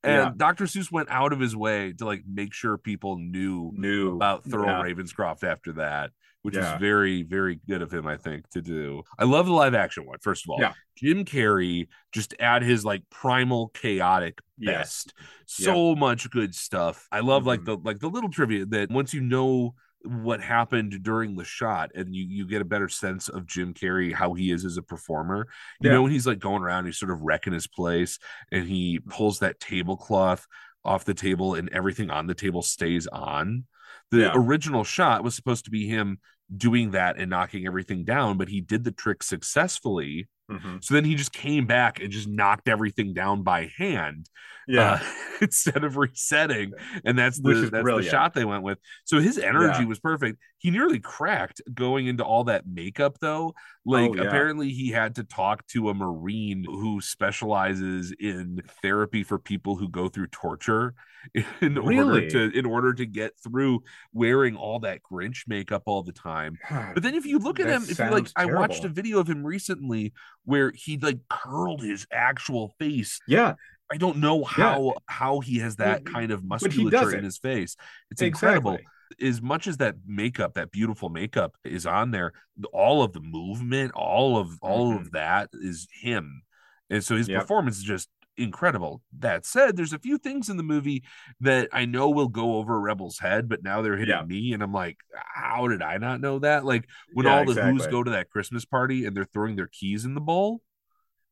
And 0.03 0.13
Yeah. 0.17 0.33
Dr. 0.37 0.65
Seuss 0.65 0.91
went 0.91 1.09
out 1.11 1.33
of 1.33 1.41
his 1.41 1.55
way 1.55 1.93
to 1.93 2.05
like 2.05 2.25
make 2.27 2.53
sure 2.55 2.77
people 2.79 3.17
knew 3.19 3.71
knew 3.75 4.17
about 4.17 4.45
Thurl. 4.45 4.83
Ravenscroft 4.83 5.45
after 5.45 5.73
that. 5.75 6.11
which 6.43 6.57
is 6.57 6.65
very, 6.81 7.23
very 7.23 7.61
good 7.69 7.83
of 7.83 7.93
him, 7.93 8.07
I 8.07 8.17
think, 8.17 8.49
to 8.49 8.63
do. 8.63 9.03
I 9.19 9.25
love 9.25 9.45
the 9.45 9.53
live 9.53 9.75
action 9.75 10.07
one, 10.07 10.17
first 10.23 10.47
of 10.47 10.49
all. 10.49 10.59
Yeah. 10.59 10.73
Jim 10.97 11.27
Carrey 11.27 11.89
just 12.13 12.33
at 12.41 12.63
his 12.63 12.83
like 12.83 13.03
primal 13.11 13.69
chaotic 13.75 14.41
Yes. 14.57 15.05
best. 15.05 15.15
So 15.45 15.95
much 15.95 16.31
good 16.31 16.55
stuff. 16.55 17.07
I 17.13 17.21
love 17.21 17.45
like 17.45 17.61
Mhm. 17.61 17.65
the 17.67 17.77
like 17.77 17.99
the 17.99 18.09
little 18.09 18.31
trivia 18.31 18.65
that 18.65 18.89
once 18.91 19.13
you 19.13 19.21
know 19.21 19.75
what 20.05 20.41
happened 20.41 21.03
during 21.03 21.37
the 21.37 21.45
shot 21.45 21.91
and 21.95 22.15
you 22.15 22.25
you 22.27 22.47
get 22.47 22.63
a 22.63 22.65
better 22.65 22.89
sense 22.89 23.29
of 23.29 23.47
Jim 23.47 23.75
Carrey 23.75 24.13
how 24.15 24.33
he 24.35 24.51
is 24.51 24.65
as 24.65 24.77
a 24.79 24.83
performer. 24.83 25.47
You 25.81 25.91
Yeah. 25.91 25.97
know 25.97 26.03
when 26.03 26.13
he's 26.13 26.27
like 26.27 26.39
going 26.39 26.63
around 26.63 26.87
he's 26.87 26.99
sort 26.99 27.13
of 27.13 27.21
wrecking 27.21 27.53
his 27.53 27.67
place 27.67 28.19
and 28.51 28.67
he 28.67 29.01
pulls 29.11 29.41
that 29.41 29.61
tablecloth 29.61 30.47
off 30.85 31.05
the 31.05 31.15
table 31.15 31.55
and 31.55 31.69
everything 31.71 32.11
on 32.11 32.27
the 32.27 32.35
table 32.35 32.63
stays 32.63 33.07
on. 33.09 33.67
The 34.11 34.21
Yeah. 34.21 34.33
original 34.35 34.85
shot 34.85 35.23
was 35.23 35.35
supposed 35.35 35.67
to 35.67 35.71
be 35.71 35.87
him 35.87 36.19
doing 36.57 36.93
that 36.93 37.19
and 37.19 37.31
knocking 37.31 37.67
everything 37.67 38.05
down, 38.05 38.39
but 38.39 38.49
he 38.49 38.61
did 38.61 38.85
the 38.85 38.93
trick 38.93 39.23
successfully. 39.23 40.29
Mhm. 40.51 40.83
So 40.85 40.95
then 40.95 41.05
he 41.05 41.15
just 41.15 41.33
came 41.33 41.67
back 41.67 42.01
and 42.01 42.11
just 42.11 42.29
knocked 42.29 42.69
everything 42.69 43.15
down 43.15 43.43
by 43.43 43.71
hand 43.79 44.29
Yeah. 44.69 44.93
uh, 44.95 44.99
instead 45.41 45.85
of 45.85 45.97
resetting. 45.97 46.73
And 47.05 47.19
that's 47.19 47.41
the 47.41 47.55
that's 47.55 47.83
brilliant. 47.83 48.05
the 48.05 48.11
shot 48.11 48.35
they 48.35 48.45
went 48.45 48.63
with. 48.63 48.79
So 49.05 49.21
his 49.21 49.39
energy 49.39 49.83
Yeah. 49.83 49.87
was 49.89 50.01
perfect. 50.01 50.39
He 50.59 50.71
nearly 50.71 50.99
cracked 51.01 51.63
going 51.73 52.07
into 52.07 52.25
all 52.25 52.45
that 52.45 52.65
makeup 52.67 53.19
though. 53.21 53.55
Like 53.87 54.11
Oh, 54.11 54.15
yeah. 54.17 54.23
apparently 54.25 54.71
he 54.71 54.91
had 54.91 55.15
to 55.15 55.25
talk 55.25 55.67
to 55.69 55.89
a 55.89 55.95
marine 55.95 56.65
who 56.65 57.01
specializes 57.01 58.13
in 58.19 58.61
therapy 58.83 59.23
for 59.23 59.39
people 59.39 59.77
who 59.77 59.89
go 59.89 60.09
through 60.09 60.27
torture 60.29 60.95
in 61.61 61.77
order 61.79 62.29
to 62.29 62.51
in 62.59 62.65
order 62.67 62.93
to 62.95 63.05
get 63.07 63.33
through 63.43 63.83
wearing 64.13 64.57
all 64.57 64.81
that 64.81 65.01
Grinch 65.11 65.45
makeup 65.47 65.83
all 65.87 66.03
the 66.03 66.13
time. 66.13 66.57
God, 66.69 66.91
But 66.95 67.03
then 67.03 67.15
if 67.15 67.25
you 67.27 67.39
look 67.39 67.61
at 67.61 67.67
him, 67.69 67.83
if 67.89 67.99
you 67.99 68.05
like, 68.11 68.29
sounds 68.29 68.33
I 68.37 68.47
watched 68.47 68.85
a 68.85 68.89
video 68.89 69.19
of 69.19 69.29
him 69.29 69.45
recently 69.45 70.13
where 70.45 70.73
he 70.75 70.99
like 70.99 71.19
curled 71.29 71.83
his 71.83 72.07
actual 72.13 72.75
face. 72.79 73.21
yeah, 73.27 73.55
I 73.93 73.97
don't 73.97 74.19
know 74.19 74.45
how 74.45 74.95
how 75.07 75.41
he 75.41 75.59
has 75.59 75.77
that 75.77 76.05
kind 76.05 76.31
of 76.31 76.45
musculature 76.45 77.13
in 77.17 77.25
his 77.25 77.39
face. 77.39 77.77
It's 78.11 78.23
incredible. 78.23 78.79
As 79.21 79.43
much 79.43 79.67
as 79.67 79.79
that 79.79 79.97
makeup, 80.07 80.55
that 80.55 80.71
beautiful 80.71 81.09
makeup 81.09 81.57
is 81.65 81.85
on 81.85 82.13
there, 82.13 82.33
all 82.73 83.03
of 83.03 83.13
the 83.13 83.21
movement, 83.21 83.91
all 83.95 84.39
of 84.39 84.57
all 84.63 84.97
of 84.97 85.11
that 85.13 85.51
is 85.53 85.89
him. 86.01 86.43
And 86.89 87.03
so 87.03 87.17
his 87.17 87.27
Mm-hmm. 87.27 87.33
Yep. 87.33 87.41
performance 87.43 87.79
is 87.79 87.83
just 87.83 88.09
incredible. 88.41 89.03
That 89.19 89.45
said, 89.47 89.77
there's 89.77 89.93
a 89.93 89.99
few 89.99 90.19
things 90.19 90.49
in 90.49 90.57
the 90.57 90.63
movie 90.63 91.05
that 91.41 91.69
I 91.73 91.85
know 91.85 92.09
will 92.11 92.29
go 92.29 92.57
over 92.57 92.81
Rebel's 92.81 93.19
head, 93.19 93.49
but 93.49 93.63
now 93.63 93.83
they're 93.83 93.97
hitting 93.97 94.15
Yeah. 94.17 94.25
me, 94.25 94.53
and 94.53 94.63
I'm 94.63 94.73
like, 94.73 94.99
how 95.15 95.69
did 95.69 95.83
I 95.83 95.99
not 95.99 96.21
know 96.21 96.39
that? 96.41 96.65
Like 96.65 96.87
when 97.15 97.27
Yeah, 97.27 97.39
all 97.39 97.45
the 97.45 97.55
Who's 97.61 97.87
go 97.87 98.03
to 98.03 98.11
that 98.13 98.31
Christmas 98.31 98.65
party 98.65 99.05
and 99.05 99.17
they're 99.17 99.25
throwing 99.25 99.57
their 99.57 99.69
keys 99.69 100.05
in 100.05 100.15
the 100.15 100.21
bowl, 100.21 100.63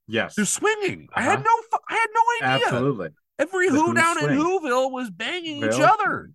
Yes, 0.07 0.35
they're 0.37 0.45
swinging. 0.45 1.09
I 1.15 1.23
had 1.23 1.41
Uh-huh. 1.41 1.45
no, 1.71 1.79
I 1.89 1.95
had 1.95 2.09
no 2.15 2.23
idea. 2.47 2.65
absolutely. 2.67 3.09
Every 3.39 3.69
The 3.69 3.75
Who 3.77 3.95
down 3.95 4.19
in 4.19 4.25
swing. 4.25 4.39
Whoville 4.39 4.91
was 4.91 5.11
banging 5.11 5.59
each 5.63 5.81
other. 5.81 6.31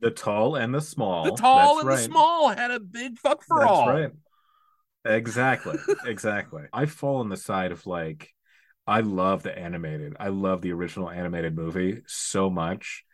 The 0.00 0.10
tall 0.10 0.56
and 0.56 0.74
the 0.74 0.80
small. 0.80 1.24
The 1.24 1.32
tall 1.32 1.76
That's 1.76 1.80
and 1.80 1.88
right. 1.88 1.96
the 1.96 2.02
small 2.04 2.48
had 2.50 2.70
a 2.70 2.80
big 2.80 3.18
fuck 3.18 3.42
for 3.42 3.60
That's 3.60 3.70
all. 3.70 3.88
right. 3.88 4.10
Exactly. 5.06 5.76
exactly. 6.06 6.62
I 6.72 6.86
fall 6.86 7.16
on 7.16 7.28
the 7.28 7.36
side 7.36 7.72
of 7.72 7.86
like, 7.86 8.30
I 8.86 9.00
love 9.00 9.42
the 9.42 9.56
animated. 9.56 10.14
I 10.20 10.28
love 10.28 10.60
the 10.60 10.72
original 10.72 11.10
animated 11.10 11.56
movie 11.56 12.02
so 12.06 12.50
much. 12.50 13.04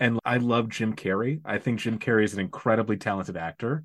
And 0.00 0.18
I 0.24 0.36
love 0.36 0.68
Jim 0.68 0.94
Carrey. 0.94 1.40
I 1.44 1.58
think 1.58 1.80
Jim 1.80 1.98
Carrey 1.98 2.24
is 2.24 2.32
an 2.34 2.40
incredibly 2.40 2.96
talented 2.96 3.36
actor. 3.36 3.84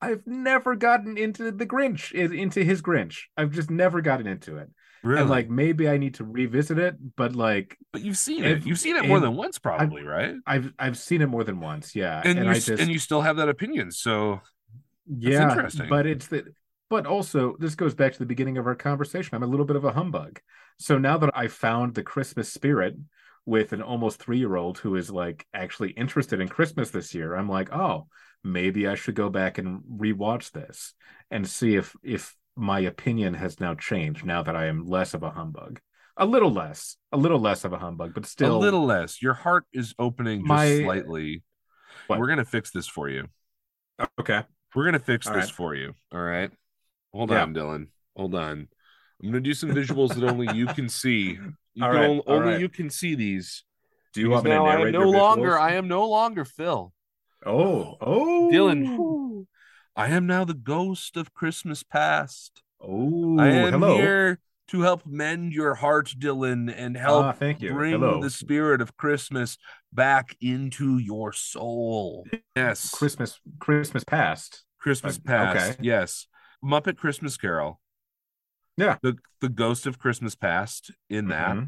I've 0.00 0.26
never 0.26 0.74
gotten 0.74 1.16
into 1.16 1.52
the 1.52 1.66
Grinch, 1.66 2.12
into 2.12 2.64
his 2.64 2.82
Grinch. 2.82 3.24
I've 3.36 3.50
just 3.50 3.70
never 3.70 4.00
gotten 4.00 4.26
into 4.26 4.56
it. 4.56 4.68
Really? 5.04 5.20
And 5.20 5.30
like 5.30 5.50
maybe 5.50 5.88
I 5.88 5.96
need 5.96 6.14
to 6.14 6.24
revisit 6.24 6.78
it, 6.78 6.96
but 7.16 7.34
like 7.34 7.76
but 7.92 8.02
you've 8.02 8.16
seen 8.16 8.44
it. 8.44 8.64
You've 8.64 8.78
seen 8.78 8.96
it 8.96 9.06
more 9.06 9.20
than 9.20 9.34
once, 9.34 9.58
probably, 9.58 10.02
right? 10.04 10.34
I've 10.46 10.72
I've 10.78 10.96
seen 10.96 11.22
it 11.22 11.26
more 11.26 11.42
than 11.44 11.60
once. 11.60 11.96
Yeah. 11.96 12.20
And, 12.24 12.38
And, 12.38 12.46
you 12.46 12.50
I 12.50 12.54
just 12.54 12.68
and 12.68 12.90
you 12.90 12.98
still 13.00 13.20
have 13.20 13.36
that 13.36 13.48
opinion. 13.48 13.90
So 13.90 14.40
yeah, 15.06 15.50
interesting. 15.50 15.88
But 15.88 16.06
it's 16.06 16.28
that. 16.28 16.44
But 16.92 17.06
also, 17.06 17.56
this 17.58 17.74
goes 17.74 17.94
back 17.94 18.12
to 18.12 18.18
the 18.18 18.26
beginning 18.26 18.58
of 18.58 18.66
our 18.66 18.74
conversation. 18.74 19.34
I'm 19.34 19.42
a 19.42 19.46
little 19.46 19.64
bit 19.64 19.76
of 19.76 19.84
a 19.86 19.92
humbug. 19.94 20.40
So 20.78 20.98
now 20.98 21.16
that 21.16 21.30
I 21.34 21.48
found 21.48 21.94
the 21.94 22.02
Christmas 22.02 22.52
spirit 22.52 22.94
with 23.46 23.72
an 23.72 23.80
almost 23.80 24.18
three 24.20 24.36
year 24.36 24.56
old 24.56 24.76
who 24.76 24.96
is 24.96 25.10
like 25.10 25.46
actually 25.54 25.92
interested 25.92 26.38
in 26.38 26.48
Christmas 26.48 26.90
this 26.90 27.14
year, 27.14 27.34
I'm 27.34 27.48
like, 27.48 27.72
oh, 27.72 28.08
maybe 28.44 28.86
I 28.86 28.94
should 28.94 29.14
go 29.14 29.30
back 29.30 29.56
and 29.56 29.80
rewatch 29.90 30.50
this 30.52 30.92
and 31.30 31.48
see 31.48 31.76
if 31.76 31.96
if 32.02 32.36
my 32.56 32.80
opinion 32.80 33.32
has 33.32 33.58
now 33.58 33.74
changed 33.74 34.26
now 34.26 34.42
that 34.42 34.54
I 34.54 34.66
am 34.66 34.86
less 34.86 35.14
of 35.14 35.22
a 35.22 35.30
humbug. 35.30 35.80
A 36.18 36.26
little 36.26 36.52
less, 36.52 36.98
a 37.10 37.16
little 37.16 37.40
less 37.40 37.64
of 37.64 37.72
a 37.72 37.78
humbug, 37.78 38.12
but 38.12 38.26
still 38.26 38.54
a 38.54 38.58
little 38.58 38.84
less. 38.84 39.22
Your 39.22 39.32
heart 39.32 39.64
is 39.72 39.94
opening 39.98 40.40
just 40.40 40.48
My- 40.48 40.82
slightly. 40.82 41.42
What? 42.06 42.18
We're 42.18 42.28
gonna 42.28 42.44
fix 42.44 42.70
this 42.70 42.86
for 42.86 43.08
you. 43.08 43.28
okay. 44.20 44.42
We're 44.74 44.84
gonna 44.84 44.98
fix 44.98 45.26
All 45.26 45.32
this 45.32 45.46
right. 45.46 45.54
for 45.54 45.74
you. 45.74 45.94
All 46.12 46.20
right. 46.20 46.50
Hold 47.12 47.30
Yeah. 47.30 47.42
on, 47.42 47.54
Dylan. 47.54 47.86
Hold 48.16 48.34
on. 48.34 48.68
I'm 49.22 49.28
gonna 49.28 49.40
do 49.40 49.54
some 49.54 49.70
visuals 49.70 50.14
that 50.14 50.24
only 50.24 50.54
you 50.56 50.66
can 50.66 50.88
see. 50.88 51.38
You 51.74 51.84
All 51.86 51.90
can 51.90 52.00
right, 52.00 52.10
on- 52.10 52.18
all 52.18 52.34
only 52.36 52.52
right. 52.52 52.60
you 52.60 52.68
can 52.68 52.90
see 52.90 53.14
these. 53.14 53.64
Do 54.12 54.20
you 54.20 54.26
Because 54.28 54.34
want 54.42 54.44
me 54.44 54.50
to 54.50 54.56
now 54.56 54.66
I 54.66 54.74
am 54.82 54.92
no 54.92 54.98
your 55.04 55.06
longer. 55.08 55.58
I 55.58 55.72
am 55.72 55.88
no 55.88 56.06
longer 56.06 56.44
Phil. 56.44 56.92
Oh, 57.46 57.96
oh, 57.98 58.50
Dylan. 58.52 59.46
I 59.96 60.08
am 60.08 60.26
now 60.26 60.44
the 60.44 60.52
ghost 60.52 61.16
of 61.16 61.32
Christmas 61.32 61.82
past. 61.82 62.62
Oh, 62.78 63.38
I 63.38 63.48
am 63.48 63.72
hello. 63.72 63.96
here 63.96 64.38
to 64.68 64.82
help 64.82 65.06
mend 65.06 65.54
your 65.54 65.76
heart, 65.76 66.08
Dylan, 66.18 66.70
and 66.76 66.94
help 66.94 67.24
Ah, 67.24 67.32
thank 67.32 67.62
you. 67.62 67.72
bring 67.72 67.92
Hello. 67.92 68.20
the 68.20 68.28
spirit 68.28 68.82
of 68.82 68.94
Christmas 68.98 69.56
back 69.90 70.36
into 70.42 70.98
your 70.98 71.32
soul. 71.32 72.26
Yes, 72.54 72.90
Christmas, 72.90 73.40
Christmas 73.60 74.04
past. 74.04 74.64
Christmas 74.78 75.16
Uh, 75.16 75.20
past. 75.24 75.70
okay. 75.70 75.78
Yes, 75.80 76.26
Muppet 76.64 76.96
Christmas 76.96 77.36
Carol. 77.36 77.80
Yeah. 78.78 78.96
the 79.02 79.18
the 79.40 79.50
ghost 79.50 79.86
of 79.86 79.98
Christmas 79.98 80.34
past 80.34 80.90
in 81.10 81.28
that 81.28 81.58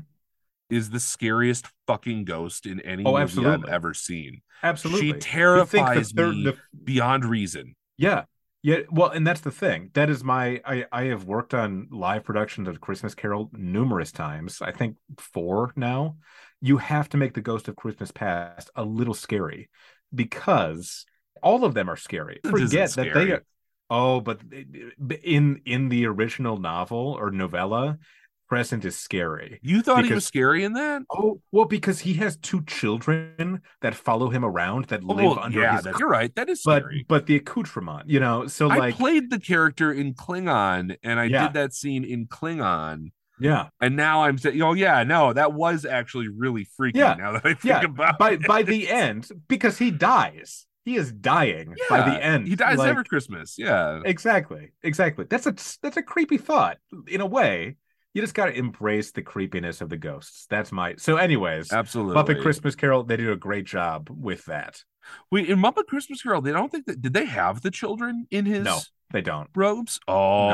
is 0.71 0.89
Mhm. 0.89 0.93
the 0.93 1.01
scariest 1.01 1.67
fucking 1.87 2.25
ghost 2.25 2.65
in 2.65 2.81
any 2.81 3.05
Oh, 3.05 3.19
movie 3.19 3.45
I've 3.47 3.65
ever 3.67 3.93
seen. 3.93 4.41
absolutely. 4.63 5.01
She 5.01 5.11
think 5.13 5.23
the 5.23 5.29
terrifies 5.29 6.13
third- 6.13 6.35
me 6.37 6.45
the- 6.45 6.59
beyond 6.83 7.27
reason. 7.27 7.77
yeah, 7.99 8.25
yeah. 8.63 8.81
Well, 8.91 9.11
and 9.11 9.27
that's 9.27 9.43
the 9.43 9.51
thing. 9.51 9.91
That 9.93 10.09
is 10.09 10.25
my. 10.25 10.63
I 10.65 10.87
I 10.91 11.03
have 11.05 11.25
worked 11.25 11.53
on 11.53 11.89
live 11.91 12.25
productions 12.25 12.69
of 12.69 12.81
Christmas 12.81 13.15
Carol 13.15 13.51
numerous 13.53 14.11
times. 14.11 14.63
I 14.63 14.73
think 14.73 14.97
four 15.19 15.73
now. 15.77 16.17
You 16.63 16.79
have 16.79 17.11
to 17.11 17.19
make 17.19 17.35
the 17.35 17.43
Ghost 17.43 17.69
of 17.69 17.77
Christmas 17.77 18.11
Past 18.11 18.71
a 18.75 18.85
little 18.85 19.13
scary 19.13 19.69
because 20.15 21.05
all 21.43 21.65
of 21.67 21.75
them 21.75 21.91
are 21.91 21.97
scary. 21.97 22.41
Forget 22.43 22.91
that 22.93 23.13
they 23.13 23.33
are. 23.33 23.43
Oh, 23.91 24.21
but 24.21 24.41
in 25.23 25.61
in 25.65 25.89
the 25.89 26.07
original 26.07 26.59
novel 26.59 27.17
or 27.19 27.31
novella, 27.31 27.99
Crescent 28.49 28.85
is 28.85 28.97
scary. 28.97 29.59
You 29.63 29.83
thought 29.83 30.05
he 30.05 30.13
was 30.13 30.27
scary 30.27 30.65
in 30.65 30.75
that? 30.75 31.03
Oh, 31.11 31.41
well, 31.51 31.65
because 31.65 32.01
he 32.01 32.15
has 32.15 32.37
two 32.37 32.63
children 32.65 33.63
that 33.81 33.95
follow 33.95 34.29
him 34.29 34.45
around 34.45 34.87
that 34.87 35.01
oh, 35.03 35.15
live 35.15 35.25
well, 35.25 35.39
under 35.41 35.61
yeah, 35.61 35.77
his 35.77 35.85
that, 35.85 35.99
you're 35.99 36.09
right. 36.09 36.35
That 36.35 36.49
is 36.49 36.63
but 36.65 36.83
scary. 36.83 37.05
but 37.09 37.27
the 37.27 37.37
accoutrement, 37.37 38.09
you 38.09 38.21
know, 38.21 38.47
so 38.47 38.71
I 38.71 38.77
like 38.77 38.95
played 38.97 39.31
the 39.31 39.41
character 39.41 39.93
in 39.93 40.15
Klingon, 40.15 40.97
and 41.03 41.21
I 41.21 41.25
Yeah. 41.25 41.47
did 41.47 41.55
that 41.55 41.75
scene 41.75 42.05
in 42.05 42.27
Klingon, 42.27 43.11
yeah, 43.41 43.69
and 43.81 43.97
now 43.97 44.23
I'm 44.23 44.39
saying, 44.39 44.61
oh 44.63 44.75
yeah, 44.75 45.03
no, 45.03 45.33
that 45.33 45.53
was 45.53 45.85
actually 45.85 46.29
really 46.29 46.69
freaky. 46.77 47.01
Yeah. 47.01 47.15
Now 47.15 47.33
that 47.33 47.45
I 47.45 47.55
think 47.55 47.65
yeah. 47.65 47.85
about 47.85 48.19
by 48.19 48.33
it. 48.33 48.47
by 48.47 48.63
the 48.63 48.89
end, 48.89 49.29
because 49.49 49.79
he 49.79 49.91
dies, 49.91 50.67
he 50.85 50.97
is 50.97 51.13
dying 51.13 51.75
by 51.89 52.09
the 52.09 52.23
end. 52.23 52.47
he 52.47 52.57
dies 52.57 52.79
like, 52.79 52.89
every 52.89 53.05
Christmas. 53.05 53.57
Yeah, 53.59 54.01
Exactly, 54.05 54.73
exactly. 54.83 55.27
That's 55.29 55.47
a 55.47 55.55
that's 55.83 55.97
a 55.97 56.03
creepy 56.03 56.39
thought 56.39 56.79
in 57.09 57.21
a 57.21 57.27
way. 57.27 57.77
You 58.13 58.23
just 58.23 58.35
got 58.35 58.47
to 58.47 58.57
embrace 58.57 59.11
the 59.11 59.23
creepiness 59.23 59.81
of 59.81 59.89
the 59.89 59.97
ghosts. 59.97 60.47
That's 60.49 60.71
my 60.71 60.95
so. 60.99 61.17
Anyways, 61.17 61.73
absolutely. 61.73 62.15
Muppet 62.15 62.43
Christmas 62.43 62.77
Carol, 62.77 63.03
they 63.03 63.17
did 63.17 63.29
a 63.29 63.37
great 63.37 63.65
job 63.65 64.09
with 64.11 64.45
that. 64.45 64.85
Wait, 65.31 65.49
in 65.49 65.59
Muppet 65.59 65.87
Christmas 65.87 66.23
Carol, 66.23 66.41
they 66.43 66.53
don't 66.53 66.71
think 66.71 66.87
that 66.87 67.01
did 67.03 67.13
they 67.15 67.25
have 67.27 67.63
the 67.63 67.71
children 67.71 68.27
in 68.31 68.47
his 68.47 68.65
No, 68.65 68.79
they 69.13 69.21
don't. 69.21 69.49
robes? 69.55 70.01
Oh, 70.09 70.49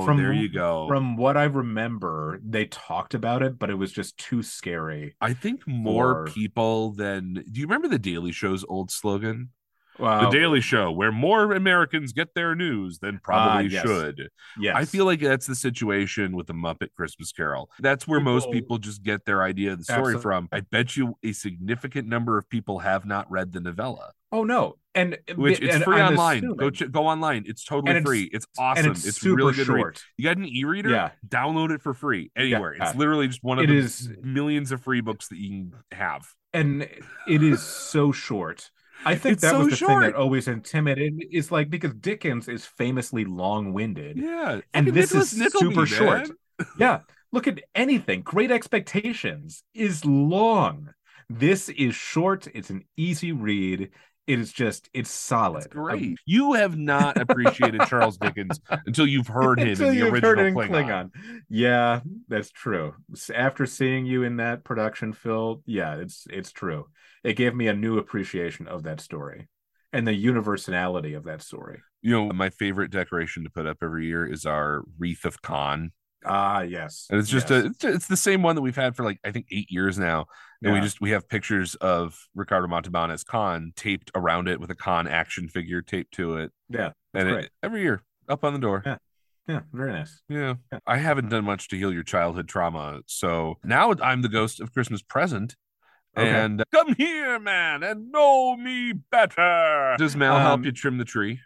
no. 0.00 0.06
From- 0.06 0.16
there 0.18 0.32
you 0.32 0.48
go. 0.48 0.86
From 0.88 1.16
what 1.16 1.36
I 1.36 1.44
remember, 1.44 2.40
they 2.44 2.66
talked 2.66 3.14
about 3.14 3.42
it, 3.42 3.58
but 3.58 3.70
it 3.70 3.74
was 3.74 3.92
just 3.92 4.16
too 4.18 4.42
scary. 4.42 5.14
I 5.20 5.32
think 5.34 5.66
more 5.66 6.26
for- 6.26 6.32
people 6.32 6.90
than. 6.92 7.34
Do 7.50 7.60
you 7.60 7.66
remember 7.66 7.88
the 7.88 7.98
Daily 7.98 8.32
Show's 8.32 8.64
old 8.68 8.90
slogan? 8.90 9.50
Wow. 9.98 10.28
The 10.28 10.36
Daily 10.36 10.60
Show, 10.60 10.90
where 10.90 11.12
more 11.12 11.52
Americans 11.52 12.12
get 12.12 12.34
their 12.34 12.54
news 12.56 12.98
than 12.98 13.20
probably 13.22 13.66
Ah, 13.66 13.68
yes. 13.70 13.82
should. 13.86 14.28
yes. 14.58 14.74
I 14.76 14.84
feel 14.84 15.04
like 15.04 15.20
that's 15.20 15.46
the 15.46 15.54
situation 15.54 16.34
with 16.34 16.48
the 16.48 16.52
Muppet 16.52 16.88
Christmas 16.96 17.30
Carol. 17.30 17.70
That's 17.78 18.08
where 18.08 18.18
most 18.20 18.46
People- 18.46 18.52
people 18.54 18.78
just 18.78 19.02
get 19.04 19.24
their 19.24 19.42
idea 19.42 19.72
of 19.72 19.78
the 19.78 19.84
story 19.84 20.14
Absol- 20.16 20.22
from. 20.22 20.48
I 20.50 20.60
bet 20.60 20.96
you 20.96 21.16
a 21.22 21.32
significant 21.32 22.08
number 22.08 22.36
of 22.38 22.48
people 22.50 22.80
have 22.80 23.04
not 23.06 23.30
read 23.30 23.52
the 23.52 23.60
novella, 23.60 24.10
Oh 24.32 24.42
no, 24.42 24.78
and 24.96 25.16
which 25.36 25.60
it's 25.60 25.76
and 25.76 25.84
free 25.84 26.00
I'm 26.00 26.12
online. 26.14 26.38
assuming- 26.38 26.56
Go 26.56 26.70
ch- 26.70 26.90
go 26.90 27.06
online. 27.06 27.44
It's 27.46 27.64
totally 27.64 27.92
it's- 27.92 28.04
free. 28.04 28.28
It's 28.32 28.46
awesome. 28.58 28.90
it's, 28.90 29.06
it's, 29.06 29.20
super 29.20 29.36
really 29.36 29.52
good. 29.54 29.66
to 29.66 29.72
read. 29.74 29.80
short. 29.80 30.02
You 30.16 30.24
got 30.24 30.36
an 30.38 30.44
e-reader? 30.46 30.90
Yeah. 30.90 31.10
Download 31.28 31.70
it 31.70 31.82
for 31.82 31.94
free 31.94 32.32
anywhere. 32.34 32.74
Yeah. 32.76 32.88
It's 32.88 32.98
literally 32.98 33.28
just 33.28 33.44
one 33.44 33.58
of 33.60 33.64
It 33.64 33.68
the 33.68 33.76
is- 33.76 34.10
millions 34.22 34.72
of 34.72 34.82
free 34.82 35.00
books 35.02 35.28
that 35.28 35.38
you 35.38 35.50
can 35.50 35.72
have. 35.92 36.26
and 36.52 36.82
it 37.28 37.42
is 37.44 37.62
so 37.62 38.10
short. 38.10 38.70
I 39.04 39.14
think 39.16 39.34
It's 39.34 39.42
that 39.42 39.50
so 39.52 39.58
was 39.64 39.68
the 39.78 39.86
thing 39.86 40.00
that 40.00 40.14
always 40.14 40.48
intimidated. 40.48 41.14
me, 41.16 41.26
Is 41.30 41.50
like 41.52 41.70
because 41.70 41.94
Dickens 41.94 42.48
is 42.48 42.64
famously 42.64 43.24
long-winded. 43.24 44.16
Yeah. 44.18 44.60
And 44.72 44.86
this 44.88 45.10
Nicholas 45.12 45.32
is 45.32 45.38
Nickleby, 45.38 45.74
super 45.74 45.86
short. 45.86 46.30
Yeah, 46.78 47.00
look 47.32 47.48
at 47.48 47.60
anything. 47.74 48.22
Great 48.22 48.52
Expectations 48.52 49.64
is 49.74 50.04
long. 50.04 50.90
This 51.28 51.68
is 51.68 51.96
short. 51.96 52.46
It's 52.54 52.70
an 52.70 52.84
easy 52.96 53.32
read. 53.32 53.90
It 54.26 54.38
is 54.38 54.52
just 54.52 54.88
it's 54.94 55.10
solid. 55.10 55.66
It's 55.66 55.76
um, 55.76 55.82
great. 55.82 56.18
you 56.24 56.54
have 56.54 56.78
not 56.78 57.20
appreciated 57.20 57.82
Charles 57.88 58.16
Dickens 58.16 58.58
until 58.86 59.06
you've 59.06 59.26
heard 59.26 59.60
him 59.60 59.68
Until 59.68 59.88
in 59.88 59.94
the 59.94 59.98
you've 59.98 60.12
original 60.14 60.30
heard 60.30 60.38
it 60.38 60.46
in 60.46 60.54
Klingon. 60.54 61.10
Yeah, 61.50 62.00
that's 62.28 62.50
true. 62.50 62.94
After 63.34 63.66
seeing 63.66 64.06
you 64.06 64.22
in 64.22 64.36
that 64.36 64.64
production, 64.64 65.12
Phil, 65.12 65.62
yeah, 65.66 65.96
it's 65.96 66.26
it's 66.30 66.52
true. 66.52 66.86
It 67.22 67.34
gave 67.34 67.54
me 67.54 67.68
a 67.68 67.74
new 67.74 67.98
appreciation 67.98 68.66
of 68.66 68.82
that 68.84 69.00
story 69.00 69.48
and 69.92 70.06
the 70.06 70.14
universality 70.14 71.14
of 71.14 71.24
that 71.24 71.40
story. 71.40 71.82
You 72.02 72.10
know, 72.10 72.32
my 72.32 72.50
favorite 72.50 72.90
decoration 72.90 73.44
to 73.44 73.50
put 73.50 73.66
up 73.66 73.78
every 73.82 74.06
year 74.06 74.26
is 74.26 74.44
our 74.44 74.82
wreath 74.98 75.24
of 75.24 75.40
Khan, 75.40 75.92
Ah, 76.24 76.62
yes. 76.62 77.06
and 77.10 77.20
it's 77.20 77.28
just 77.28 77.50
yes. 77.50 77.64
a 77.82 77.94
it's, 77.94 78.06
the 78.06 78.16
same 78.16 78.42
one 78.42 78.54
that 78.56 78.62
we've 78.62 78.76
had 78.76 78.96
for 78.96 79.04
like 79.04 79.18
I 79.24 79.30
think 79.30 79.46
eight 79.50 79.70
years 79.70 79.98
now, 79.98 80.26
and 80.62 80.72
we 80.72 80.80
just 80.80 81.00
we 81.00 81.10
have 81.10 81.28
pictures 81.28 81.74
of 81.76 82.18
Ricardo 82.34 82.66
Montalban 82.66 83.10
as 83.10 83.24
Khan 83.24 83.72
taped 83.76 84.10
around 84.14 84.48
it 84.48 84.60
with 84.60 84.70
a 84.70 84.74
Khan 84.74 85.06
action 85.06 85.48
figure 85.48 85.82
taped 85.82 86.14
to 86.14 86.38
it, 86.38 86.52
yeah, 86.68 86.92
and 87.12 87.28
it, 87.28 87.50
every 87.62 87.82
year 87.82 88.02
up 88.28 88.44
on 88.44 88.52
the 88.52 88.58
door. 88.58 88.82
Yeah. 88.84 88.96
yeah, 89.48 89.60
very 89.72 89.92
nice. 89.92 90.22
Yeah. 90.28 90.54
Yeah. 90.72 90.78
I 90.86 90.96
haven't 90.96 91.28
done 91.28 91.44
much 91.44 91.68
to 91.68 91.76
heal 91.76 91.92
your 91.92 92.02
childhood 92.02 92.48
trauma. 92.48 93.00
So 93.06 93.58
now 93.62 93.92
I'm 94.02 94.22
the 94.22 94.28
ghost 94.28 94.60
of 94.60 94.72
Christmas 94.72 95.02
present. 95.02 95.56
Okay. 96.16 96.30
And 96.30 96.62
come 96.72 96.94
here, 96.94 97.40
man, 97.40 97.82
and 97.82 98.12
know 98.12 98.56
me 98.56 98.92
better. 98.92 99.96
Does 99.98 100.14
Mal 100.14 100.38
help 100.38 100.60
Um, 100.60 100.64
you 100.64 100.70
trim 100.70 100.98
the 100.98 101.04
tree? 101.04 101.40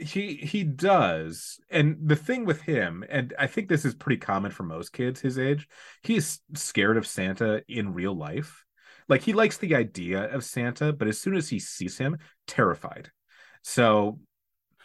He 0.00 0.36
he 0.36 0.64
does. 0.64 1.60
And 1.70 1.96
the 2.02 2.16
thing 2.16 2.44
with 2.44 2.62
him 2.62 3.04
and 3.08 3.34
i 3.38 3.46
think 3.46 3.68
this 3.68 3.84
is 3.84 3.94
pretty 3.94 4.18
common 4.18 4.50
for 4.50 4.62
most 4.62 4.92
kids 4.92 5.20
his 5.20 5.38
age 5.38 5.68
he's 6.02 6.40
scared 6.54 6.96
of 6.96 7.06
santa 7.06 7.62
in 7.68 7.94
real 7.94 8.16
life. 8.16 8.64
Like 9.08 9.22
he 9.22 9.32
likes 9.32 9.58
the 9.58 9.74
idea 9.74 10.24
of 10.32 10.44
santa 10.44 10.92
but 10.92 11.08
as 11.08 11.20
soon 11.20 11.36
as 11.36 11.48
he 11.48 11.58
sees 11.58 11.98
him 11.98 12.18
terrified. 12.46 13.10
So 13.62 14.20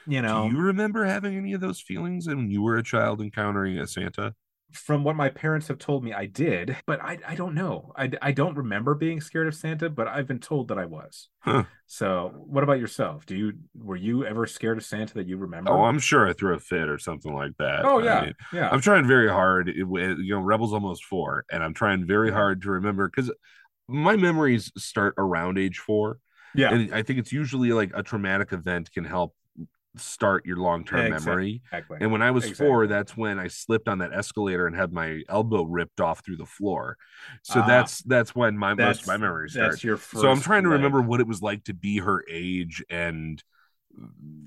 you 0.07 0.21
know. 0.21 0.49
Do 0.49 0.55
you 0.55 0.61
remember 0.61 1.05
having 1.05 1.37
any 1.37 1.53
of 1.53 1.61
those 1.61 1.79
feelings 1.79 2.27
when 2.27 2.49
you 2.49 2.61
were 2.61 2.77
a 2.77 2.83
child 2.83 3.21
encountering 3.21 3.77
a 3.77 3.87
Santa? 3.87 4.33
From 4.73 5.03
what 5.03 5.15
my 5.15 5.29
parents 5.29 5.67
have 5.67 5.79
told 5.79 6.03
me 6.03 6.13
i 6.13 6.25
did 6.25 6.75
but 6.85 7.01
i 7.01 7.17
i 7.27 7.35
don't 7.35 7.55
know 7.55 7.91
i 7.95 8.09
i 8.21 8.31
don't 8.31 8.55
remember 8.55 8.93
being 8.93 9.19
scared 9.21 9.47
of 9.47 9.55
santa 9.55 9.89
but 9.89 10.07
i've 10.07 10.27
been 10.27 10.39
told 10.39 10.67
that 10.67 10.77
i 10.77 10.85
was 10.85 11.29
Huh. 11.39 11.63
so 11.87 12.31
what 12.35 12.63
about 12.63 12.79
yourself 12.79 13.25
do 13.25 13.35
you 13.35 13.53
were 13.75 13.95
you 13.95 14.25
ever 14.25 14.45
scared 14.45 14.77
of 14.77 14.85
santa 14.85 15.15
that 15.15 15.27
you 15.27 15.37
remember 15.37 15.71
Oh, 15.71 15.83
I'm 15.83 15.99
sure 15.99 16.27
I 16.27 16.33
threw 16.33 16.55
a 16.55 16.59
fit 16.59 16.89
or 16.89 16.97
something 16.97 17.33
like 17.33 17.51
that. 17.59 17.85
oh 17.85 17.99
I 17.99 18.03
yeah 18.03 18.25
mean, 18.25 18.33
yeah 18.51 18.69
I'm 18.71 18.81
trying 18.81 19.07
very 19.07 19.29
hard. 19.29 19.69
It, 19.69 19.75
it- 19.77 20.17
you 20.19 20.33
know, 20.35 20.39
Rebels 20.39 20.73
almost 20.73 21.05
four, 21.05 21.45
and 21.51 21.63
I'm 21.63 21.73
trying 21.73 22.05
very 22.07 22.31
hard 22.31 22.61
to 22.63 22.71
remember 22.71 23.07
because 23.09 23.31
my 23.87 24.15
memories 24.15 24.71
start 24.77 25.15
around 25.17 25.57
age 25.57 25.79
four. 25.79 26.19
yeah 26.53 26.71
And 26.71 26.93
I 26.93 27.03
think 27.03 27.19
it's 27.19 27.33
usually 27.33 27.71
like 27.73 27.91
a 27.93 28.03
traumatic 28.03 28.53
event 28.53 28.91
can 28.91 29.03
help 29.05 29.35
start 29.97 30.45
your 30.45 30.57
long 30.57 30.85
term 30.85 31.07
Exactly. 31.07 31.25
memory. 31.31 31.61
exactly 31.65 31.97
And 32.01 32.11
when 32.11 32.21
I 32.21 32.31
was 32.31 32.49
four, 32.51 32.87
that's 32.87 33.17
when 33.17 33.39
I 33.39 33.47
slipped 33.47 33.87
on 33.87 33.97
that 33.99 34.13
escalator 34.13 34.67
and 34.67 34.75
had 34.75 34.93
my 34.93 35.21
elbow 35.29 35.63
ripped 35.63 35.99
off 35.99 36.23
through 36.23 36.37
the 36.37 36.45
floor. 36.45 36.97
So 37.43 37.61
Ah. 37.61 37.67
that's 37.67 38.01
that's 38.03 38.35
when 38.35 38.57
my 38.57 38.73
most 38.73 38.77
that's 38.77 39.01
of 39.01 39.07
my 39.07 39.17
memories 39.17 39.53
start. 39.53 39.79
So 39.79 40.29
I'm 40.29 40.41
trying 40.41 40.63
to 40.63 40.69
remember 40.69 41.01
what 41.01 41.19
it 41.19 41.27
was 41.27 41.41
like 41.41 41.63
to 41.65 41.73
be 41.73 41.97
her 41.97 42.23
age 42.29 42.83
and 42.89 43.43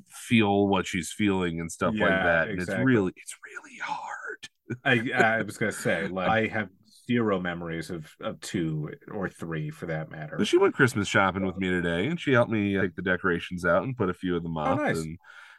feel 0.09 0.69
what 0.69 0.87
she's 0.87 1.13
feeling 1.13 1.61
and 1.61 1.71
stuff 1.71 1.95
like 1.99 2.09
that. 2.11 2.49
And 2.49 2.61
exactly. 2.61 2.83
it's 2.83 2.87
really 2.87 3.13
it's 3.17 3.37
really 3.45 3.79
hard. 3.79 4.49
I, 4.85 5.39
I 5.39 5.43
was 5.47 5.59
gonna 5.59 5.73
say, 5.73 6.07
like, 6.09 6.29
I 6.29 6.47
have 6.47 6.69
zero 7.07 7.41
memories 7.41 7.91
of 7.91 8.11
of 8.21 8.41
two 8.41 8.91
or 9.13 9.29
three 9.29 9.71
for 9.71 9.87
that 9.87 10.11
matter. 10.11 10.37
But 10.37 10.47
she 10.47 10.59
went 10.59 10.75
Christmas 10.75 11.09
shopping 11.09 11.45
with 11.47 11.57
me 11.57 11.69
today, 11.71 12.07
and 12.07 12.19
she 12.21 12.33
helped 12.33 12.51
me 12.51 12.79
take 12.79 12.95
the 12.97 13.03
decorations 13.03 13.65
out 13.65 13.83
and 13.83 13.97
put 13.97 14.11
a 14.11 14.15
few 14.15 14.37
of 14.37 14.43
them 14.43 14.57
up. 14.57 14.79
Oh, 14.79 14.83
nice. 14.83 14.99
And 14.99 15.19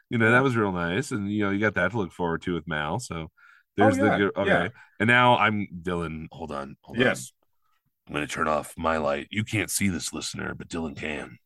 you 0.10 0.18
know 0.18 0.32
that 0.32 0.44
was 0.44 0.56
real 0.56 0.72
nice, 0.72 1.12
and 1.12 1.32
you 1.32 1.44
know 1.44 1.50
you 1.52 1.60
got 1.60 1.76
that 1.76 1.92
to 1.92 1.98
look 1.98 2.12
forward 2.12 2.42
to 2.44 2.54
with 2.54 2.68
Mal. 2.68 3.00
So 3.00 3.30
there's 3.78 3.98
Oh, 4.00 4.06
yeah, 4.06 4.18
the. 4.18 4.40
Okay, 4.40 4.50
yeah. 4.50 4.68
and 5.00 5.08
now 5.08 5.38
I'm 5.38 5.68
Dylan. 5.82 6.28
Hold 6.32 6.52
on, 6.52 6.76
hold 6.82 6.98
Yes. 7.00 7.32
on. 8.08 8.10
I'm 8.10 8.14
gonna 8.16 8.28
turn 8.28 8.48
off 8.48 8.74
my 8.78 8.98
light. 8.98 9.28
You 9.32 9.44
can't 9.44 9.72
see 9.72 9.88
this, 9.90 10.12
listener, 10.14 10.54
but 10.56 10.68
Dylan 10.68 10.96
can. 10.98 11.38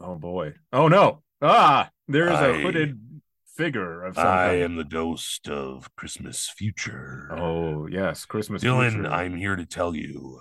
Oh 0.00 0.16
boy. 0.16 0.54
Oh 0.72 0.88
no. 0.88 1.22
Ah, 1.40 1.90
there 2.08 2.26
is 2.26 2.32
I- 2.38 2.46
a 2.48 2.60
hooded 2.60 3.11
figure 3.56 4.04
of 4.04 4.16
some 4.16 4.26
I 4.26 4.54
am 4.54 4.76
the 4.76 4.84
ghost 4.84 5.48
of 5.48 5.94
Christmas 5.96 6.48
future. 6.56 7.28
Oh 7.32 7.86
yes, 7.86 8.24
Christmas. 8.24 8.62
Dylan, 8.62 8.92
future. 8.92 9.08
I'm 9.08 9.36
here 9.36 9.56
to 9.56 9.66
tell 9.66 9.94
you 9.94 10.40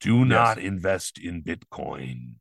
do 0.00 0.24
not 0.24 0.58
invest 0.58 1.18
in 1.18 1.42
Bitcoin. 1.42 2.36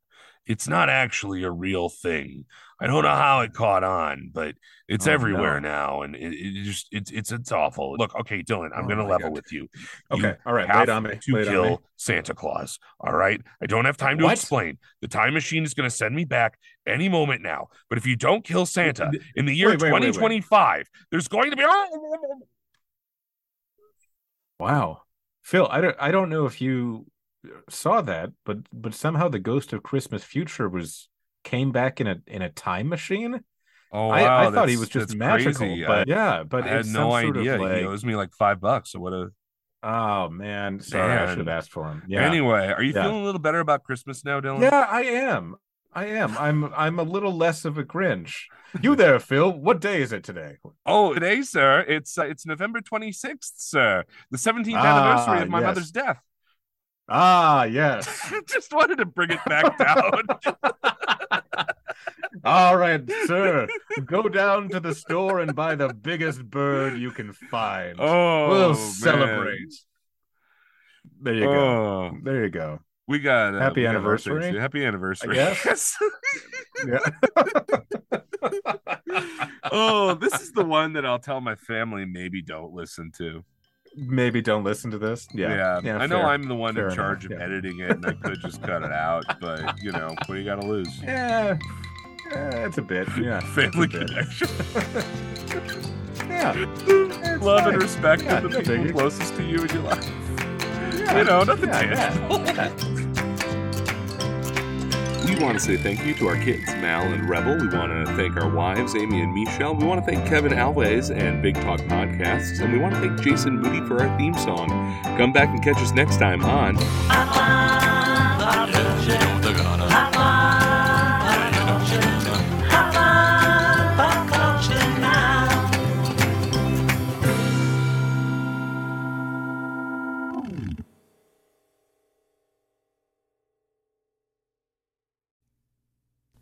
It's 0.49 0.67
not 0.67 0.89
actually 0.89 1.43
a 1.43 1.51
real 1.51 1.87
thing. 1.89 2.45
I 2.81 2.87
don't 2.87 3.03
know 3.03 3.09
how 3.15 3.41
it 3.41 3.53
caught 3.53 3.83
on, 3.83 4.31
but 4.33 4.55
it's 4.87 5.05
Oh, 5.05 5.11
everywhere 5.11 5.61
no. 5.61 5.69
now, 5.69 6.01
and 6.01 6.15
it, 6.15 6.33
it 6.33 6.63
just 6.63 6.87
it's 6.91 7.11
it's 7.11 7.31
it's 7.31 7.51
awful. 7.51 7.95
Look, 7.97 8.15
okay, 8.21 8.41
Dylan, 8.41 8.69
I'm 8.75 8.85
Oh, 8.85 8.87
gonna 8.87 9.07
level 9.07 9.29
God. 9.29 9.33
with 9.33 9.51
you. 9.51 9.67
Okay, 10.11 10.21
You 10.29 10.35
all 10.45 10.53
right, 10.53 10.67
have 10.67 10.89
on 10.89 11.03
me, 11.03 11.19
to 11.21 11.35
lay 11.35 11.41
it 11.41 11.47
on 11.49 11.53
kill 11.53 11.63
me. 11.65 11.77
Santa 11.97 12.33
Claus. 12.33 12.79
All 12.99 13.13
right, 13.13 13.39
I 13.61 13.67
don't 13.67 13.85
have 13.85 13.95
time 13.97 14.17
to 14.17 14.23
What? 14.23 14.33
explain. 14.33 14.79
The 15.01 15.07
time 15.07 15.35
machine 15.35 15.63
is 15.63 15.75
gonna 15.75 15.89
send 15.91 16.15
me 16.15 16.25
back 16.25 16.57
any 16.87 17.09
moment 17.09 17.43
now. 17.43 17.67
But 17.87 17.99
if 17.99 18.07
you 18.07 18.15
don't 18.15 18.43
kill 18.43 18.65
Santa 18.65 19.11
in 19.35 19.45
the 19.45 19.53
year 19.53 19.69
Wait, 19.69 19.81
wait, 19.81 19.91
wait, 19.91 20.01
wait. 20.01 20.13
2025, 20.13 20.87
there's 21.11 21.27
going 21.27 21.51
to 21.51 21.57
be. 21.57 21.63
Wow, 24.59 25.01
Phil. 25.43 25.67
I 25.69 25.81
don't. 25.81 25.95
I 25.99 26.11
don't 26.11 26.29
know 26.29 26.45
if 26.45 26.59
you 26.61 27.05
saw 27.69 28.01
that, 28.01 28.31
but 28.45 28.57
but 28.73 28.93
somehow 28.93 29.27
the 29.29 29.39
ghost 29.39 29.73
of 29.73 29.83
Christmas 29.83 30.23
future 30.23 30.67
was 30.69 31.07
came 31.43 31.71
back 31.71 32.01
in 32.01 32.07
a 32.07 32.17
in 32.27 32.41
a 32.41 32.49
time 32.49 32.89
machine. 32.89 33.41
Oh, 33.91 34.09
I, 34.09 34.19
I 34.21 34.45
wow, 34.45 34.51
thought 34.51 34.69
he 34.69 34.77
was 34.77 34.89
just 34.89 35.15
magical, 35.15 35.53
crazy. 35.53 35.83
but 35.85 36.07
I- 36.09 36.11
yeah, 36.11 36.43
but 36.43 36.63
I 36.65 36.67
had 36.67 36.85
no 36.85 37.11
some 37.11 37.21
sort 37.23 37.37
of, 37.37 37.41
idea. 37.41 37.57
like- 37.59 37.77
He 37.79 37.85
owes 37.85 38.05
me 38.05 38.15
like 38.15 38.33
five 38.33 38.59
bucks. 38.59 38.91
So 38.91 38.99
what 38.99 39.13
a 39.13 39.29
Oh 39.81 40.29
man, 40.29 40.81
sorry, 40.81 41.13
I 41.17 41.29
should 41.29 41.37
have 41.37 41.47
asked 41.47 41.71
for 41.71 41.85
him. 41.89 42.03
Yeah, 42.07 42.25
Anyway, 42.27 42.67
are 42.67 42.83
you 42.83 42.93
Yeah. 42.93 43.03
feeling 43.03 43.21
a 43.21 43.25
little 43.25 43.39
better 43.39 43.61
about 43.61 43.83
Christmas 43.83 44.25
now, 44.25 44.41
Dylan? 44.41 44.61
yeah, 44.61 44.85
I 44.89 45.03
am. 45.03 45.55
I 45.93 46.05
am. 46.05 46.37
I'm. 46.37 46.65
I'm 46.75 46.99
a 46.99 47.03
little 47.03 47.33
less 47.35 47.65
of 47.65 47.77
a 47.79 47.83
Grinch. 47.83 48.43
You 48.81 48.95
there, 48.95 49.19
Phil? 49.19 49.51
What 49.51 49.79
day 49.81 50.01
is 50.03 50.11
it 50.13 50.23
today? 50.23 50.57
Oh, 50.85 51.13
today, 51.15 51.41
sir, 51.41 51.79
it's 51.87 52.15
uh, 52.17 52.25
it's 52.25 52.45
November 52.45 52.81
twenty 52.81 53.11
sixth, 53.11 53.53
sir, 53.57 54.03
the 54.29 54.37
seventeenth 54.37 54.77
Ah, 54.79 54.85
anniversary 54.85 55.41
of 55.43 55.49
my 55.49 55.61
yes. 55.61 55.65
mother's 55.65 55.91
death. 55.91 56.21
Ah, 57.09 57.63
yes. 57.63 58.31
Just 58.47 58.71
wanted 58.73 58.97
to 58.99 59.05
bring 59.05 59.31
it 59.31 59.39
back 59.45 59.77
down. 59.77 60.23
All 62.45 62.77
right, 62.77 63.01
sir. 63.25 63.67
Go 64.05 64.29
down 64.29 64.69
to 64.69 64.79
the 64.79 64.93
store 64.93 65.39
and 65.39 65.55
buy 65.55 65.75
the 65.75 65.93
biggest 65.93 66.43
bird 66.49 66.97
you 66.97 67.11
can 67.11 67.33
find. 67.33 67.99
oh, 67.99 68.49
we'll 68.49 68.73
man. 68.73 68.77
celebrate. 68.77 69.73
There 71.21 71.33
you 71.33 71.45
go. 71.45 71.51
Oh, 71.51 72.11
There 72.23 72.43
you 72.43 72.49
go. 72.49 72.79
we 73.07 73.19
got 73.19 73.55
uh, 73.55 73.59
Happy 73.59 73.81
we 73.81 73.85
got 73.87 73.95
anniversary, 73.95 74.51
do. 74.51 74.57
Happy 74.57 74.85
anniversary. 74.85 75.35
Yeah. 75.35 75.55
oh, 79.71 80.13
this 80.13 80.39
is 80.39 80.51
the 80.53 80.63
one 80.63 80.93
that 80.93 81.05
I'll 81.05 81.19
tell 81.19 81.41
my 81.41 81.55
family 81.55 82.05
maybe 82.05 82.41
don't 82.41 82.73
listen 82.73 83.11
to. 83.17 83.43
Maybe 83.95 84.41
don't 84.41 84.63
listen 84.63 84.91
to 84.91 84.97
this. 84.97 85.27
Yeah. 85.33 85.81
yeah 85.83 85.97
I 85.97 86.05
know 86.05 86.17
fair. 86.19 86.27
I'm 86.27 86.43
the 86.43 86.55
one 86.55 86.75
Fair 86.75 86.89
in 86.89 86.95
charge 86.95 87.25
enough, 87.25 87.35
of 87.35 87.39
yeah. 87.39 87.45
editing 87.55 87.79
it, 87.79 87.91
and 87.91 88.05
I 88.05 88.13
could 88.13 88.39
just 88.41 88.61
cut 88.61 88.83
it 88.83 88.91
out. 88.91 89.25
But 89.41 89.81
you 89.81 89.91
know, 89.91 90.09
what 90.09 90.27
do 90.27 90.35
you 90.35 90.45
got 90.45 90.61
to 90.61 90.67
lose? 90.67 91.01
Yeah. 91.03 91.57
Yeah, 92.31 92.65
it's 92.67 92.77
a 92.77 92.83
bit. 92.83 93.07
Yeah. 93.19 93.39
Family 93.55 93.87
connection. 93.87 94.47
Yeah. 96.29 96.53
It's 96.55 97.43
Love 97.43 97.65
and 97.65 97.81
respect 97.81 98.21
Yeah, 98.21 98.37
of 98.37 98.51
the 98.51 98.59
people 98.61 98.91
closest 98.91 99.35
to 99.35 99.43
you 99.43 99.63
in 99.63 99.69
your 99.69 99.81
life. 99.81 100.07
Yeah. 100.95 101.17
You 101.17 101.23
know, 101.23 101.43
nothing 101.43 101.69
Yeah, 101.69 102.09
tangible. 102.11 102.95
Want 105.39 105.57
to 105.57 105.63
say 105.63 105.77
thank 105.77 106.05
you 106.05 106.13
to 106.15 106.27
our 106.27 106.37
kids, 106.37 106.65
Mal 106.75 107.03
and 107.03 107.29
Rebel. 107.29 107.57
We 107.57 107.67
want 107.75 108.07
to 108.07 108.13
thank 108.15 108.35
our 108.35 108.49
wives, 108.49 108.95
Amy 108.95 109.21
and 109.21 109.33
Michelle. 109.33 109.73
We 109.73 109.85
want 109.85 110.03
to 110.03 110.11
thank 110.11 110.27
Kevin 110.27 110.51
Alves 110.51 111.15
and 111.15 111.41
Big 111.41 111.55
Talk 111.55 111.79
Podcasts. 111.81 112.59
And 112.59 112.73
we 112.73 112.79
want 112.79 112.95
to 112.95 112.99
thank 112.99 113.21
Jason 113.21 113.57
Moody 113.59 113.85
for 113.87 114.01
our 114.01 114.17
theme 114.17 114.33
song. 114.33 114.67
Come 115.17 115.31
back 115.31 115.49
and 115.49 115.63
catch 115.63 115.77
us 115.77 115.91
next 115.91 116.17
time 116.17 116.43
on. 116.43 116.75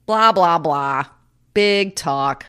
Blah, 0.08 0.32
blah, 0.32 0.58
blah. 0.58 1.04
Big 1.54 1.94
talk. 1.98 2.46